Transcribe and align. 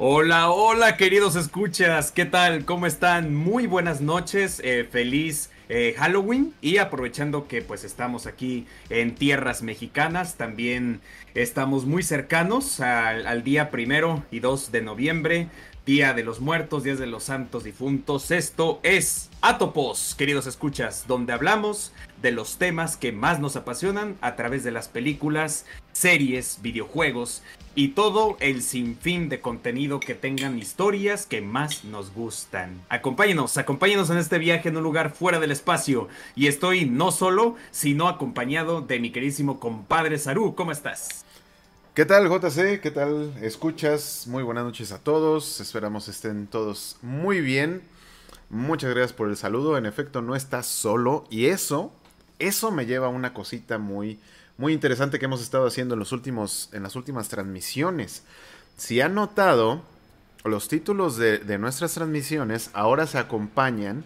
Hola, 0.00 0.52
hola 0.52 0.96
queridos 0.96 1.34
escuchas, 1.34 2.12
¿qué 2.12 2.24
tal? 2.24 2.64
¿Cómo 2.64 2.86
están? 2.86 3.34
Muy 3.34 3.66
buenas 3.66 4.00
noches, 4.00 4.60
eh, 4.62 4.86
feliz 4.88 5.50
eh, 5.68 5.96
Halloween 5.98 6.54
y 6.60 6.76
aprovechando 6.76 7.48
que 7.48 7.62
pues 7.62 7.82
estamos 7.82 8.28
aquí 8.28 8.64
en 8.90 9.16
tierras 9.16 9.60
mexicanas, 9.62 10.36
también 10.36 11.00
estamos 11.34 11.84
muy 11.84 12.04
cercanos 12.04 12.78
al, 12.78 13.26
al 13.26 13.42
día 13.42 13.72
primero 13.72 14.22
y 14.30 14.38
2 14.38 14.70
de 14.70 14.82
noviembre, 14.82 15.48
Día 15.88 16.12
de 16.12 16.22
los 16.22 16.40
Muertos, 16.40 16.84
Días 16.84 16.98
de 16.98 17.06
los 17.06 17.24
Santos 17.24 17.64
Difuntos. 17.64 18.30
Esto 18.30 18.78
es 18.82 19.30
Atopos, 19.40 20.14
queridos 20.18 20.46
escuchas, 20.46 21.06
donde 21.08 21.32
hablamos 21.32 21.94
de 22.20 22.30
los 22.30 22.58
temas 22.58 22.98
que 22.98 23.10
más 23.10 23.40
nos 23.40 23.56
apasionan 23.56 24.14
a 24.20 24.36
través 24.36 24.64
de 24.64 24.70
las 24.70 24.88
películas, 24.88 25.64
series, 25.92 26.58
videojuegos 26.60 27.42
y 27.74 27.88
todo 27.88 28.36
el 28.40 28.60
sinfín 28.60 29.30
de 29.30 29.40
contenido 29.40 29.98
que 29.98 30.14
tengan 30.14 30.58
historias 30.58 31.24
que 31.24 31.40
más 31.40 31.84
nos 31.84 32.12
gustan. 32.12 32.82
Acompáñenos, 32.90 33.56
acompáñenos 33.56 34.10
en 34.10 34.18
este 34.18 34.38
viaje 34.38 34.68
en 34.68 34.76
un 34.76 34.82
lugar 34.82 35.12
fuera 35.12 35.40
del 35.40 35.52
espacio. 35.52 36.08
Y 36.36 36.48
estoy 36.48 36.84
no 36.84 37.12
solo, 37.12 37.56
sino 37.70 38.08
acompañado 38.08 38.82
de 38.82 39.00
mi 39.00 39.10
queridísimo 39.10 39.58
compadre 39.58 40.18
Saru. 40.18 40.54
¿Cómo 40.54 40.70
estás? 40.70 41.24
¿Qué 41.98 42.06
tal 42.06 42.28
JC? 42.28 42.80
¿Qué 42.80 42.92
tal? 42.92 43.34
Escuchas. 43.42 44.28
Muy 44.28 44.44
buenas 44.44 44.62
noches 44.62 44.92
a 44.92 45.00
todos. 45.00 45.60
Esperamos 45.60 46.06
estén 46.06 46.46
todos 46.46 46.96
muy 47.02 47.40
bien. 47.40 47.82
Muchas 48.50 48.90
gracias 48.90 49.12
por 49.12 49.28
el 49.28 49.36
saludo. 49.36 49.76
En 49.76 49.84
efecto, 49.84 50.22
no 50.22 50.36
estás 50.36 50.68
solo. 50.68 51.24
Y 51.28 51.46
eso, 51.46 51.92
eso 52.38 52.70
me 52.70 52.86
lleva 52.86 53.08
a 53.08 53.10
una 53.10 53.34
cosita 53.34 53.78
muy, 53.78 54.20
muy 54.58 54.74
interesante 54.74 55.18
que 55.18 55.24
hemos 55.24 55.42
estado 55.42 55.66
haciendo 55.66 55.94
en, 55.94 55.98
los 55.98 56.12
últimos, 56.12 56.68
en 56.72 56.84
las 56.84 56.94
últimas 56.94 57.28
transmisiones. 57.30 58.22
Si 58.76 59.00
han 59.00 59.16
notado, 59.16 59.82
los 60.44 60.68
títulos 60.68 61.16
de, 61.16 61.38
de 61.38 61.58
nuestras 61.58 61.94
transmisiones 61.94 62.70
ahora 62.74 63.08
se 63.08 63.18
acompañan 63.18 64.04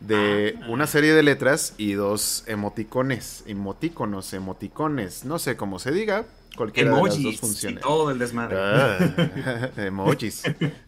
de 0.00 0.58
Ah. 0.60 0.66
una 0.68 0.86
serie 0.86 1.14
de 1.14 1.22
letras 1.22 1.72
y 1.78 1.92
dos 1.92 2.44
emoticones, 2.46 3.44
emotíconos, 3.46 4.34
emoticones, 4.34 5.24
no 5.24 5.38
sé 5.38 5.56
cómo 5.56 5.78
se 5.78 5.92
diga, 5.92 6.26
cualquiera 6.60 6.90
de 6.90 6.96
las 6.96 7.02
dos 7.04 7.16
Emojis 7.18 7.64
y 7.64 7.74
todo 7.76 8.10
el 8.10 8.18
desmadre. 8.18 8.56
Ah, 8.58 9.70
emojis. 9.78 10.42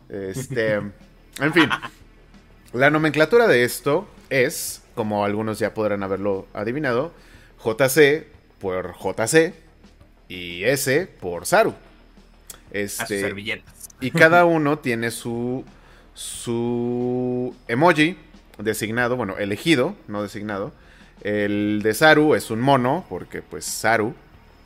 Este, 0.08 0.74
en 0.74 1.52
fin, 1.54 1.68
la 2.74 2.90
nomenclatura 2.90 3.46
de 3.48 3.64
esto 3.64 4.06
es, 4.28 4.82
como 4.94 5.24
algunos 5.24 5.58
ya 5.58 5.72
podrán 5.72 6.02
haberlo 6.02 6.46
adivinado, 6.52 7.12
JC 7.64 8.26
por 8.60 8.94
JC 8.98 9.54
y 10.28 10.64
S 10.64 11.06
por 11.20 11.46
Saru. 11.46 11.70
a 11.70 11.74
sus 11.74 12.70
Este, 12.70 13.20
servilletas. 13.20 13.88
y 14.00 14.10
cada 14.10 14.44
uno 14.44 14.78
tiene 14.78 15.10
su 15.10 15.64
su 16.14 17.54
emoji 17.68 18.18
designado, 18.58 19.16
bueno, 19.16 19.38
elegido, 19.38 19.96
no 20.08 20.22
designado. 20.22 20.72
El 21.22 21.80
de 21.82 21.94
Saru 21.94 22.34
es 22.34 22.50
un 22.50 22.60
mono, 22.60 23.06
porque 23.08 23.40
pues 23.40 23.64
Saru 23.64 24.14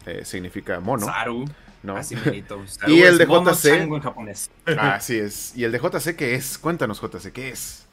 eh, 0.07 0.25
significa 0.25 0.81
mono, 0.81 1.07
Saru. 1.07 1.45
¿no? 1.83 1.97
Así 1.97 2.15
bonito. 2.17 2.63
Saru 2.67 2.93
Y 2.93 3.03
el 3.03 3.19
de 3.19 3.27
JC. 3.27 3.67
en 3.67 4.01
japonés. 4.01 4.51
Así 4.65 5.19
es. 5.19 5.57
¿Y 5.57 5.65
el 5.65 5.73
de 5.73 5.79
JC 5.79 6.17
qué 6.17 6.35
es? 6.35 6.59
Cuéntanos, 6.59 7.01
JC, 7.01 7.33
¿qué 7.33 7.51
es? 7.51 7.87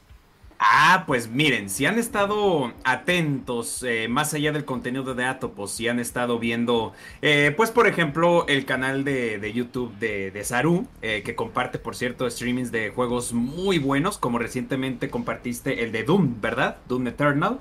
Ah, 0.58 1.04
pues 1.06 1.28
miren, 1.28 1.68
si 1.68 1.84
han 1.84 1.98
estado 1.98 2.72
atentos 2.84 3.82
eh, 3.82 4.08
más 4.08 4.32
allá 4.34 4.52
del 4.52 4.64
contenido 4.64 5.14
de 5.14 5.24
Atopos, 5.24 5.72
si 5.72 5.88
han 5.88 5.98
estado 5.98 6.38
viendo, 6.38 6.94
eh, 7.22 7.52
pues 7.56 7.70
por 7.70 7.86
ejemplo, 7.88 8.46
el 8.48 8.64
canal 8.64 9.04
de, 9.04 9.38
de 9.38 9.52
YouTube 9.52 9.92
de, 9.98 10.30
de 10.30 10.44
Saru, 10.44 10.86
eh, 11.02 11.22
que 11.24 11.34
comparte, 11.34 11.78
por 11.78 11.96
cierto, 11.96 12.30
streamings 12.30 12.70
de 12.72 12.90
juegos 12.90 13.32
muy 13.32 13.78
buenos, 13.78 14.16
como 14.16 14.38
recientemente 14.38 15.10
compartiste 15.10 15.82
el 15.82 15.92
de 15.92 16.04
Doom, 16.04 16.40
¿verdad? 16.40 16.78
Doom 16.88 17.08
Eternal. 17.08 17.60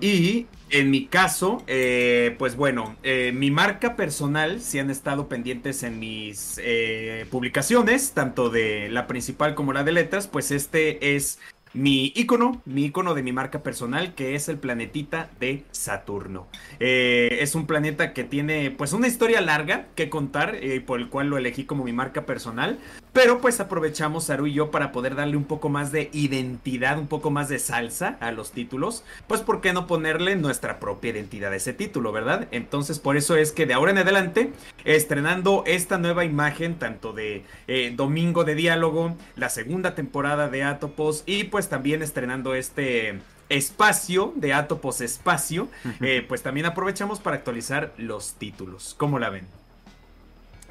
Y 0.00 0.46
en 0.70 0.90
mi 0.90 1.06
caso, 1.06 1.62
eh, 1.66 2.34
pues 2.38 2.56
bueno, 2.56 2.96
eh, 3.02 3.32
mi 3.34 3.50
marca 3.50 3.96
personal, 3.96 4.60
si 4.60 4.78
han 4.78 4.90
estado 4.90 5.28
pendientes 5.28 5.82
en 5.82 5.98
mis 5.98 6.60
eh, 6.62 7.26
publicaciones, 7.30 8.12
tanto 8.12 8.50
de 8.50 8.88
la 8.90 9.06
principal 9.06 9.54
como 9.54 9.72
la 9.72 9.84
de 9.84 9.92
letras, 9.92 10.26
pues 10.26 10.50
este 10.50 11.16
es 11.16 11.38
mi 11.74 12.12
icono, 12.16 12.62
mi 12.64 12.86
icono 12.86 13.14
de 13.14 13.22
mi 13.22 13.32
marca 13.32 13.62
personal, 13.62 14.14
que 14.14 14.34
es 14.34 14.48
el 14.48 14.58
planetita 14.58 15.30
de 15.38 15.64
Saturno. 15.70 16.48
Es 16.80 17.54
un 17.54 17.66
planeta 17.66 18.14
que 18.14 18.24
tiene 18.24 18.70
pues 18.70 18.94
una 18.94 19.06
historia 19.06 19.42
larga 19.42 19.86
que 19.94 20.08
contar, 20.08 20.58
por 20.86 20.98
el 20.98 21.08
cual 21.10 21.28
lo 21.28 21.36
elegí 21.36 21.64
como 21.64 21.84
mi 21.84 21.92
marca 21.92 22.24
personal. 22.24 22.78
Pero 23.12 23.40
pues 23.40 23.60
aprovechamos 23.60 24.24
Saru 24.24 24.46
y 24.46 24.52
yo 24.52 24.70
para 24.70 24.92
poder 24.92 25.14
darle 25.14 25.36
un 25.36 25.44
poco 25.44 25.68
más 25.68 25.92
de 25.92 26.10
identidad, 26.12 26.98
un 26.98 27.08
poco 27.08 27.30
más 27.30 27.48
de 27.48 27.58
salsa 27.58 28.16
a 28.20 28.32
los 28.32 28.52
títulos. 28.52 29.04
Pues 29.26 29.40
por 29.40 29.60
qué 29.60 29.72
no 29.72 29.86
ponerle 29.86 30.36
nuestra 30.36 30.78
propia 30.78 31.10
identidad 31.10 31.52
a 31.52 31.56
ese 31.56 31.72
título, 31.72 32.12
¿verdad? 32.12 32.48
Entonces 32.50 32.98
por 32.98 33.16
eso 33.16 33.36
es 33.36 33.52
que 33.52 33.66
de 33.66 33.74
ahora 33.74 33.90
en 33.90 33.98
adelante, 33.98 34.52
estrenando 34.84 35.64
esta 35.66 35.98
nueva 35.98 36.24
imagen, 36.24 36.78
tanto 36.78 37.12
de 37.12 37.44
eh, 37.66 37.92
Domingo 37.96 38.44
de 38.44 38.54
Diálogo, 38.54 39.16
la 39.36 39.48
segunda 39.48 39.94
temporada 39.94 40.48
de 40.48 40.62
Atopos 40.62 41.22
y 41.26 41.44
pues 41.44 41.68
también 41.68 42.02
estrenando 42.02 42.54
este 42.54 43.20
espacio 43.48 44.32
de 44.36 44.52
Atopos 44.52 45.00
Espacio, 45.00 45.68
eh, 46.00 46.24
pues 46.26 46.42
también 46.42 46.66
aprovechamos 46.66 47.20
para 47.20 47.36
actualizar 47.36 47.92
los 47.96 48.34
títulos. 48.34 48.94
¿Cómo 48.98 49.18
la 49.18 49.30
ven? 49.30 49.57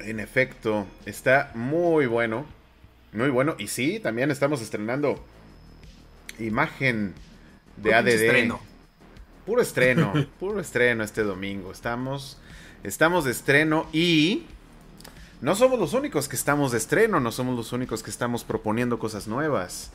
En 0.00 0.20
efecto, 0.20 0.86
está 1.06 1.50
muy 1.54 2.06
bueno. 2.06 2.46
Muy 3.12 3.30
bueno. 3.30 3.56
Y 3.58 3.68
sí, 3.68 4.00
también 4.00 4.30
estamos 4.30 4.60
estrenando 4.60 5.22
imagen 6.38 7.14
de 7.76 7.94
ADD. 7.94 8.08
estreno. 8.08 8.60
Puro 9.46 9.62
estreno, 9.62 10.12
puro 10.40 10.60
estreno 10.60 11.02
este 11.02 11.22
domingo. 11.22 11.72
Estamos, 11.72 12.38
estamos 12.84 13.24
de 13.24 13.32
estreno 13.32 13.86
y 13.92 14.44
no 15.40 15.54
somos 15.54 15.78
los 15.78 15.94
únicos 15.94 16.28
que 16.28 16.36
estamos 16.36 16.72
de 16.72 16.78
estreno, 16.78 17.18
no 17.18 17.32
somos 17.32 17.56
los 17.56 17.72
únicos 17.72 18.02
que 18.02 18.10
estamos 18.10 18.44
proponiendo 18.44 18.98
cosas 18.98 19.26
nuevas. 19.26 19.90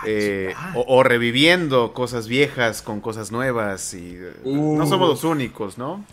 Ah, 0.00 0.04
eh, 0.06 0.54
o 0.74 1.02
reviviendo 1.02 1.92
cosas 1.92 2.28
viejas 2.28 2.82
con 2.82 3.00
cosas 3.00 3.32
nuevas 3.32 3.94
y 3.94 4.14
eh, 4.14 4.32
no 4.44 4.86
somos 4.86 5.08
los 5.08 5.24
únicos, 5.24 5.76
¿no? 5.76 6.04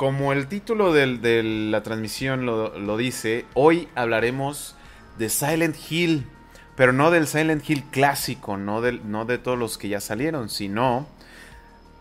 Como 0.00 0.32
el 0.32 0.46
título 0.46 0.94
del- 0.94 1.20
de 1.20 1.42
la 1.42 1.82
transmisión 1.82 2.46
lo, 2.46 2.78
lo 2.78 2.96
dice, 2.96 3.44
hoy 3.52 3.86
hablaremos 3.94 4.74
de 5.18 5.28
Silent 5.28 5.76
Hill, 5.90 6.24
pero 6.74 6.94
no 6.94 7.10
del 7.10 7.26
Silent 7.26 7.68
Hill 7.68 7.84
clásico, 7.90 8.56
no, 8.56 8.80
del, 8.80 9.02
no 9.10 9.26
de 9.26 9.36
todos 9.36 9.58
los 9.58 9.76
que 9.76 9.90
ya 9.90 10.00
salieron, 10.00 10.48
sino 10.48 11.06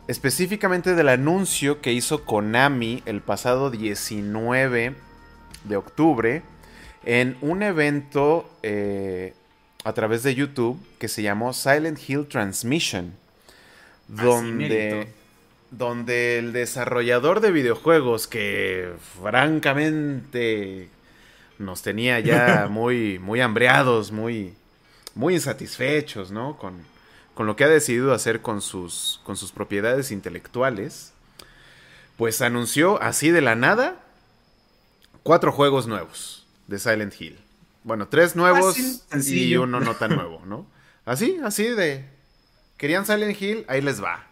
específicamente 0.07 0.95
del 0.95 1.09
anuncio 1.09 1.81
que 1.81 1.91
hizo 1.91 2.23
Konami 2.23 3.03
el 3.05 3.19
pasado 3.19 3.69
19 3.69 4.95
de 5.65 5.75
octubre 5.75 6.41
en 7.03 7.35
un 7.41 7.63
evento 7.63 8.49
eh, 8.63 9.33
a 9.83 9.91
través 9.91 10.23
de 10.23 10.35
YouTube 10.35 10.79
que 10.99 11.09
se 11.09 11.21
llamó 11.21 11.51
Silent 11.51 11.99
Hill 12.07 12.27
Transmission, 12.29 13.13
donde, 14.07 14.69
mérito. 14.69 15.18
Donde 15.71 16.39
el 16.39 16.53
desarrollador 16.53 17.41
de 17.41 17.51
videojuegos 17.51 18.27
que 18.27 18.93
francamente 19.21 20.89
nos 21.57 21.81
tenía 21.81 22.19
ya 22.19 22.67
muy, 22.71 23.19
muy 23.19 23.41
hambreados, 23.41 24.11
muy, 24.11 24.53
muy 25.15 25.35
insatisfechos, 25.35 26.31
¿no? 26.31 26.57
Con, 26.57 26.83
con 27.33 27.45
lo 27.45 27.55
que 27.55 27.65
ha 27.65 27.69
decidido 27.69 28.13
hacer 28.13 28.41
con 28.41 28.61
sus, 28.61 29.21
con 29.23 29.37
sus 29.37 29.51
propiedades 29.51 30.11
intelectuales, 30.11 31.13
pues 32.17 32.41
anunció 32.41 33.01
así 33.01 33.29
de 33.31 33.41
la 33.41 33.55
nada 33.55 34.03
cuatro 35.23 35.51
juegos 35.51 35.87
nuevos 35.87 36.47
de 36.67 36.79
Silent 36.79 37.13
Hill. 37.19 37.39
Bueno, 37.83 38.07
tres 38.07 38.35
nuevos 38.35 38.77
y 39.25 39.55
uno 39.55 39.79
no 39.79 39.95
tan 39.95 40.15
nuevo, 40.15 40.41
¿no? 40.45 40.67
Así, 41.05 41.39
así 41.43 41.63
de... 41.63 42.05
¿Querían 42.77 43.03
Silent 43.03 43.41
Hill? 43.41 43.65
Ahí 43.67 43.81
les 43.81 44.03
va. 44.03 44.28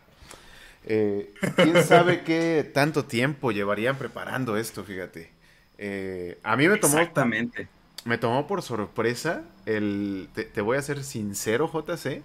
Eh, 0.89 1.33
¿Quién 1.59 1.83
sabe 1.83 2.23
qué 2.23 2.69
tanto 2.73 3.05
tiempo 3.05 3.51
llevarían 3.51 3.97
preparando 3.97 4.57
esto, 4.57 4.83
fíjate? 4.85 5.31
Eh, 5.77 6.39
a 6.43 6.55
mí 6.55 6.67
me 6.69 6.77
tomó 6.77 6.97
Exactamente. 6.97 7.67
me 8.05 8.17
tomó 8.17 8.47
por 8.47 8.61
sorpresa 8.61 9.43
el... 9.65 10.29
Te, 10.33 10.45
te 10.45 10.61
voy 10.61 10.77
a 10.77 10.81
ser 10.81 11.03
sincero, 11.03 11.69
JC. 11.71 12.23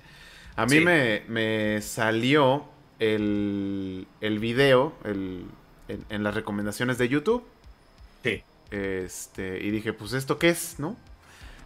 A 0.56 0.66
mí 0.66 0.78
Sí. 0.78 0.80
me, 0.80 1.24
me 1.28 1.80
salió 1.82 2.66
el, 3.00 4.06
el 4.20 4.38
video 4.38 4.94
el- 5.04 5.46
en, 5.88 6.04
en 6.08 6.22
las 6.22 6.34
recomendaciones 6.34 6.98
de 6.98 7.08
YouTube. 7.08 7.44
Sí. 8.22 8.44
Este, 8.70 9.58
y 9.62 9.70
dije, 9.70 9.92
pues 9.92 10.12
esto 10.14 10.38
qué 10.38 10.50
es, 10.50 10.76
¿no? 10.78 10.96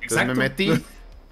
Entonces 0.01 0.27
Exacto. 0.27 0.35
me 0.35 0.35
metí, 0.35 0.85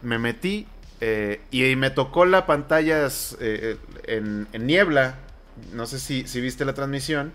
me 0.02 0.18
metí 0.18 0.66
eh, 1.00 1.40
y 1.50 1.74
me 1.76 1.90
tocó 1.90 2.24
la 2.26 2.46
pantalla 2.46 3.08
eh, 3.40 3.76
en, 4.04 4.46
en 4.52 4.66
niebla. 4.66 5.18
No 5.72 5.86
sé 5.86 5.98
si, 5.98 6.26
si 6.26 6.40
viste 6.40 6.64
la 6.64 6.74
transmisión, 6.74 7.32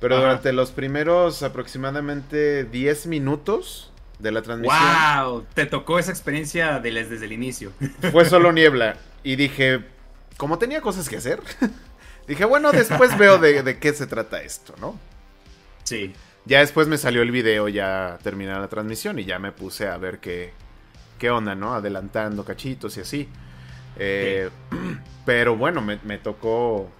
pero 0.00 0.16
Ajá. 0.16 0.24
durante 0.24 0.52
los 0.52 0.70
primeros 0.70 1.42
aproximadamente 1.42 2.64
10 2.64 3.06
minutos 3.06 3.92
de 4.18 4.32
la 4.32 4.42
transmisión. 4.42 4.78
¡Wow! 5.16 5.46
Te 5.54 5.66
tocó 5.66 5.98
esa 5.98 6.10
experiencia 6.10 6.80
desde 6.80 7.24
el 7.24 7.32
inicio. 7.32 7.72
Fue 8.12 8.24
solo 8.24 8.52
niebla. 8.52 8.96
Y 9.22 9.36
dije, 9.36 9.84
como 10.36 10.58
tenía 10.58 10.80
cosas 10.80 11.08
que 11.08 11.16
hacer, 11.16 11.40
dije, 12.28 12.44
bueno, 12.44 12.72
después 12.72 13.16
veo 13.18 13.38
de, 13.38 13.78
qué 13.78 13.92
se 13.92 14.06
trata 14.06 14.42
esto, 14.42 14.74
¿no? 14.80 14.98
Sí. 15.84 16.12
Ya 16.46 16.60
después 16.60 16.88
me 16.88 16.98
salió 16.98 17.22
el 17.22 17.30
video, 17.30 17.68
ya 17.68 18.18
terminé 18.22 18.52
la 18.52 18.68
transmisión 18.68 19.18
y 19.18 19.24
ya 19.24 19.38
me 19.38 19.52
puse 19.52 19.88
a 19.88 19.96
ver 19.96 20.18
qué, 20.18 20.52
qué 21.18 21.30
onda, 21.30 21.54
¿no? 21.54 21.74
Adelantando 21.74 22.44
cachitos 22.44 22.96
y 22.98 23.00
así. 23.00 23.28
Eh, 23.96 24.50
pero 25.24 25.56
bueno, 25.56 25.80
me, 25.80 26.18
tocó. 26.18 26.90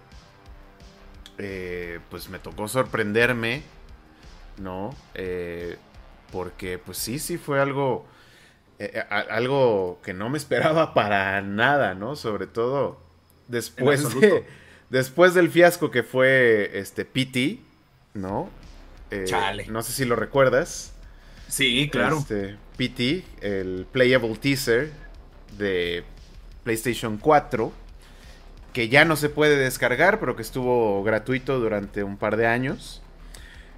Eh, 1.39 2.01
pues 2.11 2.29
me 2.29 2.39
tocó 2.39 2.69
sorprenderme, 2.69 3.63
¿no? 4.59 4.95
Eh, 5.15 5.77
porque 6.31 6.79
pues 6.79 6.99
sí, 6.99 7.19
sí 7.19 7.39
fue 7.39 7.61
algo. 7.61 8.07
algo 9.11 10.01
que 10.03 10.15
no 10.15 10.29
me 10.29 10.39
esperaba 10.39 10.95
para 10.95 11.41
nada, 11.43 11.95
¿no? 11.95 12.17
Sobre 12.17 12.47
todo 12.47 13.01
después 13.49 14.21
de. 14.21 14.45
Después 14.91 15.35
del 15.35 15.51
fiasco 15.51 15.91
que 15.91 16.03
fue 16.05 16.79
este 16.79 17.05
PT, 17.05 17.59
¿no? 18.13 18.49
Chale. 19.25 19.67
No 19.67 19.83
sé 19.83 19.93
si 19.93 20.05
lo 20.05 20.15
recuerdas. 20.15 20.95
Sí, 21.49 21.89
claro. 21.91 22.19
Este, 22.19 22.57
PT, 22.77 23.25
el 23.41 23.87
Playable 23.91 24.37
Teaser 24.37 24.91
de 25.57 26.05
PlayStation 26.65 27.19
4, 27.19 27.73
que 28.75 28.89
ya 28.89 29.05
no 29.05 29.15
se 29.15 29.31
puede 29.31 29.57
descargar, 29.57 30.19
pero 30.19 30.35
que 30.35 30.43
estuvo 30.43 31.03
gratuito 31.05 31.61
durante 31.61 32.03
un 32.03 32.19
par 32.19 32.37
de 32.37 32.49
años. 32.49 33.01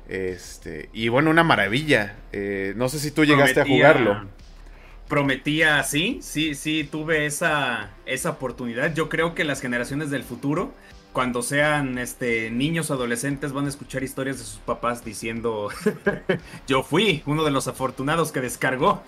Este, 0.09 0.89
y 0.95 1.09
bueno, 1.09 1.31
una 1.31 1.45
maravilla. 1.45 2.17
Eh, 2.33 2.73
no 2.77 2.89
sé 2.89 2.99
si 2.99 3.11
tú 3.11 3.25
llegaste 3.25 3.61
a 3.61 3.67
jugarlo. 3.67 4.27
Prometía, 5.07 5.83
sí, 5.83 6.19
sí, 6.23 6.55
sí, 6.55 6.89
tuve 6.91 7.27
esa, 7.27 7.91
esa 8.07 8.31
oportunidad. 8.31 8.95
Yo 8.95 9.11
creo 9.11 9.35
que 9.35 9.45
las 9.45 9.61
generaciones 9.61 10.11
del 10.11 10.25
futuro 10.25 10.73
cuando 11.17 11.41
sean 11.41 11.97
este, 11.97 12.51
niños 12.51 12.91
o 12.91 12.93
adolescentes 12.93 13.55
van 13.55 13.65
a 13.65 13.71
escuchar 13.71 14.03
historias 14.03 14.37
de 14.37 14.45
sus 14.45 14.59
papás 14.59 15.03
diciendo, 15.03 15.71
yo 16.69 16.83
fui 16.83 17.23
uno 17.25 17.43
de 17.43 17.51
los 17.51 17.69
afortunados 17.69 18.33
que 18.33 18.43
descargó 18.43 19.03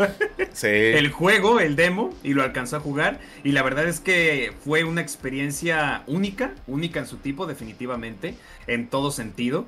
el 0.62 1.10
juego, 1.10 1.60
el 1.60 1.76
demo, 1.76 2.14
y 2.22 2.32
lo 2.32 2.42
alcanzó 2.42 2.78
a 2.78 2.80
jugar. 2.80 3.20
Y 3.44 3.52
la 3.52 3.62
verdad 3.62 3.86
es 3.86 4.00
que 4.00 4.54
fue 4.64 4.84
una 4.84 5.02
experiencia 5.02 6.02
única, 6.06 6.54
única 6.66 6.98
en 7.00 7.06
su 7.06 7.18
tipo 7.18 7.46
definitivamente, 7.46 8.36
en 8.66 8.88
todo 8.88 9.10
sentido. 9.10 9.66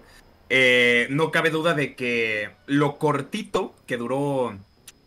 Eh, 0.48 1.08
no 1.10 1.32
cabe 1.32 1.50
duda 1.50 1.75
de 1.75 1.94
que 1.94 2.48
lo 2.64 2.96
cortito 2.96 3.75
que 3.87 3.98
duró 3.98 4.56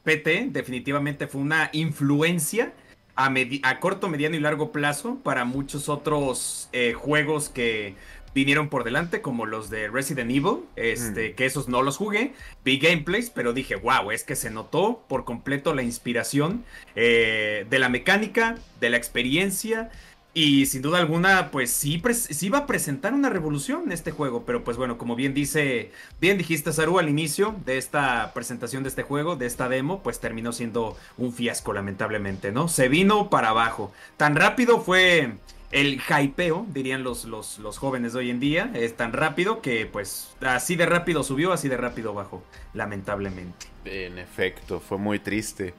PT 0.04 0.50
definitivamente 0.52 1.26
fue 1.26 1.42
una 1.42 1.72
influencia 1.74 2.74
a, 3.16 3.80
corto, 3.80 4.10
mediano 4.10 4.36
y 4.36 4.40
largo 4.40 4.72
plazo 4.72 5.20
para 5.24 5.46
muchos 5.46 5.90
otros 5.90 6.70
eh, 6.74 6.94
juegos 6.94 7.50
que 7.50 7.96
vinieron 8.34 8.70
por 8.70 8.84
delante, 8.84 9.22
como 9.22 9.46
los 9.46 9.70
de 9.70 9.90
Resident 9.90 10.32
Evil, 10.32 10.62
este, 10.76 11.30
mm. 11.30 11.36
que 11.36 11.46
esos 11.46 11.68
no 11.68 11.84
los 11.84 11.98
jugué, 11.98 12.34
vi 12.66 12.80
gameplays, 12.80 13.30
pero 13.30 13.54
dije, 13.54 13.76
wow, 13.76 14.12
es 14.12 14.24
que 14.24 14.36
se 14.36 14.50
notó 14.50 15.04
por 15.08 15.24
completo 15.24 15.74
la 15.76 15.84
inspiración 15.84 16.64
eh, 16.96 17.68
de 17.70 17.80
la 17.80 17.90
mecánica, 17.90 18.56
de 18.80 18.90
la 18.90 18.98
experiencia 18.98 19.92
y 20.36 20.66
sin 20.66 20.82
duda 20.82 20.98
alguna, 20.98 21.52
pues 21.52 21.70
sí, 21.72 22.02
sí 22.14 22.50
va 22.50 22.60
a 22.60 22.66
presentar 22.66 23.14
una 23.14 23.30
revolución 23.30 23.84
en 23.86 23.92
este 23.92 24.12
juego. 24.12 24.44
Pero 24.46 24.64
pues 24.64 24.78
bueno, 24.78 24.98
como 24.98 25.16
bien 25.16 25.36
dice, 25.36 25.92
bien 26.20 26.40
dijiste, 26.40 26.74
Saru, 26.74 26.98
al 26.98 27.08
inicio 27.10 27.56
de 27.66 27.78
esta 27.78 28.34
presentación 28.34 28.82
de 28.82 28.90
este 28.90 29.04
juego, 29.04 29.36
de 29.36 29.46
esta 29.46 29.70
demo, 29.70 30.02
pues 30.02 30.20
terminó 30.20 30.52
siendo 30.52 30.98
un 31.18 31.34
fiasco, 31.34 31.72
lamentablemente, 31.72 32.52
¿no? 32.52 32.68
Se 32.68 32.88
vino 32.90 33.30
para 33.30 33.50
abajo. 33.50 33.94
Tan 34.18 34.36
rápido 34.36 34.82
fue 34.82 35.34
el 35.72 36.02
hypeo, 36.02 36.66
dirían 36.70 37.04
los, 37.04 37.26
los, 37.26 37.60
los 37.60 37.78
jóvenes 37.78 38.14
de 38.14 38.20
hoy 38.20 38.30
en 38.32 38.40
día. 38.40 38.72
Es 38.74 38.98
tan 38.98 39.14
rápido 39.14 39.62
que 39.62 39.86
pues 39.86 40.36
así 40.42 40.76
de 40.76 40.88
rápido 40.88 41.24
subió, 41.24 41.54
así 41.54 41.70
de 41.70 41.78
rápido 41.78 42.14
bajó, 42.16 42.44
lamentablemente. 42.74 43.68
En 43.86 44.18
efecto, 44.18 44.80
fue 44.80 44.98
muy 44.98 45.20
triste. 45.20 45.76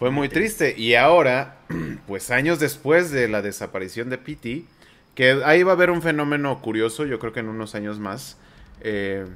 Fue 0.00 0.10
muy 0.10 0.30
triste. 0.30 0.74
Y 0.78 0.94
ahora, 0.94 1.58
pues 2.06 2.30
años 2.30 2.58
después 2.58 3.10
de 3.10 3.28
la 3.28 3.42
desaparición 3.42 4.08
de 4.08 4.16
Pity, 4.16 4.66
que 5.14 5.42
ahí 5.44 5.62
va 5.62 5.72
a 5.72 5.74
haber 5.74 5.90
un 5.90 6.00
fenómeno 6.00 6.62
curioso, 6.62 7.04
yo 7.04 7.18
creo 7.18 7.34
que 7.34 7.40
en 7.40 7.50
unos 7.50 7.74
años 7.74 7.98
más, 7.98 8.38
eh, 8.80 9.26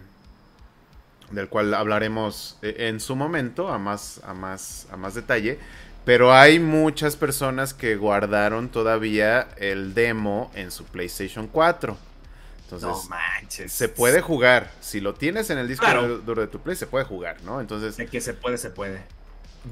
del 1.31 1.49
cual 1.51 1.75
hablaremos 1.75 2.57
eh, 2.63 2.89
en 2.89 2.99
su 2.99 3.15
momento, 3.15 3.69
a 3.69 3.79
más, 3.79 4.23
a 4.25 4.33
más, 4.33 4.87
a 4.91 4.97
más 4.97 5.15
detalle. 5.15 5.59
Pero 6.07 6.33
hay 6.33 6.59
muchas 6.59 7.17
personas 7.17 7.75
que 7.75 7.97
guardaron 7.97 8.71
todavía 8.71 9.49
el 9.59 9.93
demo 9.93 10.51
en 10.55 10.71
su 10.71 10.85
PlayStation 10.87 11.47
4. 11.47 11.95
Entonces, 12.63 12.89
no 12.89 13.03
manches. 13.11 13.71
Se 13.71 13.91
puede 13.91 14.23
jugar. 14.23 14.73
Si 14.81 15.03
lo 15.03 15.13
tienes 15.13 15.51
en 15.51 15.59
el 15.59 15.69
disco 15.69 15.87
duro 16.25 16.41
de 16.41 16.49
tu 16.49 16.61
Play, 16.61 16.75
se 16.75 16.87
puede 16.87 17.05
jugar, 17.05 17.37
¿no? 17.43 17.61
Entonces. 17.61 17.99
De 17.99 18.07
que 18.07 18.23
se 18.23 18.33
puede, 18.33 18.57
se 18.57 18.71
puede 18.71 19.03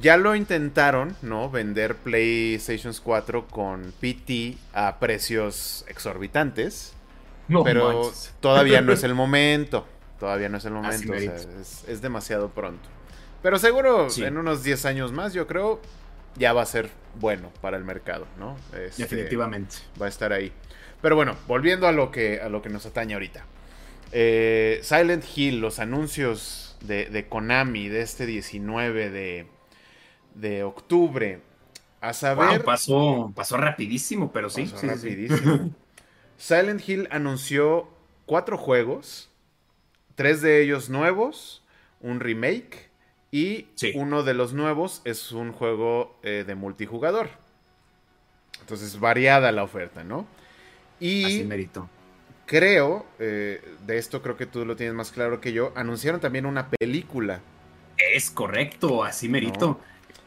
ya 0.00 0.16
lo 0.16 0.34
intentaron, 0.34 1.16
¿no? 1.22 1.50
Vender 1.50 1.96
PlayStation 1.96 2.94
4 3.02 3.46
con 3.48 3.92
PT 4.00 4.56
a 4.72 4.98
precios 4.98 5.84
exorbitantes. 5.88 6.94
No 7.48 7.64
pero 7.64 8.10
todavía 8.40 8.80
no 8.80 8.92
es 8.92 9.02
el 9.04 9.14
momento. 9.14 9.86
Todavía 10.18 10.48
no 10.48 10.58
es 10.58 10.64
el 10.64 10.72
momento. 10.72 11.12
O 11.12 11.18
sea, 11.18 11.34
es, 11.88 12.00
demasiado 12.00 12.50
pronto. 12.50 12.88
Pero 13.42 13.58
seguro 13.58 14.06
en 14.16 14.38
unos 14.38 14.62
10 14.62 14.86
años 14.86 15.12
más, 15.12 15.34
yo 15.34 15.46
creo, 15.48 15.80
ya 16.36 16.52
va 16.52 16.62
a 16.62 16.66
ser 16.66 16.90
bueno 17.16 17.50
para 17.60 17.76
el 17.76 17.84
mercado, 17.84 18.26
¿no? 18.38 18.56
Este, 18.72 19.02
Definitivamente. 19.02 19.76
Va 20.00 20.06
a 20.06 20.08
estar 20.08 20.32
ahí. 20.32 20.52
Pero 21.02 21.16
bueno, 21.16 21.36
volviendo 21.48 21.88
a 21.88 21.92
lo 21.92 22.12
que, 22.12 22.40
a 22.40 22.48
lo 22.48 22.62
que 22.62 22.68
nos 22.68 22.86
atañe 22.86 23.14
ahorita. 23.14 23.44
Eh, 24.12 24.78
Silent 24.82 25.24
Hill, 25.34 25.60
los 25.60 25.80
anuncios 25.80 26.76
de, 26.82 27.06
de 27.06 27.26
Konami 27.26 27.88
de 27.88 28.02
este 28.02 28.24
19 28.24 29.10
de, 29.10 29.46
de 30.34 30.62
octubre. 30.64 31.40
A 32.00 32.12
saber. 32.12 32.64
pasó, 32.64 33.32
pasó 33.34 33.56
rapidísimo, 33.56 34.32
pero 34.32 34.50
sí. 34.50 34.64
rapidísimo. 34.82 35.70
Silent 36.37 36.88
Hill 36.88 37.08
anunció 37.12 37.88
cuatro 38.26 38.58
juegos, 38.58 39.31
tres 40.17 40.43
de 40.43 40.62
ellos 40.62 40.90
nuevos, 40.90 41.62
un 42.00 42.19
remake 42.19 42.90
y 43.31 43.69
uno 43.94 44.25
de 44.25 44.34
los 44.34 44.52
nuevos 44.52 45.00
es 45.04 45.33
un 45.33 45.52
juego 45.52 46.18
eh, 46.23 46.45
de 46.47 46.54
multijugador. 46.54 47.30
Entonces, 48.61 48.99
variada 49.00 49.52
la 49.52 49.62
oferta, 49.62 50.04
¿no? 50.04 50.26
Y 51.00 51.25
Así 51.25 51.45
merito. 51.45 51.88
creo, 52.47 53.06
eh, 53.18 53.61
de 53.87 53.99
esto 53.99 54.23
creo 54.23 54.37
que 54.37 54.47
tú 54.47 54.64
lo 54.64 54.76
tienes 54.76 54.95
más 54.95 55.12
claro 55.12 55.40
que 55.40 55.52
yo, 55.52 55.73
anunciaron 55.75 56.21
también 56.21 56.47
una 56.47 56.68
película. 56.71 57.40
Es 57.97 58.30
correcto, 58.30 59.04
así 59.04 59.28
merito. 59.28 59.80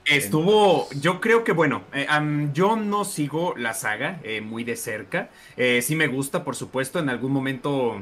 Estuvo, 0.05 0.87
yo 0.99 1.19
creo 1.19 1.43
que 1.43 1.51
bueno, 1.51 1.81
eh, 1.93 2.07
yo 2.53 2.75
no 2.75 3.05
sigo 3.05 3.55
la 3.57 3.73
saga 3.73 4.19
eh, 4.23 4.41
muy 4.41 4.63
de 4.63 4.75
cerca. 4.75 5.29
Eh, 5.57 5.81
sí 5.81 5.95
me 5.95 6.07
gusta, 6.07 6.43
por 6.43 6.55
supuesto, 6.55 6.99
en 6.99 7.09
algún 7.09 7.31
momento, 7.31 7.99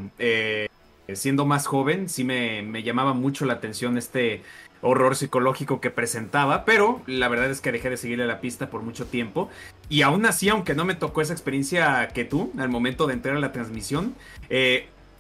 siendo 1.14 1.46
más 1.46 1.66
joven, 1.66 2.10
sí 2.10 2.24
me, 2.24 2.84
llamaba 2.84 3.14
mucho 3.14 3.46
la 3.46 3.54
atención 3.54 3.98
este 3.98 4.42
horror 4.82 5.16
psicológico 5.16 5.80
que 5.80 5.92
presentaba, 5.92 6.66
pero 6.66 7.02
la 7.08 7.30
verdad 7.30 7.50
es 7.50 7.62
que 7.62 7.72
dejé 7.72 7.90
de 7.90 7.96
seguirle 7.96 8.28
la 8.28 8.42
pista 8.42 8.70
por 8.70 8.82
mucho 8.82 9.06
tiempo. 9.06 9.50
Y 9.88 10.02
aún 10.02 10.26
así, 10.26 10.50
aunque 10.50 10.76
no 10.76 10.84
me 10.84 10.96
tocó 10.96 11.22
esa 11.22 11.32
experiencia 11.32 12.10
que 12.10 12.26
tú, 12.26 12.52
al 12.58 12.68
momento 12.68 13.08
de 13.08 13.14
entrar 13.14 13.38
a 13.38 13.40
la 13.40 13.54
transmisión, 13.54 14.14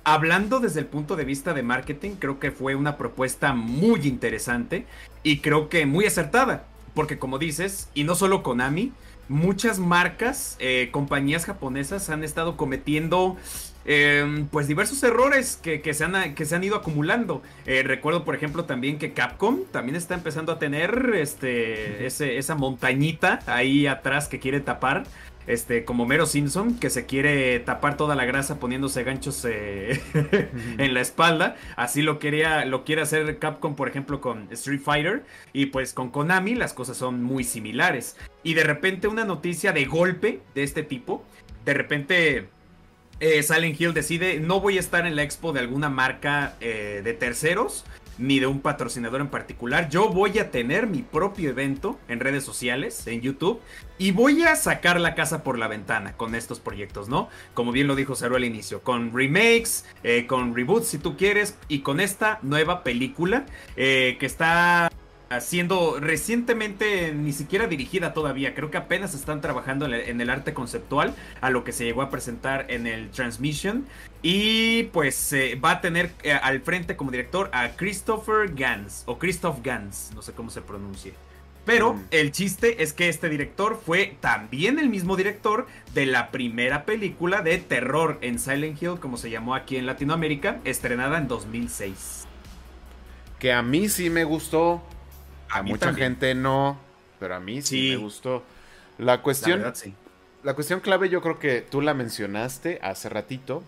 Hablando 0.05 0.59
desde 0.59 0.81
el 0.81 0.85
punto 0.87 1.15
de 1.15 1.23
vista 1.23 1.53
de 1.53 1.63
marketing, 1.63 2.15
creo 2.19 2.37
que 2.37 2.51
fue 2.51 2.75
una 2.75 2.97
propuesta 2.97 3.53
muy 3.53 4.01
interesante 4.01 4.85
y 5.23 5.37
creo 5.39 5.69
que 5.69 5.85
muy 5.85 6.05
acertada. 6.05 6.65
Porque 6.93 7.17
como 7.19 7.39
dices, 7.39 7.89
y 7.93 8.03
no 8.03 8.15
solo 8.15 8.43
Konami, 8.43 8.91
muchas 9.29 9.79
marcas, 9.79 10.55
eh, 10.59 10.89
compañías 10.91 11.45
japonesas 11.45 12.09
han 12.09 12.23
estado 12.23 12.57
cometiendo 12.57 13.37
em, 13.85 14.47
pues 14.47 14.67
diversos 14.67 15.03
errores 15.03 15.59
que, 15.61 15.93
se, 15.93 16.03
han, 16.05 16.35
que 16.35 16.45
se 16.45 16.55
han 16.55 16.63
ido 16.63 16.75
acumulando. 16.75 17.41
Eh, 17.65 17.83
recuerdo, 17.83 18.23
por 18.23 18.35
ejemplo, 18.35 18.65
también 18.65 18.97
que 18.97 19.13
Capcom 19.13 19.61
también 19.71 19.95
está 19.95 20.13
empezando 20.13 20.51
a 20.51 20.59
tener 20.59 21.11
este, 21.15 22.05
esa 22.05 22.55
montañita 22.55 23.39
ahí 23.45 23.87
atrás 23.87 24.27
que 24.27 24.39
quiere 24.39 24.61
tapar 24.61 25.03
este, 25.47 25.85
como 25.85 26.05
Mero 26.05 26.25
Simpson, 26.25 26.79
que 26.79 26.89
se 26.89 27.05
quiere 27.05 27.59
tapar 27.59 27.97
toda 27.97 28.15
la 28.15 28.25
grasa 28.25 28.59
poniéndose 28.59 29.03
ganchos 29.03 29.45
eh, 29.45 30.01
en 30.77 30.93
la 30.93 31.01
espalda. 31.01 31.55
Así 31.75 32.01
lo 32.01 32.19
quería, 32.19 32.65
lo 32.65 32.83
quiere 32.83 33.01
hacer 33.01 33.39
Capcom, 33.39 33.75
por 33.75 33.87
ejemplo, 33.87 34.21
con 34.21 34.47
Street 34.51 34.81
Fighter. 34.81 35.23
Y 35.53 35.67
pues 35.67 35.93
con 35.93 36.09
Konami 36.09 36.55
las 36.55 36.73
cosas 36.73 36.97
son 36.97 37.23
muy 37.23 37.43
similares. 37.43 38.17
Y 38.43 38.53
de 38.53 38.63
repente 38.63 39.07
una 39.07 39.25
noticia 39.25 39.71
de 39.71 39.85
golpe 39.85 40.41
de 40.55 40.63
este 40.63 40.83
tipo. 40.83 41.23
De 41.65 41.73
repente 41.73 42.47
eh, 43.19 43.41
Silent 43.41 43.79
Hill 43.79 43.93
decide, 43.93 44.39
no 44.39 44.59
voy 44.59 44.77
a 44.77 44.79
estar 44.79 45.07
en 45.07 45.15
la 45.15 45.23
expo 45.23 45.53
de 45.53 45.61
alguna 45.61 45.89
marca 45.89 46.55
eh, 46.59 47.01
de 47.03 47.13
terceros. 47.13 47.85
Ni 48.17 48.39
de 48.39 48.47
un 48.47 48.59
patrocinador 48.59 49.21
en 49.21 49.27
particular. 49.27 49.89
Yo 49.89 50.09
voy 50.09 50.39
a 50.39 50.51
tener 50.51 50.87
mi 50.87 51.01
propio 51.01 51.49
evento 51.49 51.99
en 52.07 52.19
redes 52.19 52.43
sociales, 52.43 53.07
en 53.07 53.21
YouTube, 53.21 53.59
y 53.97 54.11
voy 54.11 54.43
a 54.43 54.55
sacar 54.55 54.99
la 54.99 55.15
casa 55.15 55.43
por 55.43 55.57
la 55.57 55.67
ventana 55.67 56.13
con 56.17 56.35
estos 56.35 56.59
proyectos, 56.59 57.09
¿no? 57.09 57.29
Como 57.53 57.71
bien 57.71 57.87
lo 57.87 57.95
dijo 57.95 58.15
Cero 58.15 58.35
al 58.35 58.45
inicio, 58.45 58.81
con 58.81 59.13
remakes, 59.13 59.85
eh, 60.03 60.25
con 60.27 60.55
reboots 60.55 60.87
si 60.87 60.97
tú 60.97 61.15
quieres, 61.17 61.57
y 61.67 61.79
con 61.79 61.99
esta 61.99 62.39
nueva 62.41 62.83
película 62.83 63.45
eh, 63.75 64.17
que 64.19 64.25
está 64.25 64.89
siendo 65.41 65.99
recientemente 65.99 67.13
ni 67.13 67.33
siquiera 67.33 67.67
dirigida 67.67 68.13
todavía. 68.13 68.53
Creo 68.55 68.71
que 68.71 68.77
apenas 68.77 69.13
están 69.13 69.41
trabajando 69.41 69.85
en 69.85 70.21
el 70.21 70.29
arte 70.29 70.53
conceptual 70.53 71.15
a 71.41 71.49
lo 71.49 71.63
que 71.63 71.71
se 71.71 71.85
llegó 71.85 72.01
a 72.01 72.09
presentar 72.09 72.65
en 72.69 72.87
el 72.87 73.09
Transmission. 73.09 73.85
Y 74.21 74.83
pues 74.93 75.33
eh, 75.33 75.59
va 75.63 75.71
a 75.71 75.81
tener 75.81 76.11
eh, 76.23 76.31
al 76.31 76.61
frente 76.61 76.95
como 76.95 77.11
director 77.11 77.49
a 77.53 77.69
Christopher 77.75 78.53
Gans 78.53 79.03
o 79.05 79.19
Christoph 79.19 79.59
Gans, 79.61 80.11
no 80.15 80.21
sé 80.21 80.31
cómo 80.31 80.49
se 80.49 80.61
pronuncie. 80.61 81.13
Pero 81.65 81.93
mm. 81.93 82.01
el 82.11 82.31
chiste 82.31 82.83
es 82.83 82.93
que 82.93 83.09
este 83.09 83.29
director 83.29 83.81
fue 83.83 84.17
también 84.19 84.79
el 84.79 84.89
mismo 84.89 85.15
director 85.15 85.67
de 85.93 86.05
la 86.05 86.31
primera 86.31 86.85
película 86.85 87.41
de 87.41 87.57
terror 87.57 88.17
en 88.21 88.39
Silent 88.39 88.81
Hill, 88.81 88.99
como 88.99 89.17
se 89.17 89.29
llamó 89.29 89.55
aquí 89.55 89.77
en 89.77 89.85
Latinoamérica, 89.85 90.59
estrenada 90.65 91.17
en 91.17 91.27
2006. 91.27 92.27
Que 93.39 93.53
a 93.53 93.61
mí 93.61 93.89
sí 93.89 94.09
me 94.09 94.23
gustó. 94.23 94.81
A, 95.53 95.61
mucha 95.61 95.93
gente 95.93 96.35
no, 96.35 96.77
pero 97.19 97.35
a 97.35 97.39
mí 97.39 97.61
sí, 97.61 97.91
me 97.91 97.97
gustó. 97.97 98.43
La 98.97 99.21
cuestión, 99.21 99.61
la, 99.61 99.73
la 100.43 100.53
cuestión 100.53 100.79
clave 100.79 101.09
yo 101.09 101.21
creo 101.21 101.39
que 101.39 101.61
tú 101.61 101.81
la 101.81 101.93
mencionaste 101.93 102.79
hace 102.81 103.09
ratito, 103.09 103.63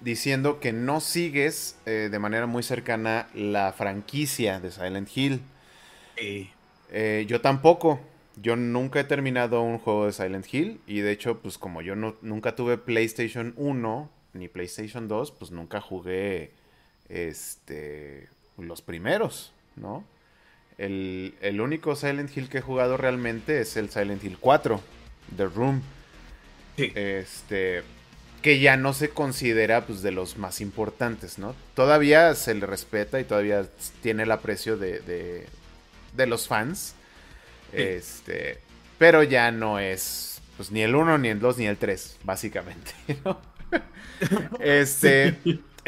diciendo 0.00 0.60
que 0.60 0.72
no 0.72 1.00
sigues 1.00 1.78
eh, 1.86 2.08
de 2.10 2.18
manera 2.18 2.46
muy 2.46 2.62
cercana 2.62 3.28
la 3.34 3.72
franquicia 3.72 4.60
de 4.60 4.70
Silent 4.70 5.08
Hill. 5.14 5.42
Eh, 6.16 7.24
yo 7.28 7.40
tampoco. 7.40 8.00
Yo 8.36 8.56
nunca 8.56 9.00
he 9.00 9.04
terminado 9.04 9.60
un 9.60 9.78
juego 9.78 10.06
de 10.06 10.12
Silent 10.12 10.46
Hill. 10.52 10.80
Y 10.86 11.00
de 11.00 11.12
hecho, 11.12 11.38
pues 11.40 11.58
como 11.58 11.82
yo 11.82 11.94
no, 11.94 12.16
nunca 12.22 12.56
tuve 12.56 12.78
PlayStation 12.78 13.52
1 13.56 14.10
ni 14.32 14.48
PlayStation 14.48 15.08
2, 15.08 15.32
pues 15.32 15.50
nunca 15.50 15.80
jugué 15.80 16.52
este, 17.08 18.28
los 18.56 18.80
primeros, 18.80 19.52
¿no? 19.76 20.04
El, 20.80 21.60
único 21.60 21.94
Silent 21.94 22.34
Hill 22.34 22.48
que 22.48 22.58
he 22.58 22.62
jugado 22.62 22.96
realmente 22.96 23.60
es 23.60 23.76
el 23.76 23.90
Silent 23.90 24.24
Hill 24.24 24.38
4, 24.40 24.80
The 25.36 25.46
Room. 25.46 25.82
Este, 26.76 27.82
que 28.40 28.60
ya 28.60 28.78
no 28.78 28.94
se 28.94 29.10
considera 29.10 29.86
pues, 29.86 30.00
de 30.00 30.12
los 30.12 30.38
más 30.38 30.62
importantes, 30.62 31.38
¿no? 31.38 31.54
Todavía 31.74 32.34
se 32.34 32.54
le 32.54 32.64
respeta 32.64 33.20
y 33.20 33.24
todavía 33.24 33.66
tiene 34.02 34.22
el 34.22 34.30
aprecio 34.30 34.78
de, 34.78 35.46
de, 36.14 36.26
los 36.26 36.48
fans. 36.48 36.94
Este, 37.72 38.58
pero 38.98 39.22
ya 39.22 39.50
no 39.50 39.78
es 39.78 40.40
pues 40.56 40.70
ni 40.70 40.82
el 40.82 40.94
1, 40.94 41.18
ni 41.18 41.28
el 41.28 41.40
2, 41.40 41.58
ni 41.58 41.66
el 41.66 41.76
3, 41.76 42.18
básicamente, 42.24 42.92
Este, 44.60 45.38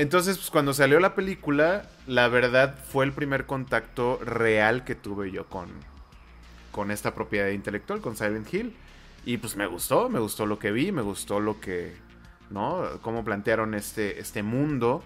entonces, 0.03 0.37
pues 0.37 0.51
cuando 0.51 0.75
salió 0.75 0.99
la 0.99 1.15
película, 1.15 1.89
la 2.09 2.27
verdad 2.27 2.75
fue 2.91 3.05
el 3.05 3.13
primer 3.13 3.47
contacto 3.47 4.19
real 4.25 4.85
que 4.85 4.97
tuve 4.97 5.31
yo 5.31 5.47
con, 5.47 5.69
con 6.73 6.91
esta 6.91 7.15
propiedad 7.15 7.51
intelectual, 7.51 8.01
con 8.01 8.17
Silent 8.17 8.53
Hill. 8.53 8.75
Y 9.25 9.37
pues 9.37 9.55
me 9.55 9.67
gustó, 9.67 10.09
me 10.09 10.19
gustó 10.19 10.45
lo 10.45 10.59
que 10.59 10.73
vi, 10.73 10.91
me 10.91 11.03
gustó 11.03 11.39
lo 11.39 11.61
que, 11.61 11.95
¿no? 12.51 12.83
Cómo 13.03 13.25
plantearon 13.25 13.75
este, 13.75 14.19
este 14.19 14.43
mundo 14.43 15.05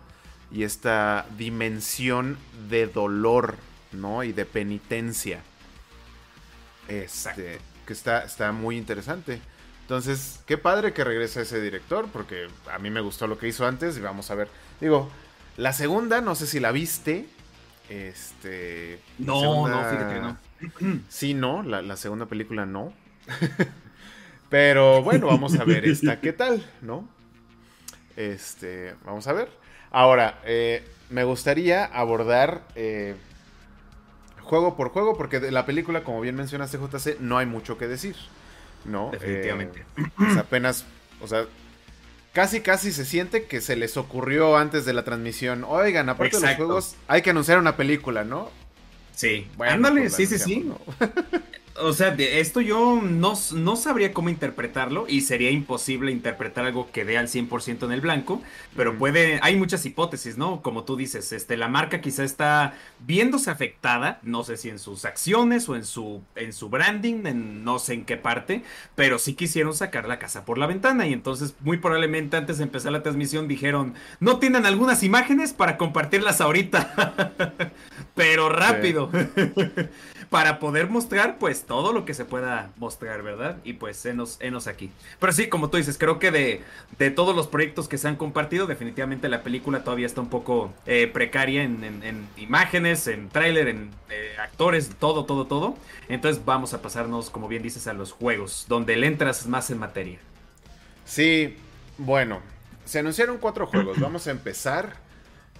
y 0.50 0.62
esta 0.62 1.26
dimensión 1.37 2.38
de 2.71 2.87
dolor, 2.87 3.57
¿no? 3.93 4.25
Y 4.25 4.33
de 4.33 4.47
penitencia. 4.47 5.43
Este, 6.88 7.59
que 7.85 7.93
está, 7.93 8.25
está 8.25 8.50
muy 8.53 8.79
interesante. 8.79 9.43
Entonces, 9.83 10.41
qué 10.47 10.57
padre 10.57 10.95
que 10.95 11.05
regrese 11.05 11.43
ese 11.43 11.61
director, 11.61 12.09
porque 12.12 12.49
a 12.73 12.79
mí 12.79 12.91
me 12.91 13.03
gustó 13.03 13.26
lo 13.26 13.37
que 13.38 13.49
hizo 13.49 13.67
antes 13.67 13.99
y 13.99 14.00
vamos 14.00 14.31
a 14.31 14.35
ver. 14.35 14.49
Digo, 14.80 15.11
la 15.56 15.73
segunda, 15.73 16.21
no 16.21 16.35
sé 16.35 16.47
si 16.47 16.61
la 16.61 16.73
viste. 16.73 17.26
Este. 17.88 19.00
No, 19.18 19.68
no, 19.68 19.90
fíjate 19.90 20.14
que 20.14 20.21
no. 20.21 20.38
Sí, 21.09 21.35
no, 21.35 21.62
la, 21.62 21.97
segunda 21.97 22.26
película 22.26 22.66
no. 22.66 22.92
Pero 24.50 25.02
bueno, 25.02 25.26
vamos 25.26 25.59
a 25.59 25.64
ver 25.64 25.85
esta, 25.85 26.21
¿qué 26.21 26.33
tal? 26.33 26.64
¿No? 26.80 27.09
Este, 28.16 28.95
vamos 29.04 29.26
a 29.26 29.33
ver. 29.33 29.49
Ahora, 29.90 30.40
eh, 30.45 30.85
me 31.11 31.25
gustaría 31.25 31.85
abordar 31.85 32.62
eh, 32.75 33.16
juego 34.40 34.76
por 34.76 34.90
juego, 34.90 35.16
porque 35.16 35.40
de 35.40 35.50
la 35.50 35.66
película, 35.66 36.04
como 36.04 36.21
bien 36.21 36.37
mencionaste, 36.37 36.78
JC, 36.78 37.21
no 37.21 37.38
hay 37.38 37.47
mucho 37.47 37.76
que 37.76 37.88
decir. 37.88 38.16
¿no? 38.87 39.11
Definitivamente. 39.11 39.85
Eh, 39.99 40.38
apenas, 40.38 40.85
o 41.21 41.28
sea, 41.28 41.47
casi 42.37 42.61
casi 42.61 42.93
se 42.93 43.07
siente 43.07 43.45
que 43.45 43.62
se 43.62 43.76
les 43.76 43.97
ocurrió 43.97 44.59
antes 44.59 44.85
de 44.85 44.93
la 44.93 45.05
transmisión. 45.05 45.64
Oigan, 45.66 46.11
aparte 46.11 46.38
de 46.38 46.47
los 46.47 46.57
juegos, 46.57 46.95
hay 47.09 47.23
que 47.23 47.31
anunciar 47.31 47.59
una 47.59 47.78
película, 47.78 48.25
¿no? 48.25 48.50
Sí, 49.14 49.47
bueno, 49.57 49.73
ándale, 49.73 50.02
pues 50.02 50.16
sí, 50.16 50.26
sí, 50.26 50.38
sí. 50.38 50.71
o 51.80 51.92
sea, 51.92 52.11
de 52.11 52.40
esto 52.40 52.61
yo 52.61 53.00
no, 53.02 53.35
no, 53.54 53.76
sabría 53.76 54.12
cómo 54.12 54.28
interpretarlo 54.28 55.06
y 55.09 55.23
sería 55.23 55.50
imposible 55.50 56.11
interpretar 56.12 56.66
algo 56.66 56.90
que 56.90 57.04
dé 57.04 57.18
al 57.18 57.28
100% 57.28 57.85
en 57.85 57.92
el 57.92 58.00
blanco, 58.00 58.42
pero 58.75 58.97
puede, 58.97 59.38
hay 59.42 59.56
muchas 59.56 59.85
hipótesis, 59.87 60.38
¿no? 60.38 60.62
Como 60.62 60.85
tú 60.85 60.97
dices, 60.97 61.33
este, 61.33 61.56
la 61.56 61.68
marca 61.68 62.00
quizá 62.00 62.25
está 62.25 62.75
viéndose 63.00 63.50
afectada, 63.50 64.21
no 64.23 64.45
sé 64.45 64.56
si 64.56 64.71
en 64.71 64.78
sus 64.78 65.04
acciones 65.04 65.68
o 65.68 65.76
en 65.76 65.85
su, 65.85 66.23
en 66.35 66.52
su 66.52 66.68
branding, 66.68 67.26
en 67.26 67.64
no 67.64 67.78
sé 67.78 67.95
en 67.95 68.04
qué 68.04 68.16
parte, 68.16 68.62
pero 68.95 69.18
sí 69.18 69.35
quisieron 69.35 69.75
sacar 69.75 70.09
la 70.09 70.18
casa 70.18 70.45
por 70.45 70.59
la 70.59 70.66
ventana 70.66 71.06
y 71.06 71.12
entonces 71.12 71.54
muy 71.61 71.78
probablemente 71.78 72.37
antes 72.37 72.59
de 72.59 72.64
empezar 72.64 72.92
la 72.92 73.02
transmisión 73.02 73.49
dijeron, 73.49 73.95
no 74.21 74.38
tienen 74.38 74.66
algunas 74.66 75.02
imágenes 75.02 75.52
para 75.52 75.76
compartirlas 75.76 76.40
ahorita, 76.40 77.35
pero 78.14 78.49
rápido. 78.49 79.11
para 80.30 80.59
poder 80.59 80.88
mostrar 80.88 81.38
pues 81.38 81.64
todo 81.64 81.92
lo 81.92 82.04
que 82.04 82.14
se 82.14 82.25
pueda 82.25 82.71
mostrar, 82.76 83.23
¿verdad? 83.23 83.59
Y 83.64 83.75
pues 83.75 84.04
enos, 84.06 84.38
enos 84.40 84.66
aquí. 84.66 84.90
Pero 85.21 85.33
sí, 85.33 85.49
como 85.49 85.71
tú 85.71 85.76
dices, 85.76 85.99
creo 85.99 86.18
que 86.18 86.30
de, 86.30 86.62
de, 86.99 87.11
todos 87.11 87.37
los 87.37 87.47
proyectos 87.47 87.88
que 87.88 87.99
se 87.99 88.09
han 88.09 88.16
compartido, 88.16 88.66
definitivamente 88.66 89.28
la 89.28 89.42
película 89.42 89.85
todavía 89.85 90.06
está 90.06 90.21
un 90.21 90.28
poco 90.28 90.73
eh, 90.87 91.06
precaria 91.06 91.62
en, 91.62 92.28
imágenes, 92.37 93.06
en 93.06 93.28
tráiler, 93.28 93.68
en 93.68 93.90
eh, 94.11 94.33
actores, 94.40 94.90
todo, 94.99 95.25
todo, 95.25 95.47
todo. 95.47 95.76
Entonces 96.09 96.45
vamos 96.45 96.75
a 96.75 96.83
pasarnos, 96.83 97.30
como 97.30 97.49
bien 97.49 97.62
dices, 97.62 97.87
a 97.87 97.92
los 97.92 98.12
juegos, 98.12 98.66
donde 98.68 98.97
le 98.97 99.06
entras 99.06 99.47
más 99.47 99.71
en 99.71 99.78
materia. 99.78 100.18
Sí, 101.04 101.56
bueno, 101.99 102.40
se 102.85 102.99
anunciaron 102.99 103.38
cuatro 103.38 103.66
juegos. 103.66 104.00
Vamos 104.00 104.26
a 104.26 104.33
empezar 104.33 104.97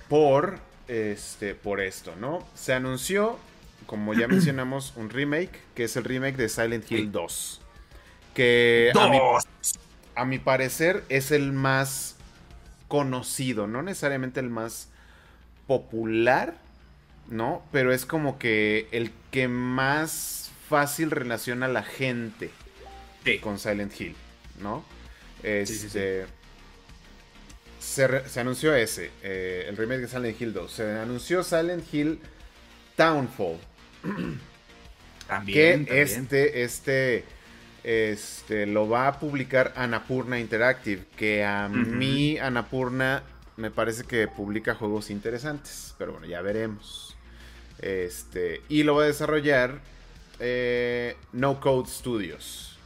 por 0.09 0.59
este, 0.89 1.55
por 1.55 1.81
esto, 1.81 2.15
¿no? 2.17 2.47
Se 2.55 2.73
anunció 2.73 3.39
como 3.87 4.15
ya 4.15 4.29
mencionamos, 4.29 4.93
un 4.97 5.11
remake, 5.11 5.61
que 5.75 5.85
es 5.85 5.97
el 5.97 6.05
remake 6.05 6.37
de 6.37 6.49
Silent 6.49 6.91
Hill 6.91 7.13
2. 7.13 7.61
Que 8.35 8.93
a 10.15 10.25
mi, 10.25 10.39
parecer 10.39 11.05
es 11.09 11.31
el 11.31 11.53
más 11.53 12.17
conocido, 12.89 13.67
no 13.67 13.83
necesariamente 13.83 14.41
el 14.41 14.51
más 14.51 14.89
popular, 15.67 16.57
¿no? 17.29 17.63
Pero 17.73 17.93
es 17.93 18.07
como 18.07 18.39
que 18.39 18.89
el 18.93 19.11
que 19.31 19.49
más 19.49 20.51
fácil 20.69 21.11
relaciona 21.11 21.67
a 21.67 21.69
la 21.69 21.83
gente 21.83 22.51
con 23.41 23.59
Silent 23.59 23.99
Hill, 24.01 24.15
¿no? 24.61 24.85
Este, 25.43 26.27
Se, 27.79 28.41
anunció 28.41 28.75
ese, 28.75 29.11
eh, 29.23 29.67
el 29.69 29.77
remake 29.77 30.01
de 30.01 30.09
Silent 30.09 30.41
Hill 30.41 30.53
2. 30.53 30.73
Se 30.73 30.99
anunció 30.99 31.43
Silent 31.43 31.93
Hill 31.93 32.21
Townfall. 32.97 33.59
También, 35.29 35.87
que 35.87 36.03
este, 36.03 36.63
este, 36.63 37.25
este, 37.83 38.67
lo 38.67 38.89
va 38.89 39.09
a 39.09 39.19
publicar 39.19 39.73
Anapurna 39.77 40.39
Interactive, 40.39 41.05
que 41.17 41.45
a 41.45 41.69
mí 41.69 42.39
Anapurna 42.39 43.23
me 43.57 43.71
parece 43.71 44.05
que 44.05 44.29
publica 44.29 44.75
juegos 44.75 45.11
interesantes, 45.11 45.95
pero 45.99 46.13
bueno, 46.13 46.27
ya 46.27 46.43
veremos. 46.43 47.17
Este, 47.81 48.63
y 48.69 48.85
lo 48.85 48.95
va 48.95 49.05
a 49.05 49.07
desarrollar 49.07 49.81
eh, 50.39 51.17
No 51.33 51.61
Code 51.61 51.89
Studios, 51.89 52.79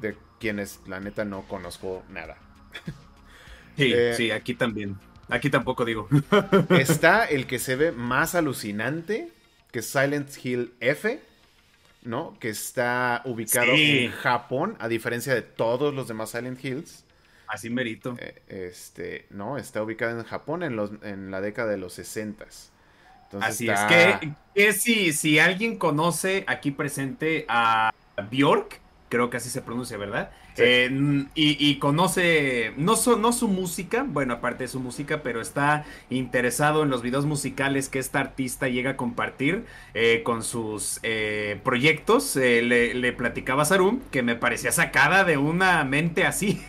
de 0.00 0.16
quienes 0.40 0.80
la 0.86 1.00
neta 1.00 1.24
no 1.24 1.42
conozco 1.42 2.02
nada. 2.10 2.36
Sí, 3.76 3.92
eh, 3.92 4.14
sí, 4.16 4.30
aquí 4.30 4.54
también. 4.54 4.96
Aquí 5.28 5.50
tampoco 5.50 5.84
digo. 5.84 6.08
está 6.70 7.24
el 7.24 7.48
que 7.48 7.58
se 7.58 7.74
ve 7.74 7.90
más 7.90 8.36
alucinante, 8.36 9.32
que 9.74 9.80
es 9.80 9.86
Silent 9.86 10.28
Hill 10.40 10.72
F, 10.78 11.20
¿no? 12.04 12.38
Que 12.38 12.48
está 12.48 13.22
ubicado 13.24 13.72
en 13.72 14.12
Japón, 14.12 14.76
a 14.78 14.86
diferencia 14.86 15.34
de 15.34 15.42
todos 15.42 15.92
los 15.92 16.06
demás 16.06 16.30
Silent 16.30 16.64
Hills. 16.64 17.02
Así 17.48 17.70
merito. 17.70 18.14
Eh, 18.20 18.40
este, 18.46 19.26
no, 19.30 19.58
está 19.58 19.82
ubicado 19.82 20.16
en 20.16 20.24
Japón 20.24 20.62
en, 20.62 20.76
los, 20.76 20.92
en 21.02 21.32
la 21.32 21.40
década 21.40 21.72
de 21.72 21.78
los 21.78 21.92
60. 21.94 22.46
Así 23.40 23.68
es 23.68 23.80
que, 24.54 24.72
si, 24.74 25.12
si 25.12 25.40
alguien 25.40 25.76
conoce 25.76 26.44
aquí 26.46 26.70
presente 26.70 27.44
a 27.48 27.92
Bjork, 28.30 28.78
creo 29.08 29.28
que 29.28 29.38
así 29.38 29.50
se 29.50 29.60
pronuncia, 29.60 29.96
¿verdad? 29.96 30.30
Eh, 30.56 31.26
y, 31.34 31.76
conoce, 31.76 32.72
no, 32.76 32.94
no 33.18 33.32
su 33.32 33.48
música, 33.48 34.04
bueno, 34.06 34.34
aparte 34.34 34.64
de 34.64 34.68
su 34.68 34.80
música, 34.80 35.22
pero 35.22 35.40
está 35.40 35.84
interesado 36.10 36.82
en 36.82 36.90
los 36.90 37.02
videos 37.02 37.26
musicales 37.26 37.88
que 37.88 37.98
esta 37.98 38.20
artista 38.20 38.68
llega 38.68 38.92
a 38.92 38.96
compartir 38.96 39.64
eh, 39.94 40.22
con 40.24 40.42
sus 40.42 41.00
eh, 41.02 41.60
proyectos. 41.64 42.36
Le, 42.36 43.12
platicaba 43.14 43.62
a 43.62 43.64
Sarum 43.64 44.00
que 44.10 44.22
me 44.22 44.34
parecía 44.34 44.72
sacada 44.72 45.24
de 45.24 45.36
una 45.36 45.84
mente 45.84 46.24
así. 46.24 46.62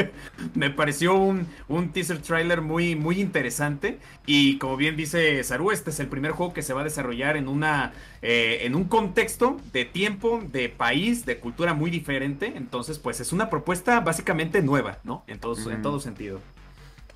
me 0.54 0.70
pareció 0.70 1.14
un, 1.14 1.46
un, 1.68 1.90
teaser 1.90 2.20
trailer 2.20 2.60
muy, 2.60 2.94
muy 2.94 3.20
interesante. 3.20 3.98
Y 4.26 4.58
como 4.58 4.76
bien 4.76 4.96
dice 4.96 5.42
Saru, 5.44 5.70
este 5.70 5.90
es 5.90 6.00
el 6.00 6.08
primer 6.08 6.32
juego 6.32 6.52
que 6.52 6.62
se 6.62 6.74
va 6.74 6.82
a 6.82 6.84
desarrollar 6.84 7.36
en 7.36 7.48
una 7.48 7.92
en 8.20 8.74
un 8.74 8.84
contexto 8.84 9.58
de 9.72 9.84
tiempo, 9.84 10.42
de 10.50 10.68
país, 10.68 11.24
de 11.24 11.38
cultura 11.38 11.72
muy 11.72 11.88
diferente. 11.88 12.52
Entonces, 12.56 12.98
pues 12.98 13.20
es 13.20 13.27
es 13.28 13.32
una 13.34 13.50
propuesta 13.50 14.00
básicamente 14.00 14.62
nueva, 14.62 14.98
¿no? 15.04 15.22
En 15.26 15.38
todo, 15.38 15.70
en 15.70 15.82
todo 15.82 16.00
sentido. 16.00 16.40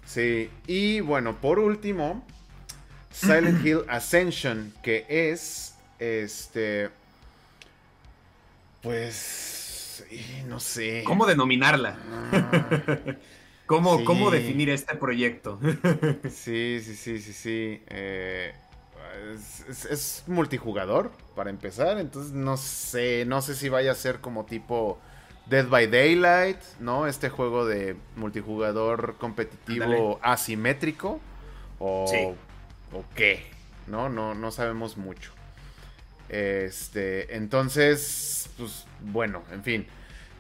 Sí, 0.05 0.51
y 0.67 1.01
bueno, 1.01 1.41
por 1.41 1.59
último, 1.59 2.23
Silent 3.11 3.65
Hill 3.67 3.81
Ascension, 3.89 4.75
que 4.83 5.07
es 5.09 5.75
este. 5.99 6.91
Pues. 8.83 10.05
No 10.47 10.61
sé. 10.61 11.03
¿Cómo 11.07 11.25
denominarla? 11.25 11.97
Ah, 12.11 12.99
¿Cómo, 13.67 14.05
¿Cómo, 14.05 14.31
definir 14.31 14.69
este 14.69 14.95
proyecto? 14.97 15.59
sí, 16.31 16.83
sí, 16.85 16.95
sí, 16.95 17.21
sí, 17.21 17.33
sí. 17.33 17.83
Eh, 17.87 18.53
es, 19.67 19.87
es, 19.87 20.25
multijugador, 20.27 21.11
para 21.35 21.49
empezar. 21.49 21.99
Entonces 21.99 22.33
no 22.33 22.59
sé. 22.59 23.25
No 23.25 23.41
sé 23.41 23.55
si 23.55 23.71
vaya 23.71 23.93
a 23.93 23.95
ser 23.95 24.21
como 24.21 24.45
tipo 24.45 24.99
Dead 25.53 25.69
by 25.69 25.87
Daylight, 25.87 26.57
¿no? 26.81 27.07
Este 27.07 27.29
juego 27.29 27.67
de 27.67 27.95
multijugador 28.17 29.17
competitivo 29.19 30.19
asimétrico. 30.23 31.21
O, 31.79 32.07
o 32.93 33.05
qué, 33.15 33.45
¿no? 33.87 34.09
¿no? 34.09 34.35
No 34.35 34.51
sabemos 34.51 34.97
mucho. 34.97 35.31
Este, 36.31 37.37
entonces, 37.37 38.49
pues 38.57 38.87
bueno, 39.03 39.43
en 39.53 39.63
fin. 39.63 39.87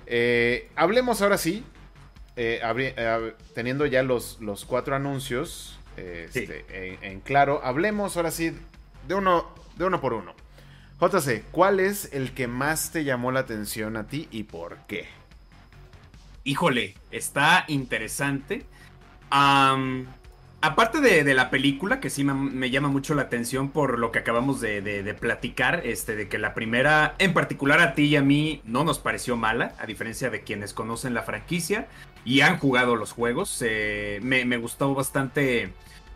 Eh, 0.06 0.70
hablemos 0.76 1.20
ahora 1.20 1.36
sí, 1.36 1.62
eh, 2.36 2.60
eh, 2.62 3.34
teniendo 3.54 3.84
ya 3.84 4.02
los, 4.02 4.40
los 4.40 4.64
cuatro 4.64 4.96
anuncios 4.96 5.78
este, 5.98 6.64
en, 6.70 7.04
en, 7.04 7.20
claro, 7.20 7.60
hablemos 7.62 8.16
ahora 8.16 8.30
sí 8.30 8.56
de 9.06 9.14
uno, 9.14 9.54
de 9.76 9.84
uno 9.84 10.00
por 10.00 10.14
uno. 10.14 10.34
JC, 11.02 11.42
¿cuál 11.50 11.80
es 11.80 12.10
el 12.12 12.32
que 12.32 12.46
más 12.46 12.92
te 12.92 13.02
llamó 13.02 13.32
la 13.32 13.40
atención 13.40 13.96
a 13.96 14.06
ti 14.06 14.28
y 14.30 14.44
por 14.44 14.78
qué? 14.86 15.08
Híjole, 16.44 16.94
está 17.10 17.64
interesante. 17.66 18.64
aparte 19.28 21.00
de, 21.00 21.34
la 21.34 21.50
película, 21.50 21.98
que 21.98 22.08
sí 22.08 22.22
me, 22.22 22.70
llama 22.70 22.86
mucho 22.86 23.16
la 23.16 23.22
atención 23.22 23.70
por 23.70 23.98
lo 23.98 24.12
que 24.12 24.20
acabamos 24.20 24.60
de, 24.60 25.16
platicar, 25.18 25.84
este, 25.84 26.14
de 26.14 26.28
que 26.28 26.38
la 26.38 26.54
primera, 26.54 27.16
en 27.18 27.34
particular 27.34 27.80
a 27.80 27.94
ti 27.94 28.04
y 28.04 28.14
a 28.14 28.22
mí, 28.22 28.62
no 28.64 28.84
nos 28.84 29.00
pareció 29.00 29.36
mala, 29.36 29.74
a 29.80 29.86
diferencia 29.86 30.30
de 30.30 30.42
quienes 30.42 30.72
conocen 30.72 31.14
la 31.14 31.24
franquicia 31.24 31.88
y 32.24 32.42
han 32.42 32.58
jugado 32.58 32.94
los 32.94 33.10
juegos. 33.10 33.60
Eh, 33.66 34.20
me, 34.22 34.56
gustó 34.56 34.94
bastante 34.94 35.72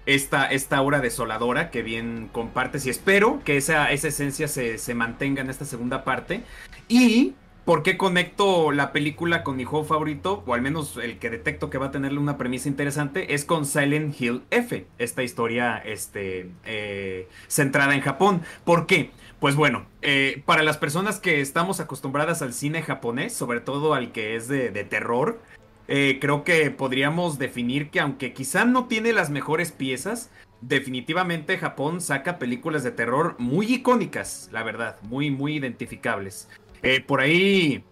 esta, 0.07 0.47
esta 0.47 0.77
aura 0.79 1.01
desoladora 1.01 1.71
que 1.71 1.83
bien 1.83 2.29
compartes 2.33 2.87
y 2.87 2.91
espero 2.91 3.41
que 3.45 3.57
esa, 3.57 3.91
esa 3.91 4.09
esencia 4.09 4.49
se, 4.49 4.95
mantenga 4.95 5.43
en 5.43 5.51
esta 5.51 5.65
segunda 5.65 6.05
parte. 6.05 6.43
Y 6.89 7.35
¿Por 7.67 7.83
qué 7.83 7.97
conecto 7.97 8.71
la 8.71 8.93
película 8.93 9.43
con 9.43 9.57
mi 9.57 9.65
juego 9.65 9.85
favorito? 9.85 10.45
O 10.47 10.55
al 10.55 10.63
menos 10.63 10.97
el 10.99 11.19
que 11.19 11.31
detecto 11.31 11.69
que 11.69 11.79
va 11.79 11.87
a 11.87 11.91
tenerle 11.91 12.21
una 12.21 12.39
premisa 12.39 12.69
interesante 12.69 13.35
es 13.35 13.45
con 13.45 13.67
Silent 13.67 14.15
Hill 14.21 14.45
F, 14.53 14.87
esta 14.99 15.25
historia 15.25 15.79
este, 15.79 16.53
eh, 16.65 17.29
centrada 17.49 17.97
en 17.97 18.03
Japón. 18.03 18.43
¿Por 18.65 18.87
qué? 18.87 19.11
Pues 19.41 19.57
bueno, 19.57 19.85
eh, 20.01 20.45
para 20.47 20.63
las 20.63 20.79
personas 20.79 21.19
que 21.19 21.41
estamos 21.41 21.81
acostumbradas 21.81 22.41
al 22.41 22.53
cine 22.53 22.83
japonés, 22.83 23.35
sobre 23.35 23.59
todo 23.59 23.95
al 23.95 24.13
que 24.13 24.37
es 24.37 24.47
de, 24.47 24.71
de 24.71 24.85
terror, 24.85 25.41
eh, 25.89 26.19
creo 26.21 26.45
que 26.45 26.71
podríamos 26.71 27.39
definir 27.39 27.91
que 27.91 28.01
aunque 28.01 28.33
quizá 28.33 28.65
no 28.65 28.87
tiene 28.87 29.13
las 29.13 29.31
mejores 29.31 29.71
piezas, 29.71 30.31
definitivamente 30.61 31.59
Japón 31.59 32.01
saca 32.01 32.39
películas 32.39 32.83
de 32.83 32.91
terror 32.91 33.37
muy 33.39 33.73
icónicas, 33.73 34.49
la 34.53 34.63
verdad, 34.63 34.97
muy, 35.03 35.31
muy 35.31 35.57
identificables. 35.57 36.49
Eh, 36.83 37.01
por 37.01 37.21
ahí, 37.21 37.85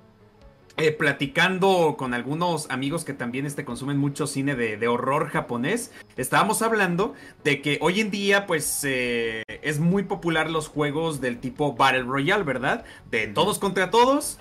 eh, 0.77 0.91
platicando 0.91 1.95
con 1.97 2.15
algunos 2.15 2.69
amigos 2.69 3.05
que 3.05 3.13
también 3.13 3.47
este, 3.47 3.65
consumen 3.65 3.97
mucho 3.97 4.27
cine 4.27 4.57
de, 4.57 4.89
horror 4.89 5.29
japonés, 5.29 5.93
estábamos 6.17 6.63
hablando 6.63 7.15
de 7.45 7.63
que 7.63 7.79
hoy 7.81 8.01
en 8.01 8.11
día, 8.11 8.47
pues, 8.47 8.83
es 8.85 9.79
muy 9.79 10.03
popular 10.03 10.51
los 10.51 10.67
juegos 10.67 11.21
del 11.21 11.39
tipo 11.39 11.75
Battle 11.75 12.03
Royale, 12.03 12.43
¿verdad? 12.43 12.85
De 13.11 13.29
todos 13.29 13.61
contra 13.61 13.91
todos. 13.91 14.41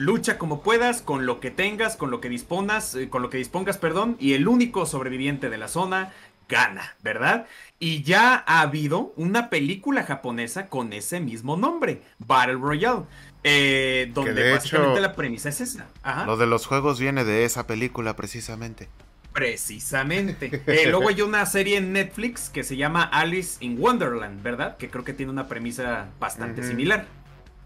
Lucha 0.00 0.38
como 0.38 0.62
puedas, 0.62 1.02
con 1.02 1.26
lo 1.26 1.40
que 1.40 1.50
tengas, 1.50 1.96
con 1.96 2.10
lo 2.10 2.22
que 2.22 2.30
dispongas, 2.30 2.94
eh, 2.94 3.10
con 3.10 3.20
lo 3.20 3.28
que 3.28 3.36
dispongas, 3.36 3.76
perdón, 3.76 4.16
y 4.18 4.32
el 4.32 4.48
único 4.48 4.86
sobreviviente 4.86 5.50
de 5.50 5.58
la 5.58 5.68
zona 5.68 6.12
gana, 6.48 6.96
¿verdad? 7.02 7.46
Y 7.78 8.02
ya 8.02 8.42
ha 8.46 8.62
habido 8.62 9.12
una 9.16 9.50
película 9.50 10.02
japonesa 10.04 10.68
con 10.68 10.94
ese 10.94 11.20
mismo 11.20 11.58
nombre, 11.58 12.00
Battle 12.18 12.54
Royale. 12.54 13.02
Eh, 13.44 14.10
donde 14.14 14.52
básicamente 14.52 15.00
la 15.00 15.14
premisa 15.14 15.50
es 15.50 15.60
esa. 15.60 15.86
Lo 16.24 16.38
de 16.38 16.46
los 16.46 16.66
juegos 16.66 16.98
viene 16.98 17.24
de 17.24 17.44
esa 17.44 17.66
película, 17.66 18.16
precisamente. 18.16 18.88
Precisamente. 19.32 20.62
Eh, 20.66 20.86
luego 20.90 21.10
hay 21.10 21.20
una 21.20 21.44
serie 21.44 21.76
en 21.76 21.92
Netflix 21.92 22.48
que 22.48 22.64
se 22.64 22.76
llama 22.76 23.02
Alice 23.02 23.58
in 23.60 23.78
Wonderland, 23.78 24.42
¿verdad? 24.42 24.78
Que 24.78 24.88
creo 24.88 25.04
que 25.04 25.12
tiene 25.12 25.30
una 25.30 25.46
premisa 25.46 26.08
bastante 26.18 26.62
similar. 26.62 27.06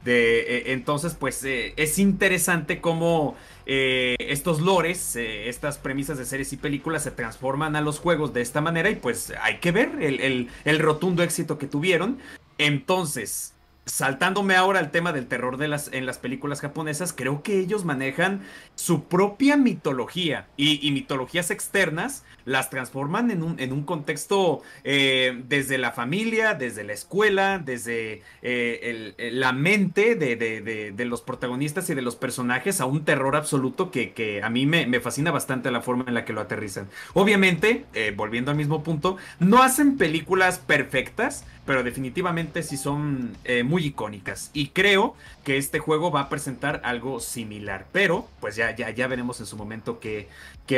De, 0.04 0.40
eh, 0.40 0.72
entonces, 0.72 1.16
pues 1.18 1.42
eh, 1.44 1.72
es 1.76 1.98
interesante 1.98 2.82
cómo 2.82 3.36
eh, 3.64 4.16
estos 4.18 4.60
lores, 4.60 5.16
estas 5.16 5.78
premisas 5.78 6.18
de 6.18 6.26
series 6.26 6.52
y 6.52 6.58
películas 6.58 7.04
se 7.04 7.10
transforman 7.10 7.74
a 7.74 7.80
los 7.80 8.00
juegos 8.00 8.34
de 8.34 8.42
esta 8.42 8.60
manera 8.60 8.90
y 8.90 8.96
pues 8.96 9.32
hay 9.40 9.58
que 9.60 9.72
ver 9.72 10.02
el, 10.02 10.78
rotundo 10.78 11.22
éxito 11.22 11.56
que 11.56 11.66
tuvieron. 11.66 12.18
Entonces, 12.58 13.54
saltándome 13.86 14.56
ahora 14.56 14.78
al 14.78 14.90
tema 14.90 15.12
del 15.12 15.26
terror 15.26 15.58
en 15.62 16.06
las 16.06 16.18
películas 16.18 16.60
japonesas, 16.60 17.14
creo 17.14 17.42
que 17.42 17.58
ellos 17.58 17.86
manejan 17.86 18.42
su 18.74 19.04
propia 19.04 19.56
mitología 19.56 20.48
y, 20.58 20.90
mitologías 20.92 21.50
externas 21.50 22.24
las 22.44 22.70
transforman 22.70 23.30
en 23.30 23.42
un, 23.42 23.58
en 23.58 23.72
un 23.72 23.84
contexto 23.84 24.62
eh, 24.84 25.42
desde 25.48 25.78
la 25.78 25.92
familia, 25.92 26.54
desde 26.54 26.84
la 26.84 26.92
escuela, 26.92 27.58
desde 27.58 28.22
eh, 28.42 29.14
la 29.32 29.52
mente 29.52 30.14
de, 30.14 31.04
los 31.04 31.22
protagonistas 31.22 31.88
y 31.90 31.94
de 31.94 32.02
los 32.02 32.16
personajes 32.16 32.80
a 32.80 32.86
un 32.86 33.04
terror 33.04 33.36
absoluto 33.36 33.90
que, 33.90 34.40
a 34.42 34.50
mí 34.50 34.66
me, 34.66 35.00
fascina 35.00 35.30
bastante 35.30 35.70
la 35.70 35.80
forma 35.80 36.04
en 36.06 36.14
la 36.14 36.24
que 36.24 36.32
lo 36.32 36.40
aterrizan. 36.40 36.88
Obviamente, 37.12 37.84
eh, 37.94 38.12
volviendo 38.16 38.50
al 38.50 38.56
mismo 38.56 38.82
punto, 38.82 39.16
no 39.38 39.62
hacen 39.62 39.96
películas 39.96 40.58
perfectas, 40.58 41.44
pero 41.66 41.82
definitivamente 41.82 42.62
sí 42.62 42.76
son 42.76 43.36
muy 43.64 43.86
icónicas. 43.86 44.50
Y 44.52 44.68
creo 44.68 45.14
que 45.44 45.58
este 45.58 45.78
juego 45.78 46.10
va 46.10 46.22
a 46.22 46.28
presentar 46.28 46.80
algo 46.84 47.20
similar. 47.20 47.86
Pero, 47.92 48.28
pues 48.40 48.56
ya, 48.56 48.74
ya, 48.74 48.90
ya 48.90 49.06
veremos 49.06 49.40
en 49.40 49.46
su 49.46 49.56
momento 49.56 50.00
que, 50.00 50.28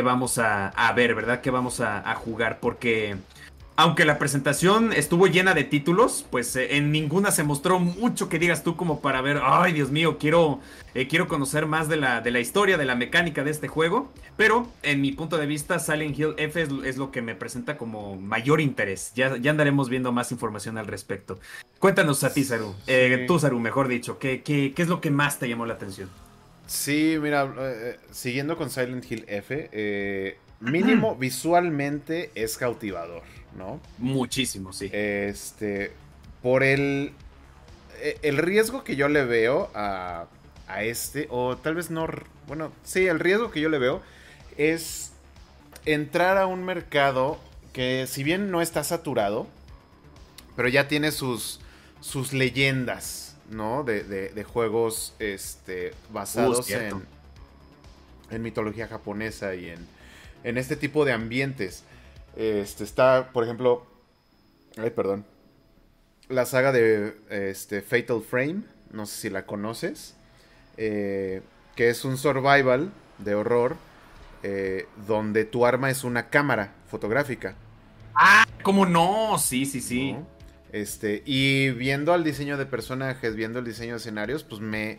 vamos 0.02 0.38
a, 0.38 0.92
ver, 0.94 1.14
¿verdad? 1.14 1.40
Que 1.40 1.50
vamos 1.50 1.80
a, 1.80 2.10
a 2.10 2.14
jugar. 2.16 2.58
Porque 2.60 3.16
aunque 3.76 4.06
la 4.06 4.18
presentación 4.18 4.94
estuvo 4.94 5.26
llena 5.26 5.52
de 5.52 5.62
títulos, 5.62 6.26
pues 6.30 6.56
eh, 6.56 6.76
en 6.76 6.90
ninguna 6.92 7.30
se 7.30 7.42
mostró 7.42 7.78
mucho 7.78 8.30
que 8.30 8.38
digas 8.38 8.64
tú 8.64 8.74
como 8.74 9.02
para 9.02 9.20
ver, 9.20 9.40
ay 9.42 9.74
Dios 9.74 9.90
mío, 9.90 10.16
quiero, 10.18 10.60
eh, 10.94 11.06
quiero 11.08 11.28
conocer 11.28 11.66
más 11.66 11.86
de 11.88 11.98
la, 11.98 12.22
de 12.22 12.30
la 12.30 12.40
historia, 12.40 12.78
de 12.78 12.86
la 12.86 12.94
mecánica 12.94 13.44
de 13.44 13.50
este 13.50 13.68
juego. 13.68 14.10
Pero 14.38 14.66
en 14.82 15.02
mi 15.02 15.12
punto 15.12 15.36
de 15.36 15.46
vista, 15.46 15.78
Silent 15.78 16.18
Hill 16.18 16.34
F 16.38 16.66
es, 16.84 16.96
lo 16.96 17.10
que 17.10 17.20
me 17.20 17.34
presenta 17.34 17.76
como 17.76 18.16
mayor 18.16 18.62
interés. 18.62 19.12
Ya, 19.14 19.36
ya, 19.36 19.50
andaremos 19.50 19.90
viendo 19.90 20.10
más 20.10 20.32
información 20.32 20.78
al 20.78 20.86
respecto. 20.86 21.38
Cuéntanos 21.78 22.24
a 22.24 22.32
ti, 22.32 22.44
Saru. 22.44 22.74
Eh, 22.86 23.24
tú, 23.26 23.38
Saru, 23.38 23.60
mejor 23.60 23.88
dicho, 23.88 24.18
¿qué, 24.18 24.42
¿qué, 24.42 24.72
qué, 24.74 24.82
es 24.82 24.88
lo 24.88 25.02
que 25.02 25.10
más 25.10 25.38
te 25.38 25.48
llamó 25.48 25.66
la 25.66 25.74
atención? 25.74 26.08
Sí, 26.66 27.16
mira, 27.20 27.50
siguiendo 28.10 28.56
con 28.56 28.70
Silent 28.70 29.10
Hill 29.10 29.24
F, 29.28 30.36
mínimo 30.60 31.14
visualmente 31.16 32.30
es 32.34 32.56
cautivador. 32.56 33.22
¿No? 33.56 33.80
Muchísimo, 33.98 34.72
sí. 34.72 34.90
Este, 34.92 35.92
por 36.42 36.62
el, 36.62 37.12
e, 38.00 38.18
el 38.22 38.38
riesgo 38.38 38.84
que 38.84 38.96
yo 38.96 39.08
le 39.08 39.24
veo 39.24 39.70
a, 39.74 40.26
a 40.68 40.82
este, 40.82 41.26
o 41.30 41.56
tal 41.56 41.74
vez 41.74 41.90
no, 41.90 42.06
bueno, 42.46 42.72
sí, 42.84 43.06
el 43.06 43.20
riesgo 43.20 43.50
que 43.50 43.60
yo 43.60 43.68
le 43.68 43.78
veo 43.78 44.02
es 44.56 45.12
entrar 45.84 46.38
a 46.38 46.46
un 46.46 46.64
mercado 46.64 47.38
que 47.72 48.06
si 48.08 48.24
bien 48.24 48.50
no 48.50 48.62
está 48.62 48.84
saturado, 48.84 49.46
pero 50.56 50.68
ya 50.68 50.88
tiene 50.88 51.12
sus, 51.12 51.60
sus 52.00 52.32
leyendas, 52.32 53.36
¿no? 53.50 53.84
De, 53.84 54.02
de, 54.02 54.44
juegos 54.44 55.14
este, 55.18 55.92
basados 56.10 56.70
en, 56.70 57.04
en 58.30 58.42
mitología 58.42 58.88
japonesa 58.88 59.54
y 59.54 59.68
en, 59.68 59.86
en 60.42 60.58
este 60.58 60.76
tipo 60.76 61.04
de 61.04 61.12
ambientes. 61.12 61.84
Este, 62.36 62.84
está, 62.84 63.30
por 63.32 63.44
ejemplo, 63.44 63.86
ay, 64.76 64.90
perdón, 64.90 65.24
la 66.28 66.44
saga 66.44 66.72
de 66.72 67.16
este, 67.30 67.82
Fatal 67.82 68.22
Frame, 68.22 68.62
no 68.92 69.06
sé 69.06 69.22
si 69.22 69.30
la 69.30 69.46
conoces, 69.46 70.16
eh, 70.76 71.42
que 71.74 71.88
es 71.88 72.04
un 72.04 72.16
survival 72.18 72.92
de 73.18 73.34
horror 73.34 73.76
eh, 74.42 74.86
donde 75.06 75.44
tu 75.44 75.66
arma 75.66 75.90
es 75.90 76.04
una 76.04 76.28
cámara 76.28 76.74
fotográfica. 76.88 77.56
Ah, 78.14 78.44
¿cómo 78.62 78.86
no? 78.86 79.38
Sí, 79.38 79.66
sí, 79.66 79.80
sí. 79.80 80.16
Este, 80.72 81.22
y 81.24 81.70
viendo 81.70 82.12
al 82.12 82.24
diseño 82.24 82.56
de 82.56 82.66
personajes, 82.66 83.34
viendo 83.34 83.60
el 83.60 83.64
diseño 83.64 83.92
de 83.92 83.98
escenarios, 83.98 84.44
pues 84.44 84.60
me, 84.60 84.98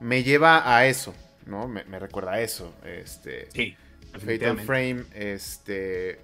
me 0.00 0.22
lleva 0.22 0.76
a 0.76 0.86
eso, 0.86 1.14
¿no? 1.46 1.66
Me, 1.68 1.82
recuerda 1.98 2.32
a 2.34 2.40
eso. 2.40 2.74
Este, 2.84 3.48
sí. 3.52 3.76
Fatal 4.12 4.60
Frame, 4.60 5.04
este. 5.14 6.20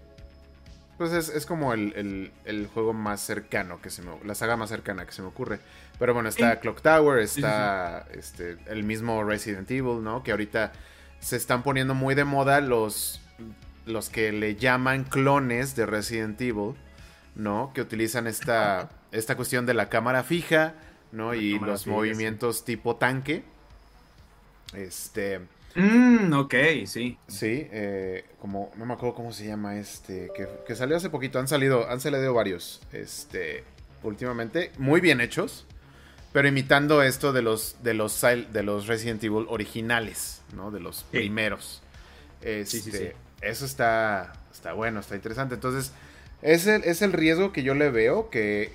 Pues 1.02 1.28
es, 1.30 1.46
como 1.46 1.72
el, 1.74 2.30
juego 2.72 2.92
más 2.92 3.20
cercano 3.20 3.82
que 3.82 3.90
se 3.90 4.02
me. 4.02 4.12
La 4.24 4.36
saga 4.36 4.56
más 4.56 4.68
cercana 4.68 5.04
que 5.04 5.10
se 5.10 5.20
me 5.20 5.26
ocurre. 5.26 5.58
Pero 5.98 6.14
bueno, 6.14 6.28
está 6.28 6.60
Clock 6.60 6.80
Tower, 6.80 7.18
está 7.18 8.06
Este, 8.12 8.56
el 8.66 8.84
mismo 8.84 9.24
Resident 9.24 9.68
Evil, 9.68 10.04
¿no? 10.04 10.22
Que 10.22 10.30
ahorita 10.30 10.70
se 11.18 11.34
están 11.34 11.64
poniendo 11.64 11.96
muy 11.96 12.14
de 12.14 12.22
moda 12.22 12.60
los. 12.60 13.20
Los 13.84 14.10
que 14.10 14.30
le 14.30 14.54
llaman 14.54 15.02
clones 15.02 15.74
de 15.74 15.86
Resident 15.86 16.40
Evil, 16.40 16.74
¿no? 17.34 17.72
Que 17.74 17.80
utilizan 17.80 18.28
esta, 18.28 18.88
esta 19.10 19.34
cuestión 19.34 19.66
de 19.66 19.74
la 19.74 19.88
cámara 19.88 20.22
fija, 20.22 20.74
¿no? 21.10 21.34
y 21.34 21.58
los 21.58 21.88
movimientos 21.88 22.64
tipo 22.64 22.94
tanque. 22.94 23.42
Este. 24.72 25.40
Mmm, 25.74 26.32
ok, 26.34 26.54
sí. 26.86 27.18
Sí, 27.28 27.66
eh, 27.72 28.24
como, 28.38 28.70
no 28.76 28.84
me 28.84 28.94
acuerdo 28.94 29.14
cómo 29.14 29.32
se 29.32 29.46
llama 29.46 29.78
este, 29.78 30.30
que, 30.66 30.76
salió 30.76 30.96
hace 30.96 31.10
poquito, 31.10 31.38
han 31.38 31.48
salido, 31.48 31.88
han 31.88 32.00
salido 32.00 32.34
varios, 32.34 32.82
este, 32.92 33.64
últimamente, 34.02 34.72
muy 34.78 35.00
bien 35.00 35.20
hechos, 35.20 35.66
pero 36.32 36.48
imitando 36.48 37.02
esto 37.02 37.32
de 37.32 37.42
los, 37.42 37.76
de 37.82 37.94
los, 37.94 38.20
de 38.20 38.62
los 38.62 38.86
Resident 38.86 39.22
Evil 39.24 39.46
originales, 39.48 40.42
¿no? 40.54 40.70
De 40.70 40.80
los 40.80 41.04
primeros. 41.04 41.82
Este, 42.40 42.80
sí, 42.80 42.90
sí, 42.90 42.92
sí. 42.92 43.08
Eso 43.40 43.64
está, 43.64 44.32
está 44.52 44.72
bueno, 44.72 45.00
está 45.00 45.14
interesante. 45.14 45.54
Entonces, 45.54 45.92
es 46.42 46.66
el, 46.66 46.84
es 46.84 47.02
el 47.02 47.12
riesgo 47.12 47.52
que 47.52 47.62
yo 47.62 47.74
le 47.74 47.90
veo, 47.90 48.30
que 48.30 48.72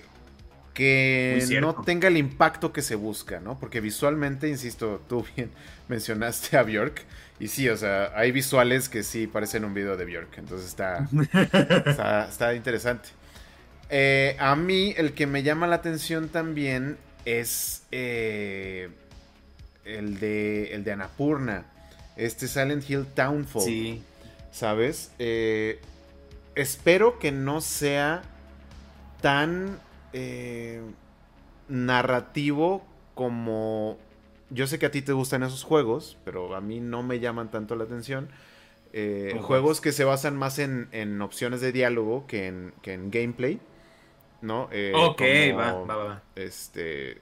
que 0.77 1.57
no 1.59 1.73
tenga 1.73 2.07
el 2.07 2.17
impacto 2.17 2.71
que 2.71 2.83
se 2.83 2.93
busca, 2.93 3.39
¿no? 3.39 3.59
Porque 3.59 3.81
visualmente, 3.81 4.47
insisto, 4.47 5.01
tú 5.09 5.25
bien 5.35 5.49
mencionaste 5.87 6.55
a 6.55 6.61
Bjork. 6.61 7.03
Y 7.39 7.47
sí, 7.47 7.67
o 7.67 7.75
sea, 7.75 8.11
hay 8.15 8.31
visuales 8.31 8.87
que 8.87 9.01
sí 9.01 9.25
parecen 9.25 9.65
un 9.65 9.73
video 9.73 9.97
de 9.97 10.05
Bjork. 10.05 10.37
Entonces 10.37 10.67
está, 10.67 11.09
está, 12.29 12.53
interesante. 12.53 13.09
Eh, 13.89 14.35
a 14.39 14.55
mí, 14.55 14.93
el 14.97 15.13
que 15.13 15.25
me 15.25 15.41
llama 15.41 15.65
la 15.65 15.77
atención 15.77 16.29
también 16.29 16.97
es 17.25 17.81
eh, 17.91 18.89
el, 19.83 20.19
de, 20.19 20.75
el 20.75 20.83
de 20.83 20.91
Anapurna. 20.91 21.65
Este 22.17 22.47
Silent 22.47 22.87
Hill 22.87 23.07
Townfall. 23.15 23.63
Sí. 23.63 24.03
¿Sabes? 24.51 25.09
Eh, 25.17 25.79
espero 26.53 27.17
que 27.17 27.31
no 27.31 27.61
sea 27.61 28.21
tan 29.21 29.79
eh, 30.17 30.81
narrativo 31.67 32.85
como... 33.15 33.97
Yo 34.49 34.65
sé 34.65 34.79
que 34.79 34.85
a 34.85 34.91
ti 34.91 35.01
te 35.01 35.11
gustan 35.11 35.43
esos 35.43 35.63
juegos, 35.63 36.17
pero 36.23 36.55
a 36.55 36.61
mí 36.61 36.79
no 36.79 37.03
me 37.03 37.19
llaman 37.19 37.51
tanto 37.51 37.75
la 37.75 37.83
atención. 37.83 38.29
Eh, 38.93 39.37
juegos 39.41 39.81
que 39.81 39.91
se 39.91 40.05
basan 40.05 40.37
más 40.37 40.59
en, 40.59 41.21
opciones 41.21 41.59
de 41.59 41.71
diálogo 41.73 42.25
que 42.27 42.47
en, 42.47 43.11
gameplay. 43.11 43.59
¿No? 44.41 44.69
Eh, 44.71 44.93
ok, 44.95 45.21
va, 45.57 45.73
va, 45.83 45.95
va. 45.95 46.23
Este. 46.35 47.21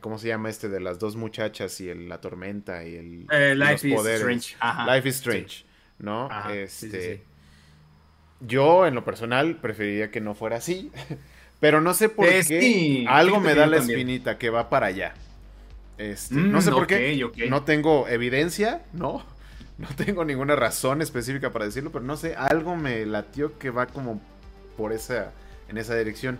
¿Cómo 0.00 0.18
se 0.18 0.28
llama 0.28 0.48
este 0.48 0.68
de 0.68 0.80
las 0.80 0.98
dos 0.98 1.14
muchachas 1.14 1.80
y 1.80 1.94
la 1.94 2.20
tormenta 2.20 2.84
y 2.84 2.96
el. 2.96 3.26
Eh, 3.30 3.54
Life 3.54 3.88
is 3.88 4.00
Strange. 4.04 4.56
Life 4.86 5.08
is 5.08 5.14
Strange. 5.16 5.64
¿No? 5.98 6.28
este. 6.50 7.22
yo, 8.40 8.86
en 8.86 8.96
lo 8.96 9.04
personal, 9.04 9.60
preferiría 9.60 10.10
que 10.10 10.20
no 10.20 10.34
fuera 10.34 10.56
así. 10.56 10.90
Pero 11.60 11.80
no 11.80 11.94
sé 11.94 12.08
por 12.08 12.26
qué. 12.28 13.04
algo 13.08 13.40
me 13.40 13.54
da 13.54 13.66
la 13.66 13.78
espinita 13.78 14.38
que 14.38 14.50
va 14.50 14.70
para 14.70 14.86
allá. 14.86 15.14
Este, 15.98 16.36
no 16.36 16.62
sé 16.62 16.70
por 16.70 16.86
qué. 16.86 17.20
No 17.48 17.64
tengo 17.64 18.08
evidencia, 18.08 18.82
¿no? 18.92 19.24
No 19.78 19.86
tengo 19.94 20.24
ninguna 20.24 20.56
razón 20.56 21.02
específica 21.02 21.52
para 21.52 21.66
decirlo, 21.66 21.92
pero 21.92 22.04
no 22.04 22.16
sé, 22.16 22.34
algo 22.34 22.74
me 22.74 23.06
latió 23.06 23.60
que 23.60 23.70
va 23.70 23.86
como 23.86 24.20
por 24.76 24.92
esa, 24.92 25.30
en 25.68 25.78
esa 25.78 25.94
dirección. 25.94 26.36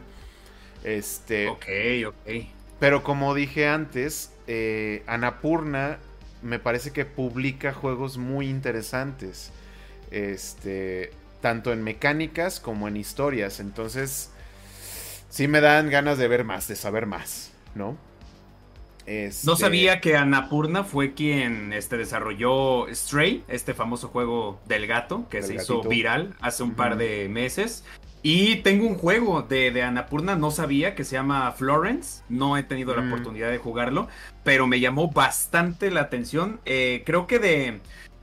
Este. 0.82 1.46
Ok, 1.46 1.66
ok. 2.08 2.46
Pero 2.80 3.04
como 3.04 3.36
dije 3.36 3.68
antes, 3.68 4.32
eh, 4.48 5.04
Anapurna 5.06 5.98
me 6.42 6.58
parece 6.58 6.90
que 6.90 7.04
publica 7.04 7.72
juegos 7.72 8.18
muy 8.18 8.48
interesantes. 8.48 9.52
Este. 10.10 11.12
Tanto 11.40 11.72
en 11.72 11.84
mecánicas 11.84 12.58
como 12.58 12.88
en 12.88 12.96
historias. 12.96 13.60
Entonces 13.60 14.32
sí 15.28 15.48
me 15.48 15.60
dan 15.60 15.90
ganas 15.90 16.18
de 16.18 16.28
ver 16.28 16.44
más, 16.44 16.68
de 16.68 16.76
saber 16.76 17.06
más, 17.06 17.52
¿no? 17.74 17.96
No 19.08 19.14
este, 19.14 19.56
sabía 19.56 20.02
que 20.02 20.16
Anapurna 20.16 20.84
fue 20.84 21.14
quien 21.14 21.72
este, 21.72 21.96
desarrolló 21.96 22.86
Stray, 22.94 23.42
este 23.48 23.72
famoso 23.72 24.08
juego 24.08 24.60
del 24.66 24.86
gato 24.86 25.26
que 25.30 25.42
se 25.42 25.54
hizo 25.54 25.82
viral 25.82 26.34
hace 26.40 26.62
un 26.62 26.74
par 26.74 26.98
de 26.98 27.26
meses. 27.30 27.84
Y 28.22 28.56
tengo 28.56 28.86
un 28.86 28.96
juego 28.96 29.42
de, 29.42 29.70
de, 29.70 29.82
Anapurna, 29.82 30.34
no 30.34 30.50
sabía, 30.50 30.94
que 30.94 31.04
se 31.04 31.12
llama 31.12 31.50
Florence. 31.52 32.22
No 32.28 32.58
he 32.58 32.64
tenido 32.64 32.94
la 32.94 33.00
mm. 33.00 33.12
oportunidad 33.12 33.50
de 33.50 33.58
jugarlo, 33.58 34.08
pero 34.44 34.66
me 34.66 34.80
llamó 34.80 35.10
bastante 35.10 35.90
la 35.90 36.02
atención. 36.02 36.60
Eh, 36.66 37.02
creo 37.06 37.26
que 37.26 37.38
de, 37.38 37.80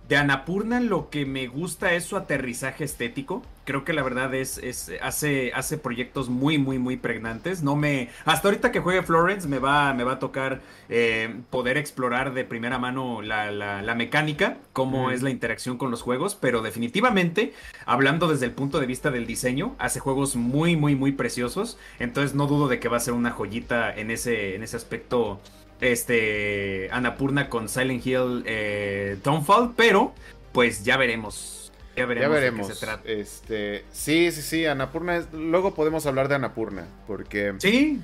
de 0.07 0.17
Anapurna 0.17 0.79
lo 0.79 1.09
que 1.09 1.25
me 1.25 1.47
gusta 1.47 1.93
es 1.93 2.05
su 2.05 2.15
aterrizaje 2.15 2.83
estético. 2.83 3.41
Creo 3.63 3.83
que 3.83 3.93
la 3.93 4.03
verdad 4.03 4.35
es, 4.35 4.59
es 4.59 4.91
hace, 5.01 5.51
hace 5.55 5.79
proyectos 5.79 6.29
muy, 6.29 6.59
muy, 6.59 6.77
muy 6.77 6.97
pregnantes. 6.97 7.63
No 7.63 7.75
me. 7.75 8.09
Hasta 8.23 8.47
ahorita 8.47 8.71
que 8.71 8.79
juegue 8.79 9.01
Florence 9.01 9.47
me 9.47 9.57
va, 9.57 9.91
me 9.95 10.03
va 10.03 10.13
a 10.13 10.19
tocar 10.19 10.61
eh, 10.89 11.35
poder 11.49 11.77
explorar 11.77 12.35
de 12.35 12.43
primera 12.43 12.77
mano 12.77 13.23
la, 13.23 13.49
la, 13.51 13.95
mecánica, 13.95 14.57
cómo 14.73 15.09
es 15.09 15.23
la 15.23 15.31
interacción 15.31 15.79
con 15.79 15.89
los 15.89 16.03
juegos. 16.03 16.35
Pero 16.35 16.61
definitivamente, 16.61 17.53
hablando 17.87 18.27
desde 18.27 18.45
el 18.45 18.51
punto 18.51 18.79
de 18.79 18.85
vista 18.85 19.09
del 19.09 19.25
diseño, 19.25 19.75
hace 19.79 19.99
juegos 19.99 20.35
muy, 20.35 20.75
muy, 20.75 20.95
muy 20.95 21.13
preciosos. 21.13 21.79
Entonces 21.97 22.35
no 22.35 22.45
dudo 22.45 22.67
de 22.67 22.79
que 22.79 22.89
va 22.89 22.97
a 22.97 22.99
ser 22.99 23.15
una 23.15 23.31
joyita 23.31 23.91
en 23.95 24.11
ese, 24.11 24.53
en 24.55 24.61
ese 24.61 24.77
aspecto 24.77 25.39
este 25.81 26.89
Anapurna 26.91 27.49
con 27.49 27.69
Silent 27.69 28.05
Hill 28.05 28.43
eh, 28.45 29.17
Townfall, 29.23 29.73
pero 29.75 30.13
pues 30.51 30.83
ya 30.83 30.97
veremos. 30.97 31.71
Ya 31.95 32.05
veremos. 32.05 32.67
qué 32.67 32.73
se 32.73 32.79
trata. 32.79 33.09
Este, 33.09 33.85
sí, 33.91 34.31
sí, 34.31 34.41
sí, 34.41 34.65
Anapurna. 34.65 35.25
luego 35.31 35.73
podemos 35.73 36.05
hablar 36.05 36.27
de 36.27 36.35
Anapurna, 36.35 36.87
porque. 37.07 37.53
Sí. 37.59 38.01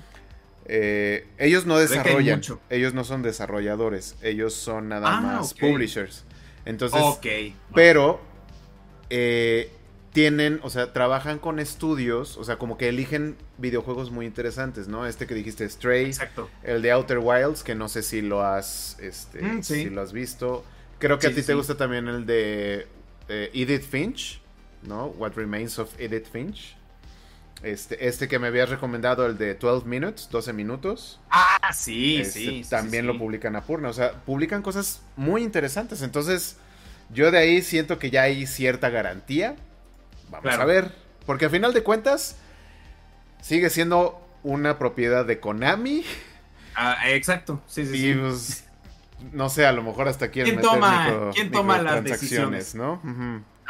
Eh, 0.66 1.28
ellos 1.38 1.66
no 1.66 1.78
desarrollan, 1.78 2.42
ellos 2.70 2.94
no 2.94 3.04
son 3.04 3.24
desarrolladores, 3.24 4.16
ellos 4.22 4.54
son 4.54 4.90
nada 4.90 5.18
ah, 5.18 5.22
más 5.22 5.54
publishers. 5.54 6.24
Entonces, 6.66 7.02
pero 7.74 8.22
eh, 9.10 9.72
tienen, 10.14 10.60
o 10.64 10.70
sea, 10.70 10.92
trabajan 10.92 11.40
con 11.40 11.60
estudios, 11.60 12.38
o 12.38 12.44
sea, 12.44 12.58
como 12.58 12.78
que 12.78 12.90
eligen 12.90 13.38
videojuegos 13.58 14.12
muy 14.12 14.26
interesantes, 14.26 14.88
¿no? 14.88 15.06
Este 15.08 15.26
que 15.26 15.34
dijiste, 15.34 15.68
Stray, 15.68 16.08
Exacto. 16.08 16.50
el 16.64 16.82
de 16.82 16.92
Outer 16.92 17.20
Wilds, 17.20 17.64
que 17.64 17.76
no 17.76 17.88
sé 17.88 18.04
si 18.04 18.22
lo 18.22 18.44
has, 18.44 18.98
este, 19.00 19.42
mm, 19.42 19.64
si 19.64 19.90
lo 19.90 20.02
has 20.02 20.12
visto. 20.12 20.66
Creo 21.00 21.18
que 21.18 21.28
a 21.28 21.34
ti 21.34 21.42
te 21.42 21.54
gusta 21.54 21.76
también 21.76 22.08
el 22.08 22.26
de 22.26 22.88
eh, 23.30 23.50
Edith 23.54 23.84
Finch, 23.84 24.42
¿no? 24.84 25.08
What 25.08 25.34
Remains 25.36 25.80
of 25.80 25.90
Edith 25.98 26.30
Finch. 26.30 26.76
Este, 27.64 28.08
este 28.08 28.28
que 28.28 28.40
me 28.40 28.48
habías 28.48 28.70
recomendado, 28.70 29.26
el 29.26 29.38
de 29.38 29.54
12 29.54 29.88
Minutes, 29.88 30.30
12 30.30 30.52
minutos. 30.52 31.20
Ah, 31.30 31.72
sí, 31.74 32.18
este, 32.18 32.40
sí. 32.40 32.66
También 32.70 33.08
lo 33.08 33.18
publican 33.18 33.56
a 33.56 33.62
Purna, 33.62 33.90
o 33.90 33.94
sea, 33.94 34.12
publican 34.12 34.62
cosas 34.62 35.02
muy 35.16 35.44
interesantes. 35.44 36.02
Entonces, 36.02 36.58
yo 37.14 37.32
de 37.32 37.38
ahí 37.38 37.62
siento 37.62 37.98
que 37.98 38.10
ya 38.10 38.24
hay 38.24 38.46
cierta 38.48 38.90
garantía 38.90 39.56
Vamos 40.32 40.54
a 40.54 40.66
ver. 40.66 40.92
Porque 41.26 41.46
al 41.46 41.52
final 41.52 41.74
de 41.74 41.84
cuentas, 41.84 42.38
sigue 43.42 43.70
siendo 43.70 44.20
una 44.44 44.80
propiedad 44.80 45.26
de 45.26 45.40
Konami. 45.40 46.04
Ah, 46.76 46.98
exacto, 47.10 47.62
sí, 47.68 47.86
sí, 47.86 48.10
y, 48.10 48.14
Pues, 48.16 48.66
no 49.34 49.50
sé, 49.50 49.66
a 49.66 49.72
lo 49.72 49.84
mejor 49.84 50.08
hasta 50.08 50.32
¿Quién 50.32 50.62
toma, 50.62 51.30
¿quién 51.34 51.52
toma 51.52 51.82
las 51.82 52.04
decisiones? 52.04 52.74
¿no? 52.74 53.02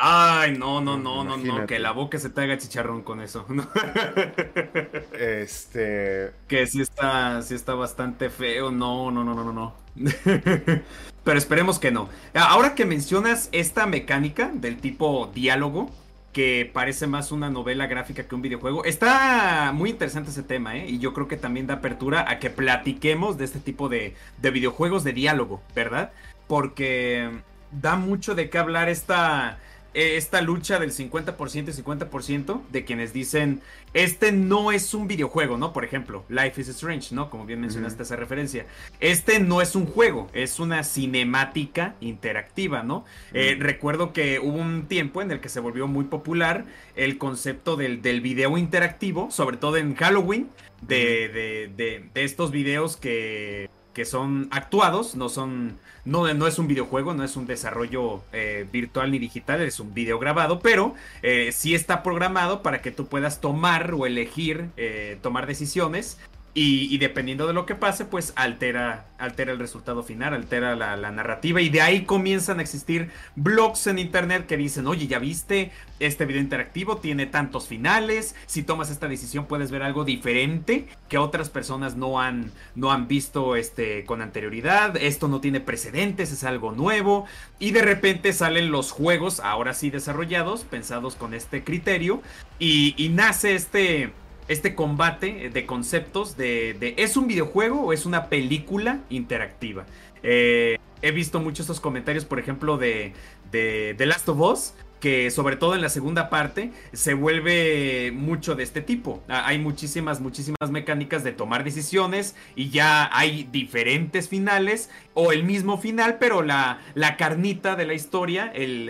Ay, 0.04 0.58
no, 0.58 0.82
no, 0.82 0.98
no, 0.98 1.24
no, 1.24 1.38
no, 1.38 1.68
que 1.68 1.78
la 1.78 1.92
boca 1.92 2.18
se 2.18 2.30
te 2.30 2.42
haga 2.42 2.58
chicharrón 2.58 3.04
con 3.04 3.22
eso. 3.22 3.46
este. 5.20 6.32
Que 6.48 6.66
sí 6.66 6.82
está, 6.82 7.42
sí 7.44 7.54
está 7.54 7.76
bastante 7.76 8.32
feo. 8.32 8.72
No, 8.72 9.12
no, 9.12 9.24
no, 9.24 9.36
no, 9.36 9.44
no, 9.44 9.54
no. 9.54 9.76
Pero 11.24 11.38
esperemos 11.38 11.78
que 11.78 11.92
no. 11.92 12.10
Ahora 12.34 12.74
que 12.74 12.86
mencionas 12.86 13.50
esta 13.52 13.86
mecánica 13.86 14.50
del 14.52 14.78
tipo 14.78 15.30
diálogo, 15.36 15.92
que 16.34 16.70
parece 16.72 17.08
más 17.08 17.32
una 17.32 17.50
novela 17.50 17.88
gráfica 17.88 18.24
que 18.24 18.36
un 18.36 18.42
videojuego. 18.42 18.86
Está 18.86 19.72
muy 19.74 19.90
interesante 19.90 20.30
ese 20.30 20.44
tema, 20.44 20.78
¿eh? 20.78 20.88
Y 20.88 21.00
yo 21.00 21.14
creo 21.14 21.28
que 21.28 21.38
también 21.38 21.68
da 21.68 21.76
apertura 21.76 22.30
a 22.30 22.40
que 22.40 22.50
platiquemos 22.50 23.38
de 23.38 23.46
este 23.46 23.60
tipo 23.60 23.90
de, 23.90 24.16
de 24.42 24.52
videojuegos 24.52 25.04
de 25.04 25.14
diálogo, 25.14 25.62
¿verdad? 25.76 26.12
Porque 26.48 27.30
da 27.72 27.96
mucho 27.96 28.36
de 28.36 28.50
qué 28.50 28.58
hablar 28.58 28.90
esta 28.90 29.58
esta 29.94 30.42
lucha 30.42 30.80
del 30.80 30.92
50% 30.92 31.70
y 31.70 31.84
50% 31.84 32.62
de 32.70 32.86
quienes 32.86 33.14
dicen, 33.14 33.62
este 33.94 34.32
no 34.32 34.72
es 34.72 34.94
un 34.94 35.08
videojuego, 35.08 35.58
¿no? 35.58 35.74
Por 35.74 35.84
ejemplo, 35.84 36.24
Life 36.30 36.62
is 36.62 36.70
Strange, 36.70 37.14
¿no? 37.14 37.30
Como 37.30 37.46
bien 37.46 37.60
mencionaste 37.62 38.04
esa 38.04 38.16
referencia. 38.16 38.66
Este 39.00 39.40
no 39.40 39.62
es 39.62 39.76
un 39.76 39.86
juego, 39.86 40.30
es 40.34 40.60
una 40.60 40.84
cinemática 40.84 41.96
interactiva, 42.00 42.84
¿no? 42.84 43.06
Eh, 43.34 43.58
recuerdo 43.60 44.14
que 44.14 44.40
hubo 44.40 44.58
un 44.58 44.88
tiempo 44.88 45.22
en 45.22 45.32
el 45.32 45.42
que 45.42 45.50
se 45.50 45.60
volvió 45.60 45.88
muy 45.88 46.06
popular 46.06 46.66
el 46.96 47.18
concepto 47.18 47.76
del, 47.76 48.02
del 48.02 48.22
video 48.22 48.58
interactivo, 48.58 49.30
sobre 49.32 49.58
todo 49.58 49.78
en 49.78 49.96
Halloween, 49.96 50.50
de, 50.82 51.30
de, 51.30 51.72
de, 51.76 52.10
de 52.14 52.24
estos 52.24 52.52
videos 52.52 52.98
que 52.98 53.70
que 53.94 54.06
son 54.06 54.48
actuados, 54.52 55.16
no 55.16 55.30
son, 55.30 55.78
no, 56.06 56.34
no 56.34 56.48
es 56.48 56.60
un 56.60 56.68
videojuego, 56.68 57.14
no 57.14 57.24
es 57.24 57.36
un 57.36 57.46
desarrollo 57.46 58.22
eh, 58.32 58.66
virtual 58.72 59.12
ni 59.12 59.20
digital, 59.20 59.62
es 59.62 59.80
un 59.80 59.94
video 59.94 60.20
grabado, 60.20 60.60
pero 60.60 60.96
eh, 61.22 61.52
sí 61.52 61.76
está 61.76 62.04
programado 62.04 62.62
para 62.64 62.82
que 62.82 62.92
tú 62.92 63.08
puedas 63.08 63.42
tomar 63.42 63.94
o 63.94 64.06
elegir, 64.06 64.70
eh, 64.78 65.18
tomar 65.22 65.48
decisiones 65.48 66.18
y, 66.54 66.98
dependiendo 66.98 67.48
de 67.48 67.54
lo 67.54 67.66
que 67.66 67.76
pase, 67.76 68.04
pues 68.04 68.34
altera, 68.36 69.06
altera 69.18 69.54
el 69.54 69.60
resultado 69.60 70.04
final, 70.04 70.34
altera 70.34 70.76
la, 70.76 71.12
narrativa. 71.12 71.62
Y 71.62 71.70
de 71.70 71.80
ahí 71.82 72.04
comienzan 72.04 72.60
a 72.60 72.62
existir 72.62 73.10
blogs 73.38 73.88
en 73.88 74.00
internet 74.00 74.48
que 74.48 74.58
dicen, 74.58 74.86
oye, 74.86 75.08
ya 75.08 75.18
viste, 75.18 75.72
este 76.02 76.26
video 76.26 76.42
interactivo 76.42 76.98
tiene 76.98 77.26
tantos 77.26 77.68
finales. 77.68 78.36
Si 78.48 78.64
tomas 78.64 78.90
esta 78.90 79.08
decisión 79.08 79.46
puedes 79.46 79.72
ver 79.72 79.82
algo 79.82 80.04
diferente 80.04 80.90
que 81.08 81.18
otras 81.18 81.50
personas 81.50 81.96
no 81.96 82.20
han, 82.20 82.52
no 82.76 82.92
han 82.92 83.08
visto 83.08 83.56
este, 83.56 84.04
con 84.04 84.22
anterioridad. 84.22 84.98
Esto 84.98 85.30
no 85.30 85.40
tiene 85.40 85.62
precedentes, 85.62 86.34
es 86.34 86.44
algo 86.44 86.74
nuevo. 86.74 87.28
Y 87.60 87.72
de 87.72 87.82
repente 87.82 88.34
salen 88.34 88.72
los 88.72 88.92
juegos, 88.92 89.40
ahora 89.40 89.74
sí 89.74 89.90
desarrollados, 89.90 90.66
pensados 90.66 91.16
con 91.16 91.34
este 91.34 91.64
criterio. 91.64 92.22
Y, 92.60 92.94
y 92.98 93.08
nace 93.08 93.56
este 93.56 94.12
este 94.52 94.76
combate 94.76 95.50
de 95.50 95.66
conceptos 95.66 96.38
de, 96.38 96.94
¿es 96.98 97.18
un 97.18 97.28
videojuego 97.28 97.82
o 97.82 97.94
es 97.94 98.06
una 98.06 98.28
película 98.28 99.00
interactiva? 99.10 99.86
Eh, 100.24 100.78
he 101.02 101.12
visto 101.12 101.40
muchos 101.40 101.62
estos 101.62 101.80
comentarios, 101.80 102.26
por 102.26 102.40
ejemplo, 102.40 102.78
de, 102.78 103.14
de 103.52 104.06
Last 104.06 104.28
of 104.30 104.40
Us, 104.40 104.74
que 105.02 105.32
sobre 105.32 105.58
todo 105.58 105.76
en 105.76 105.82
la 105.82 105.90
segunda 105.90 106.30
parte 106.30 106.72
se 106.94 107.16
vuelve 107.16 108.12
mucho 108.14 108.56
de 108.56 108.64
este 108.64 108.82
tipo. 108.82 109.22
Ah, 109.28 109.44
hay 109.48 109.58
muchísimas, 109.58 110.22
muchísimas 110.22 110.70
mecánicas 110.70 111.24
de 111.24 111.34
tomar 111.34 111.64
decisiones 111.66 112.36
y 112.56 112.70
ya 112.70 113.10
hay 113.12 113.50
diferentes 113.52 114.30
finales 114.30 114.90
o 115.14 115.34
el 115.34 115.44
mismo 115.44 115.78
final, 115.80 116.18
pero 116.20 116.44
la, 116.44 116.80
la 116.94 117.18
carnita 117.18 117.76
de 117.76 117.86
la 117.86 117.96
historia, 117.96 118.52
el, 118.54 118.88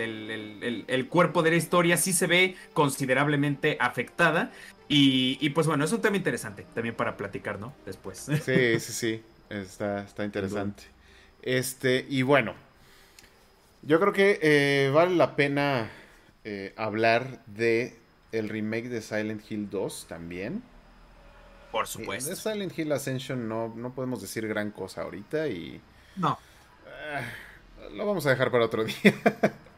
el, 0.86 1.08
cuerpo 1.08 1.42
de 1.42 1.50
la 1.50 1.56
historia 1.56 1.96
sí 1.96 2.12
se 2.12 2.26
ve 2.26 2.56
considerablemente 2.74 3.78
afectada. 3.80 4.52
Y, 4.94 5.48
pues 5.50 5.66
bueno, 5.66 5.84
es 5.84 5.92
un 5.92 6.02
tema 6.02 6.18
interesante 6.18 6.66
también 6.74 6.94
para 6.94 7.16
platicar, 7.16 7.58
¿no? 7.58 7.72
Después. 7.86 8.18
Sí, 8.18 8.78
sí, 8.78 8.92
sí. 8.92 9.22
Está, 9.48 10.04
está 10.04 10.24
interesante. 10.24 10.84
Este, 11.42 12.06
y 12.08 12.22
bueno, 12.22 12.54
yo 13.82 14.00
creo 14.00 14.14
que 14.14 14.38
eh, 14.40 14.90
vale 14.94 15.14
la 15.14 15.36
pena 15.36 15.90
eh, 16.44 16.72
hablar 16.74 17.44
de 17.44 17.98
el 18.32 18.48
remake 18.48 18.88
de 18.88 19.02
Silent 19.02 19.42
Hill 19.50 19.68
2 19.68 20.06
también. 20.08 20.62
Por 21.70 21.86
supuesto. 21.86 22.30
de 22.30 22.36
Silent 22.36 22.78
Hill 22.78 22.92
Ascension 22.92 23.46
no, 23.46 23.74
no 23.76 23.92
podemos 23.92 24.22
decir 24.22 24.48
gran 24.48 24.70
cosa 24.70 25.02
ahorita 25.02 25.48
y... 25.48 25.82
No. 26.16 26.38
Eh, 26.86 27.92
lo 27.94 28.06
vamos 28.06 28.24
a 28.24 28.30
dejar 28.30 28.50
para 28.50 28.64
otro 28.64 28.84
día. 28.84 29.14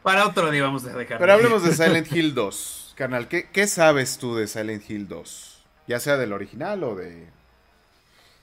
para 0.03 0.25
otro 0.25 0.51
día 0.51 0.63
vamos 0.63 0.85
a 0.85 0.95
dejar. 0.95 1.19
Pero 1.19 1.33
hablemos 1.33 1.63
de 1.63 1.71
Silent 1.73 2.09
Hill 2.09 2.33
2. 2.33 2.84
Canal, 2.95 3.27
¿qué, 3.27 3.49
¿qué 3.51 3.67
sabes 3.67 4.17
tú 4.17 4.35
de 4.35 4.47
Silent 4.47 4.89
Hill 4.89 5.09
2? 5.09 5.63
Ya 5.87 5.99
sea 5.99 6.15
del 6.15 6.31
original 6.31 6.81
o 6.85 6.95
de... 6.95 7.27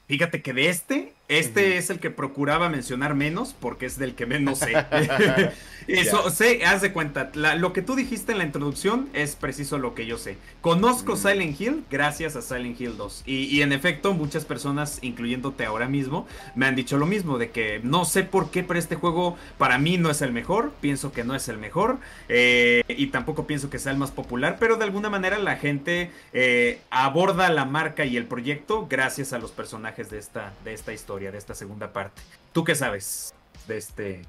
Fíjate 0.09 0.43
que 0.43 0.53
de 0.53 0.69
este 0.69 1.15
este 1.39 1.77
es 1.77 1.91
el 1.91 1.99
que 1.99 2.11
procuraba 2.11 2.69
mencionar 2.69 3.15
menos 3.15 3.55
porque 3.59 3.87
es 3.87 3.99
del 3.99 4.15
que 4.15 4.27
menos 4.27 4.59
sé. 4.59 4.73
Eso, 5.89 6.31
sé, 6.31 6.65
haz 6.65 6.83
de 6.83 6.93
cuenta, 6.93 7.31
lo 7.35 7.73
que 7.73 7.83
tú 7.83 7.97
dijiste 7.97 8.33
en 8.33 8.39
la 8.39 8.45
introducción 8.45 9.09
es 9.13 9.37
preciso 9.37 9.79
lo 9.79 9.95
que 9.95 10.07
yo 10.07 10.19
sé. 10.19 10.37
Conozco 10.61 11.15
mm. 11.15 11.17
Silent 11.17 11.61
Hill 11.61 11.85
gracias 11.91 12.37
a 12.37 12.43
Silent 12.43 12.81
Hill 12.81 12.97
2. 12.97 13.25
Y, 13.27 13.63
en 13.63 13.73
efecto, 13.73 14.15
muchas 14.15 14.45
personas, 14.45 14.99
incluyéndote 15.03 15.65
ahora 15.65 15.89
mismo, 15.89 16.27
me 16.55 16.67
han 16.67 16.77
dicho 16.77 16.99
lo 16.99 17.07
mismo, 17.07 17.39
de 17.39 17.51
que 17.51 17.81
no 17.83 18.05
sé 18.05 18.23
por 18.23 18.51
qué, 18.51 18.63
pero 18.63 18.79
este 18.79 18.97
juego 18.97 19.37
para 19.59 19.79
mí 19.79 19.99
no 19.99 20.11
es 20.11 20.23
el 20.23 20.33
mejor, 20.33 20.73
pienso 20.81 21.13
que 21.13 21.25
no 21.25 21.35
es 21.35 21.49
el 21.49 21.59
mejor, 21.59 21.99
eh, 22.29 22.83
y 22.89 23.09
tampoco 23.09 23.47
pienso 23.47 23.71
que 23.71 23.79
sea 23.79 23.93
el 23.93 23.99
más 23.99 24.11
popular, 24.11 24.57
pero 24.61 24.77
de 24.77 24.85
alguna 24.85 25.11
manera 25.11 25.39
la 25.39 25.57
gente 25.57 26.11
eh, 26.33 26.81
aborda 26.91 27.49
la 27.51 27.65
marca 27.65 28.05
y 28.05 28.17
el 28.17 28.27
proyecto 28.27 28.87
gracias 28.89 29.33
a 29.33 29.39
los 29.39 29.51
personajes 29.51 30.11
de 30.11 30.19
esta, 30.19 30.53
de 30.65 30.75
esta 30.75 30.93
historia 30.93 31.22
de 31.31 31.39
esta 31.39 31.55
segunda 31.55 31.93
parte. 31.93 32.23
¿Tú 32.53 32.65
qué 32.65 32.75
sabes 32.75 33.35
de 33.69 33.77
este 33.77 34.23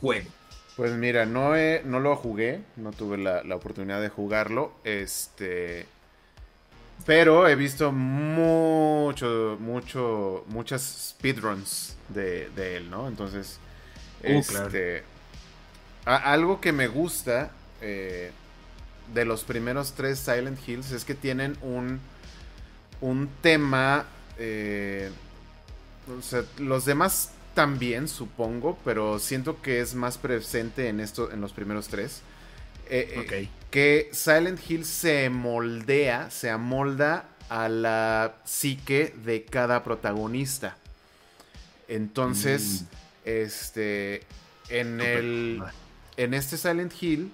juego? 0.00 0.30
Pues 0.76 0.92
mira, 0.92 1.24
no, 1.24 1.54
no 1.84 2.00
lo 2.00 2.16
jugué, 2.16 2.60
no 2.76 2.92
tuve 2.92 3.16
la, 3.16 3.42
oportunidad 3.54 4.00
de 4.00 4.08
jugarlo, 4.08 4.72
este... 4.84 5.86
Pero 7.04 7.46
he 7.46 7.56
visto 7.56 7.92
mucho, 7.92 9.58
mucho, 9.60 10.44
muchas 10.48 10.82
speedruns 11.10 11.96
de, 12.08 12.48
de 12.56 12.78
él, 12.78 12.90
¿no? 12.90 13.06
Entonces, 13.06 13.58
uh, 14.24 14.26
este, 14.28 15.02
algo 16.06 16.60
que 16.60 16.72
me 16.72 16.88
gusta 16.88 17.50
eh, 17.82 18.30
de 19.12 19.24
los 19.24 19.44
primeros 19.44 19.92
tres 19.92 20.18
Silent 20.18 20.58
Hills 20.66 20.92
es 20.92 21.04
que 21.04 21.14
tienen 21.14 21.56
un, 21.62 22.00
un 23.00 23.28
tema 23.42 24.06
eh, 24.38 25.10
los 26.58 26.84
demás 26.84 27.32
también, 27.54 28.06
supongo, 28.06 28.78
pero 28.84 29.18
siento 29.18 29.62
que 29.62 29.80
es 29.80 29.94
más 29.94 30.18
presente 30.18 30.88
en 30.88 31.00
esto, 31.00 31.32
en 31.32 31.40
los 31.40 31.52
primeros 31.52 31.88
tres. 31.88 32.20
Eh, 32.88 33.26
eh, 33.30 33.48
que 33.70 34.10
Silent 34.12 34.60
Hill 34.68 34.84
se 34.84 35.30
moldea, 35.30 36.30
se 36.30 36.50
amolda 36.50 37.28
a 37.48 37.68
la 37.68 38.36
psique 38.44 39.14
de 39.24 39.44
cada 39.44 39.82
protagonista. 39.82 40.76
Entonces, 41.88 42.82
mm. 42.82 42.86
este, 43.24 44.22
en 44.68 45.00
el, 45.00 45.62
en 46.16 46.34
este 46.34 46.56
Silent 46.56 46.92
Hill, 47.00 47.32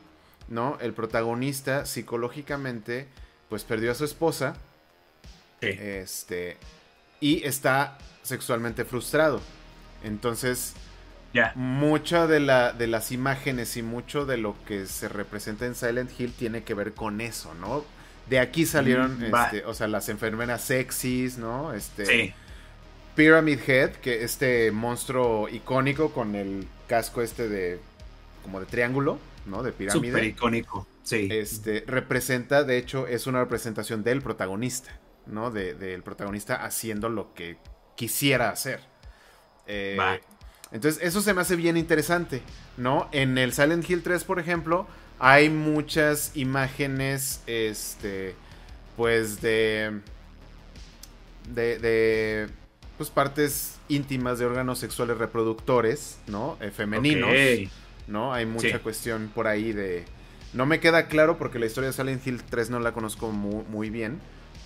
¿no? 0.48 0.78
El 0.80 0.92
protagonista 0.92 1.84
psicológicamente, 1.84 3.08
pues 3.48 3.64
perdió 3.64 3.92
a 3.92 3.94
su 3.94 4.04
esposa. 4.04 4.56
Este, 5.60 6.56
y 7.20 7.44
está 7.44 7.98
sexualmente 8.22 8.84
frustrado. 8.84 9.40
Entonces, 10.04 10.74
ya 11.32 11.52
mucha 11.54 12.26
de, 12.26 12.40
la, 12.40 12.72
de 12.72 12.86
las 12.86 13.12
imágenes 13.12 13.76
y 13.76 13.82
mucho 13.82 14.26
de 14.26 14.36
lo 14.36 14.54
que 14.66 14.86
se 14.86 15.08
representa 15.08 15.66
en 15.66 15.74
Silent 15.74 16.10
Hill 16.18 16.32
tiene 16.32 16.62
que 16.62 16.74
ver 16.74 16.92
con 16.92 17.20
eso, 17.20 17.54
¿no? 17.54 17.84
De 18.28 18.38
aquí 18.38 18.66
salieron, 18.66 19.18
mm, 19.18 19.34
este, 19.34 19.64
o 19.64 19.74
sea, 19.74 19.88
las 19.88 20.08
enfermeras 20.08 20.62
sexys, 20.62 21.38
¿no? 21.38 21.72
Este, 21.72 22.06
sí. 22.06 22.34
Pyramid 23.14 23.58
Head, 23.66 23.92
que 23.96 24.24
este 24.24 24.70
monstruo 24.72 25.48
icónico 25.48 26.12
con 26.12 26.34
el 26.34 26.66
casco 26.86 27.22
este 27.22 27.48
de, 27.48 27.80
como 28.42 28.60
de 28.60 28.66
triángulo, 28.66 29.18
¿no? 29.46 29.62
De 29.62 29.72
pirámide. 29.72 30.26
Icónico, 30.26 30.86
sí. 31.02 31.28
Este, 31.30 31.84
representa, 31.86 32.64
de 32.64 32.78
hecho, 32.78 33.06
es 33.06 33.26
una 33.26 33.40
representación 33.40 34.04
del 34.04 34.22
protagonista, 34.22 34.98
¿no? 35.26 35.50
Del 35.50 36.02
protagonista 36.02 36.64
haciendo 36.64 37.08
lo 37.08 37.34
que 37.34 37.56
quisiera 37.96 38.50
hacer. 38.50 38.80
Eh, 39.66 39.96
entonces, 40.72 41.02
eso 41.02 41.20
se 41.20 41.34
me 41.34 41.42
hace 41.42 41.56
bien 41.56 41.76
interesante, 41.76 42.42
¿no? 42.76 43.08
En 43.12 43.36
el 43.38 43.52
Silent 43.52 43.88
Hill 43.88 44.02
3, 44.02 44.24
por 44.24 44.38
ejemplo, 44.38 44.86
hay 45.18 45.50
muchas 45.50 46.32
imágenes, 46.34 47.42
este, 47.46 48.34
pues 48.96 49.40
de, 49.40 50.00
de, 51.54 52.48
pues 52.96 53.10
partes 53.10 53.78
íntimas 53.88 54.38
de 54.38 54.46
órganos 54.46 54.78
sexuales 54.78 55.18
reproductores, 55.18 56.18
¿no? 56.26 56.56
Eh, 56.60 56.70
femeninos, 56.70 57.30
¿no? 58.08 58.32
Hay 58.32 58.46
mucha 58.46 58.78
cuestión 58.80 59.30
por 59.34 59.46
ahí 59.46 59.72
de, 59.72 60.04
No 60.54 60.66
me 60.66 60.80
queda 60.80 61.06
claro 61.06 61.38
porque 61.38 61.58
la 61.58 61.66
historia 61.66 61.90
de 61.90 61.92
Silent 61.92 62.26
Hill 62.26 62.42
3 62.42 62.70
no 62.70 62.80
la 62.80 62.92
conozco 62.92 63.30
muy, 63.30 63.90
bien. 63.90 64.20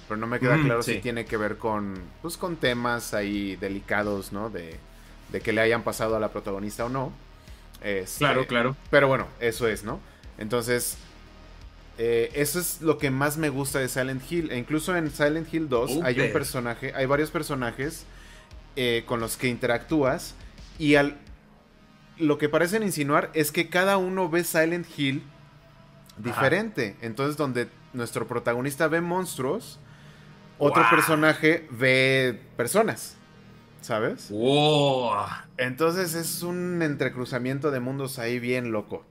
Pero 0.09 0.19
no 0.19 0.27
me 0.27 0.39
queda 0.39 0.57
claro 0.57 0.83
si 0.83 0.99
tiene 1.01 1.25
que 1.25 1.37
ver 1.37 1.59
con, 1.59 1.99
pues, 2.23 2.37
con 2.37 2.57
temas 2.57 3.13
ahí 3.15 3.57
delicados, 3.57 4.33
¿no? 4.33 4.51
De, 4.51 4.77
de 5.33 5.41
que 5.41 5.53
le 5.53 5.61
hayan 5.61 5.83
pasado 5.83 6.17
a 6.17 6.21
la 6.21 6.31
protagonista 6.31 6.85
o 6.85 6.89
no. 6.89 7.13
Este, 7.83 8.19
claro, 8.19 8.47
claro. 8.47 8.77
Pero 8.91 9.09
bueno, 9.09 9.27
eso 9.41 9.67
es, 9.69 9.85
¿no? 9.85 10.01
Entonces, 10.39 10.97
eh, 11.99 12.31
eso 12.35 12.61
es 12.61 12.83
lo 12.83 12.99
que 12.99 13.11
más 13.11 13.37
me 13.37 13.49
gusta 13.49 13.79
de 13.79 13.89
Silent 13.89 14.23
Hill. 14.31 14.51
E 14.51 14.59
incluso 14.59 14.97
en 14.97 15.11
Silent 15.11 15.53
Hill 15.53 15.69
2 15.69 16.03
hay 16.03 16.21
un 16.21 16.33
personaje, 16.33 16.93
hay 16.95 17.07
varios 17.07 17.31
personajes 17.31 18.05
eh, 18.77 19.05
con 19.07 19.21
los 19.21 19.37
que 19.37 19.49
interactúas. 19.49 20.35
Y 20.79 20.97
al, 20.97 21.17
lo 22.19 22.39
que 22.39 22.49
parecen 22.49 22.83
insinuar 22.83 23.31
es 23.35 23.51
que 23.51 23.69
cada 23.69 23.97
uno 23.97 24.29
ve 24.29 24.45
Silent 24.45 24.87
Hill 24.97 25.23
diferente. 26.19 26.97
Entonces, 27.01 27.37
donde 27.37 27.69
nuestro 27.93 28.27
protagonista 28.27 28.89
ve 28.89 29.01
monstruos, 29.01 29.79
otro 30.59 30.85
personaje 30.91 31.67
ve 31.71 32.41
personas. 32.57 33.17
¿Sabes? 33.81 34.33
Entonces 35.59 36.15
es 36.15 36.43
un 36.43 36.83
entrecruzamiento 36.83 37.71
de 37.71 37.79
mundos 37.79 38.19
ahí 38.19 38.41
bien 38.41 38.73
loco. 38.73 39.05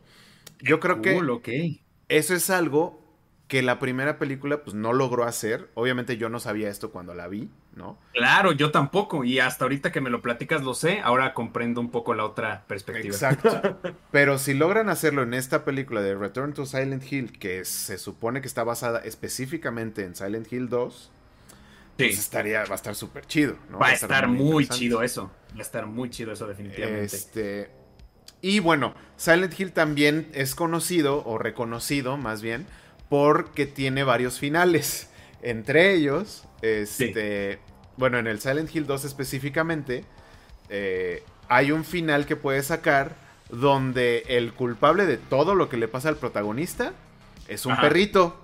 Yo 0.59 0.81
creo 0.81 1.01
que 1.01 1.79
eso 2.09 2.33
es 2.33 2.49
algo 2.49 3.05
que 3.47 3.61
la 3.61 3.79
primera 3.79 4.17
película 4.17 4.63
pues 4.63 4.75
no 4.75 4.93
logró 4.93 5.23
hacer. 5.23 5.69
Obviamente 5.75 6.17
yo 6.17 6.29
no 6.29 6.39
sabía 6.39 6.69
esto 6.69 6.91
cuando 6.91 7.13
la 7.13 7.27
vi, 7.27 7.49
¿no? 7.75 7.97
Claro, 8.13 8.51
yo 8.51 8.71
tampoco. 8.71 9.23
Y 9.23 9.39
hasta 9.39 9.65
ahorita 9.65 9.91
que 9.91 10.01
me 10.01 10.09
lo 10.09 10.21
platicas 10.21 10.63
lo 10.63 10.73
sé. 10.73 10.99
Ahora 11.01 11.33
comprendo 11.33 11.79
un 11.79 11.91
poco 11.91 12.13
la 12.13 12.25
otra 12.25 12.63
perspectiva. 12.67 13.13
Exacto. 13.13 13.79
Pero 14.11 14.39
si 14.39 14.55
logran 14.55 14.89
hacerlo 14.89 15.21
en 15.21 15.33
esta 15.33 15.63
película 15.63 16.01
de 16.01 16.15
Return 16.15 16.53
to 16.53 16.65
Silent 16.65 17.11
Hill, 17.11 17.37
que 17.37 17.65
se 17.65 17.97
supone 17.97 18.41
que 18.41 18.47
está 18.47 18.63
basada 18.63 18.99
específicamente 18.99 20.03
en 20.03 20.15
Silent 20.15 20.51
Hill 20.51 20.69
2, 20.69 21.11
pues 21.97 22.19
estaría, 22.19 22.65
va 22.65 22.73
a 22.73 22.75
estar 22.75 22.95
súper 22.95 23.25
chido, 23.25 23.57
¿no? 23.69 23.79
Va, 23.79 23.87
a 23.87 23.93
estar, 23.93 24.27
muy, 24.27 24.67
chido 24.67 25.01
eso. 25.01 25.31
Va 25.53 25.59
a 25.59 25.61
estar 25.61 25.85
muy 25.85 26.09
chido 26.09 26.31
eso, 26.33 26.47
definitivamente. 26.47 27.15
Este. 27.15 27.69
Y 28.41 28.59
bueno, 28.59 28.93
Silent 29.15 29.57
Hill 29.57 29.71
también 29.71 30.29
es 30.33 30.55
conocido, 30.55 31.23
o 31.25 31.37
reconocido 31.37 32.17
más 32.17 32.41
bien, 32.41 32.67
porque 33.09 33.65
tiene 33.65 34.03
varios 34.03 34.39
finales. 34.39 35.09
Entre 35.41 35.93
ellos, 35.93 36.43
este. 36.61 37.59
Bueno, 37.97 38.17
en 38.17 38.27
el 38.27 38.41
Silent 38.41 38.75
Hill 38.75 38.87
2 38.87 39.05
específicamente, 39.05 40.03
eh, 40.69 41.23
hay 41.47 41.71
un 41.71 41.85
final 41.85 42.25
que 42.25 42.35
puedes 42.35 42.67
sacar 42.67 43.15
donde 43.49 44.23
el 44.27 44.53
culpable 44.53 45.05
de 45.05 45.17
todo 45.17 45.55
lo 45.55 45.69
que 45.69 45.77
le 45.77 45.87
pasa 45.87 46.09
al 46.09 46.17
protagonista 46.17 46.93
es 47.47 47.65
un 47.65 47.77
perrito 47.77 48.37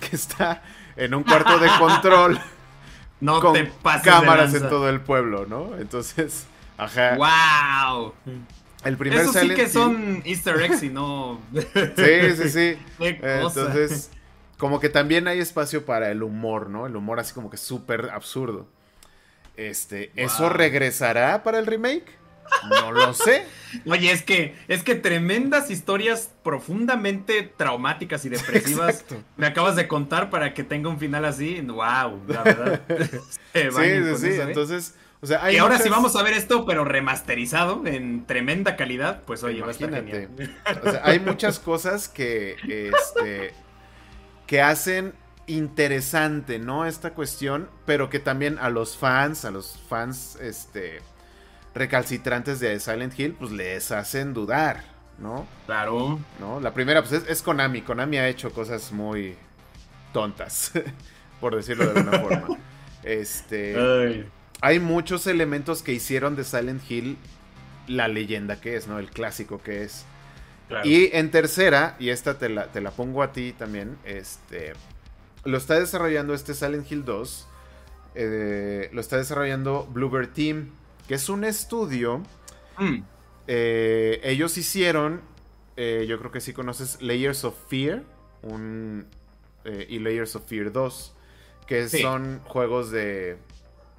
que 0.00 0.16
está 0.16 0.62
en 0.96 1.14
un 1.14 1.22
cuarto 1.22 1.58
de 1.58 1.68
control. 1.78 2.40
No 3.20 3.40
con 3.40 3.54
te 3.54 3.70
cámaras 4.04 4.54
en 4.54 4.68
todo 4.68 4.88
el 4.88 5.00
pueblo, 5.00 5.46
¿no? 5.46 5.76
Entonces, 5.78 6.46
ajá. 6.78 7.16
¡Wow! 7.16 8.14
El 8.84 8.96
primer 8.96 9.20
Eso 9.20 9.32
sí 9.32 9.50
que 9.50 9.68
son 9.68 10.22
Easter 10.24 10.60
eggs 10.60 10.82
y 10.82 10.90
no. 10.90 11.40
sí, 11.52 12.36
sí, 12.36 12.48
sí. 12.50 12.78
Entonces, 13.00 14.10
como 14.56 14.78
que 14.80 14.88
también 14.88 15.26
hay 15.28 15.40
espacio 15.40 15.84
para 15.84 16.10
el 16.10 16.22
humor, 16.22 16.70
¿no? 16.70 16.86
El 16.86 16.94
humor 16.96 17.18
así 17.18 17.34
como 17.34 17.50
que 17.50 17.56
súper 17.56 18.10
absurdo. 18.10 18.66
Este, 19.56 20.12
¿eso 20.14 20.48
regresará 20.48 21.42
para 21.42 21.58
el 21.58 21.66
remake? 21.66 22.17
No 22.68 22.92
lo 22.92 23.14
sé. 23.14 23.46
Oye, 23.86 24.10
es 24.12 24.22
que, 24.22 24.56
es 24.68 24.82
que 24.82 24.94
tremendas 24.94 25.70
historias 25.70 26.30
profundamente 26.42 27.42
traumáticas 27.56 28.24
y 28.24 28.28
depresivas 28.28 29.04
me 29.36 29.46
acabas 29.46 29.76
de 29.76 29.88
contar 29.88 30.30
para 30.30 30.54
que 30.54 30.64
tenga 30.64 30.88
un 30.88 30.98
final 30.98 31.24
así. 31.24 31.60
Wow, 31.60 32.22
la 32.26 32.42
verdad. 32.42 32.82
sí, 33.54 33.62
sí, 33.70 34.16
sí. 34.18 34.26
¿eh? 34.28 34.42
Entonces, 34.42 34.94
o 35.20 35.26
sea, 35.26 35.44
hay 35.44 35.56
y 35.56 35.58
ahora 35.58 35.78
sí 35.78 35.88
vamos 35.88 36.14
a 36.16 36.22
ver 36.22 36.34
esto, 36.34 36.64
pero 36.64 36.84
remasterizado 36.84 37.82
en 37.86 38.24
tremenda 38.26 38.76
calidad, 38.76 39.22
pues 39.24 39.42
oye, 39.42 39.60
va 39.60 39.68
a 39.68 39.70
estar 39.72 39.92
genial. 39.92 40.28
O 40.84 40.90
sea, 40.90 41.00
hay 41.04 41.18
muchas 41.18 41.58
cosas 41.58 42.08
que, 42.08 42.56
este, 42.62 43.52
que 44.46 44.62
hacen 44.62 45.14
interesante, 45.48 46.58
¿no? 46.58 46.86
Esta 46.86 47.14
cuestión, 47.14 47.68
pero 47.84 48.10
que 48.10 48.20
también 48.20 48.58
a 48.58 48.70
los 48.70 48.96
fans, 48.96 49.44
a 49.44 49.50
los 49.50 49.82
fans, 49.88 50.36
este 50.40 51.00
recalcitrantes 51.74 52.60
de 52.60 52.78
Silent 52.80 53.18
Hill, 53.18 53.34
pues 53.38 53.52
les 53.52 53.90
hacen 53.92 54.34
dudar, 54.34 54.84
¿no? 55.18 55.46
Claro. 55.66 56.18
¿No? 56.40 56.60
La 56.60 56.74
primera, 56.74 57.02
pues 57.02 57.22
es, 57.28 57.42
Konami. 57.42 57.82
Konami 57.82 58.18
ha 58.18 58.28
hecho 58.28 58.52
cosas 58.52 58.92
muy 58.92 59.36
tontas, 60.12 60.72
por 61.40 61.54
decirlo 61.56 61.86
de 61.86 62.00
alguna 62.00 62.18
forma. 62.20 62.48
Este. 63.04 64.26
Hay 64.60 64.80
muchos 64.80 65.28
elementos 65.28 65.82
que 65.82 65.92
hicieron 65.92 66.34
de 66.34 66.42
Silent 66.42 66.82
Hill 66.90 67.16
la 67.86 68.08
leyenda 68.08 68.60
que 68.60 68.76
es, 68.76 68.88
¿no? 68.88 68.98
El 68.98 69.08
clásico 69.08 69.62
que 69.62 69.84
es. 69.84 70.04
Y 70.84 71.16
en 71.16 71.30
tercera, 71.30 71.96
y 71.98 72.10
esta 72.10 72.38
te 72.38 72.50
la, 72.50 72.66
te 72.66 72.80
la 72.80 72.90
pongo 72.90 73.22
a 73.22 73.32
ti 73.32 73.54
también, 73.56 73.96
este. 74.04 74.74
Lo 75.44 75.56
está 75.56 75.78
desarrollando 75.78 76.34
este 76.34 76.52
Silent 76.52 76.90
Hill 76.90 77.04
2. 77.04 77.46
Eh, 78.14 78.90
lo 78.92 79.00
está 79.00 79.16
desarrollando 79.16 79.86
Bluebird 79.86 80.30
Team 80.30 80.70
que 81.08 81.14
es 81.14 81.28
un 81.28 81.42
estudio. 81.42 82.22
Mm. 82.76 83.02
Eh, 83.48 84.20
ellos 84.22 84.56
hicieron, 84.58 85.22
eh, 85.76 86.04
yo 86.06 86.18
creo 86.18 86.30
que 86.30 86.40
sí 86.40 86.52
conoces 86.52 87.00
Layers 87.00 87.44
of 87.44 87.56
Fear 87.68 88.04
un, 88.42 89.06
eh, 89.64 89.86
y 89.88 89.98
Layers 89.98 90.36
of 90.36 90.46
Fear 90.46 90.70
2, 90.70 91.14
que 91.66 91.88
son 91.88 92.40
juegos 92.44 92.90
de, 92.90 93.38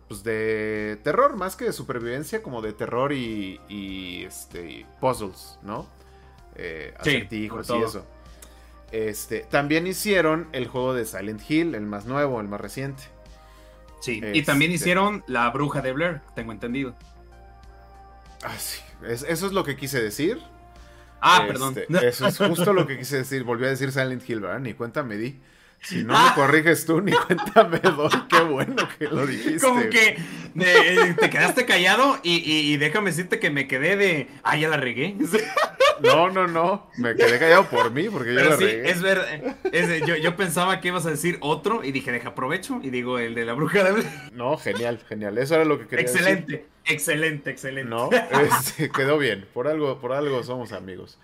pues 0.07 0.23
de 0.23 0.99
terror, 1.03 1.35
más 1.35 1.55
que 1.55 1.65
de 1.65 1.73
supervivencia, 1.73 2.41
como 2.43 2.61
de 2.61 2.73
terror 2.73 3.11
y, 3.11 4.23
este, 4.25 4.85
puzzles, 5.01 5.59
¿no? 5.63 5.87
acertijos 6.99 7.69
y 7.69 7.81
eso. 7.81 8.05
Este, 8.91 9.41
también 9.49 9.87
hicieron 9.87 10.49
el 10.51 10.67
juego 10.67 10.93
de 10.93 11.05
Silent 11.05 11.41
Hill, 11.49 11.73
el 11.73 11.85
más 11.85 12.05
nuevo, 12.05 12.41
el 12.41 12.47
más 12.47 12.59
reciente. 12.59 13.03
Sí, 13.99 14.21
y 14.33 14.43
también 14.43 14.71
este, 14.71 14.83
hicieron 14.83 15.23
La 15.27 15.49
Bruja 15.49 15.81
de 15.81 15.91
Blair, 15.91 16.21
tengo 16.35 16.51
entendido. 16.51 16.95
Ah, 18.43 18.55
sí. 18.57 18.79
eso 19.03 19.47
es 19.47 19.51
lo 19.51 19.63
que 19.63 19.75
quise 19.75 20.01
decir. 20.01 20.39
Ah, 21.21 21.43
perdón. 21.47 21.75
Este, 21.77 22.07
eso 22.07 22.27
es 22.27 22.37
justo 22.37 22.73
lo 22.73 22.87
que 22.87 22.97
quise 22.97 23.17
decir. 23.17 23.43
Volví 23.43 23.65
a 23.65 23.69
decir 23.69 23.91
Silent 23.91 24.27
Hill, 24.27 24.41
¿verdad? 24.41 24.59
Ni 24.59 24.73
cuenta 24.73 25.03
me 25.03 25.17
di. 25.17 25.39
Si 25.81 26.03
no 26.03 26.13
me 26.13 26.33
corriges 26.33 26.85
tú, 26.85 26.99
ni 26.99 27.13
cuenta 27.13 27.63
me 27.63 27.79
doy. 27.79 28.09
Qué 28.29 28.41
bueno 28.41 28.87
que 28.97 29.05
lo 29.05 29.25
dijiste. 29.25 29.59
Como 29.59 29.81
que 29.89 30.17
eh, 30.59 31.15
te 31.17 31.29
quedaste 31.29 31.65
callado 31.65 32.19
y, 32.21 32.75
déjame 32.77 33.11
decirte 33.11 33.39
que 33.39 33.49
me 33.49 33.67
quedé 33.67 33.95
de. 33.95 34.27
Ah, 34.43 34.57
ya 34.57 34.67
la 34.67 34.77
regué. 34.77 35.15
No, 36.01 36.29
no, 36.29 36.47
no. 36.47 36.89
Me 36.97 37.15
quedé 37.15 37.39
callado 37.39 37.65
por 37.65 37.91
mí, 37.91 38.09
porque 38.09 38.33
yo 38.33 38.41
la 38.41 38.57
sí, 38.57 38.65
Es 38.65 39.01
verdad. 39.01 39.27
yo, 40.21 40.35
pensaba 40.35 40.79
que 40.81 40.89
ibas 40.89 41.05
a 41.05 41.09
decir 41.09 41.37
otro 41.41 41.83
y 41.83 41.91
dije, 41.91 42.11
deja 42.11 42.29
aprovecho 42.29 42.79
y 42.81 42.89
digo 42.89 43.19
el 43.19 43.35
de 43.35 43.45
la 43.45 43.53
bruja 43.53 43.83
de. 43.83 44.03
No, 44.33 44.57
genial, 44.57 44.99
genial. 45.07 45.37
Eso 45.37 45.55
era 45.55 45.65
lo 45.65 45.79
que 45.79 45.87
quería 45.87 46.05
excelente, 46.05 46.51
decir. 46.51 46.67
Excelente, 46.85 47.49
excelente, 47.49 47.89
No, 47.89 48.09
este, 48.57 48.89
quedó 48.89 49.17
bien. 49.17 49.45
Por 49.53 49.67
algo, 49.67 49.99
por 49.99 50.13
algo 50.13 50.43
somos 50.43 50.71
amigos. 50.71 51.17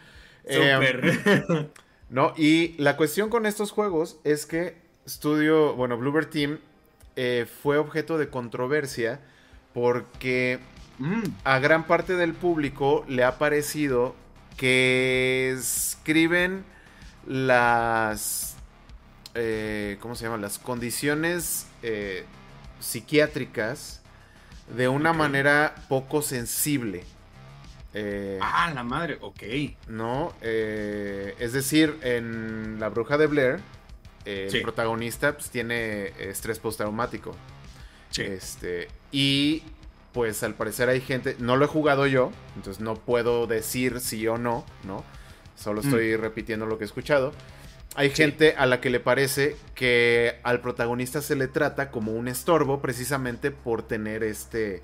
Súper. 0.43 1.19
Em, 1.25 1.67
no, 2.09 2.33
y 2.37 2.75
la 2.77 2.97
cuestión 2.97 3.29
con 3.29 3.45
estos 3.45 3.71
juegos 3.71 4.19
es 4.23 4.45
que 4.45 4.75
Studio, 5.07 5.73
bueno, 5.75 5.97
Bluebird 5.97 6.29
Team 6.29 6.59
eh, 7.15 7.45
fue 7.61 7.77
objeto 7.77 8.17
de 8.17 8.29
controversia 8.29 9.19
porque 9.73 10.59
mm. 10.99 11.23
a 11.43 11.59
gran 11.59 11.85
parte 11.85 12.15
del 12.15 12.33
público 12.33 13.05
le 13.07 13.23
ha 13.23 13.37
parecido 13.37 14.15
que 14.57 15.51
escriben 15.57 16.63
las... 17.27 18.55
Eh, 19.33 19.97
¿Cómo 19.99 20.15
se 20.15 20.25
llama? 20.25 20.37
Las 20.37 20.59
condiciones 20.59 21.67
eh, 21.83 22.23
psiquiátricas 22.79 24.01
de 24.75 24.87
una 24.87 25.13
manera 25.13 25.75
poco 25.89 26.21
sensible. 26.21 27.03
Eh, 27.93 28.39
ah, 28.41 28.71
la 28.73 28.83
madre, 28.83 29.17
ok. 29.21 29.43
¿No? 29.87 30.33
es 30.41 31.53
decir, 31.53 31.97
en 32.01 32.79
La 32.79 32.89
Bruja 32.89 33.17
de 33.17 33.27
Blair, 33.27 33.59
el 34.25 34.61
protagonista 34.61 35.33
pues, 35.33 35.49
tiene 35.49 36.07
estrés 36.17 36.59
postraumático. 36.59 37.35
Sí. 38.09 38.21
Este, 38.21 38.87
y 39.11 39.63
pues 40.15 40.41
al 40.43 40.53
parecer 40.53 40.87
hay 40.87 41.01
gente, 41.01 41.35
no 41.39 41.57
lo 41.57 41.65
he 41.65 41.67
jugado 41.67 42.07
yo, 42.07 42.31
entonces 42.55 42.81
no 42.81 42.95
puedo 42.95 43.47
decir 43.47 43.99
sí 43.99 44.25
o 44.29 44.37
no, 44.37 44.65
¿no? 44.85 45.03
Solo 45.57 45.81
mm. 45.81 45.85
estoy 45.85 46.15
repitiendo 46.15 46.65
lo 46.65 46.77
que 46.77 46.85
he 46.85 46.87
escuchado. 46.87 47.33
Hay 47.97 48.11
gente 48.11 48.55
a 48.57 48.65
la 48.65 48.79
que 48.79 48.89
le 48.89 49.01
parece 49.01 49.57
que 49.75 50.39
al 50.43 50.61
protagonista 50.61 51.21
se 51.21 51.35
le 51.35 51.49
trata 51.49 51.91
como 51.91 52.13
un 52.13 52.29
estorbo 52.29 52.81
precisamente 52.81 53.51
por 53.51 53.83
tener 53.83 54.23
este, 54.23 54.83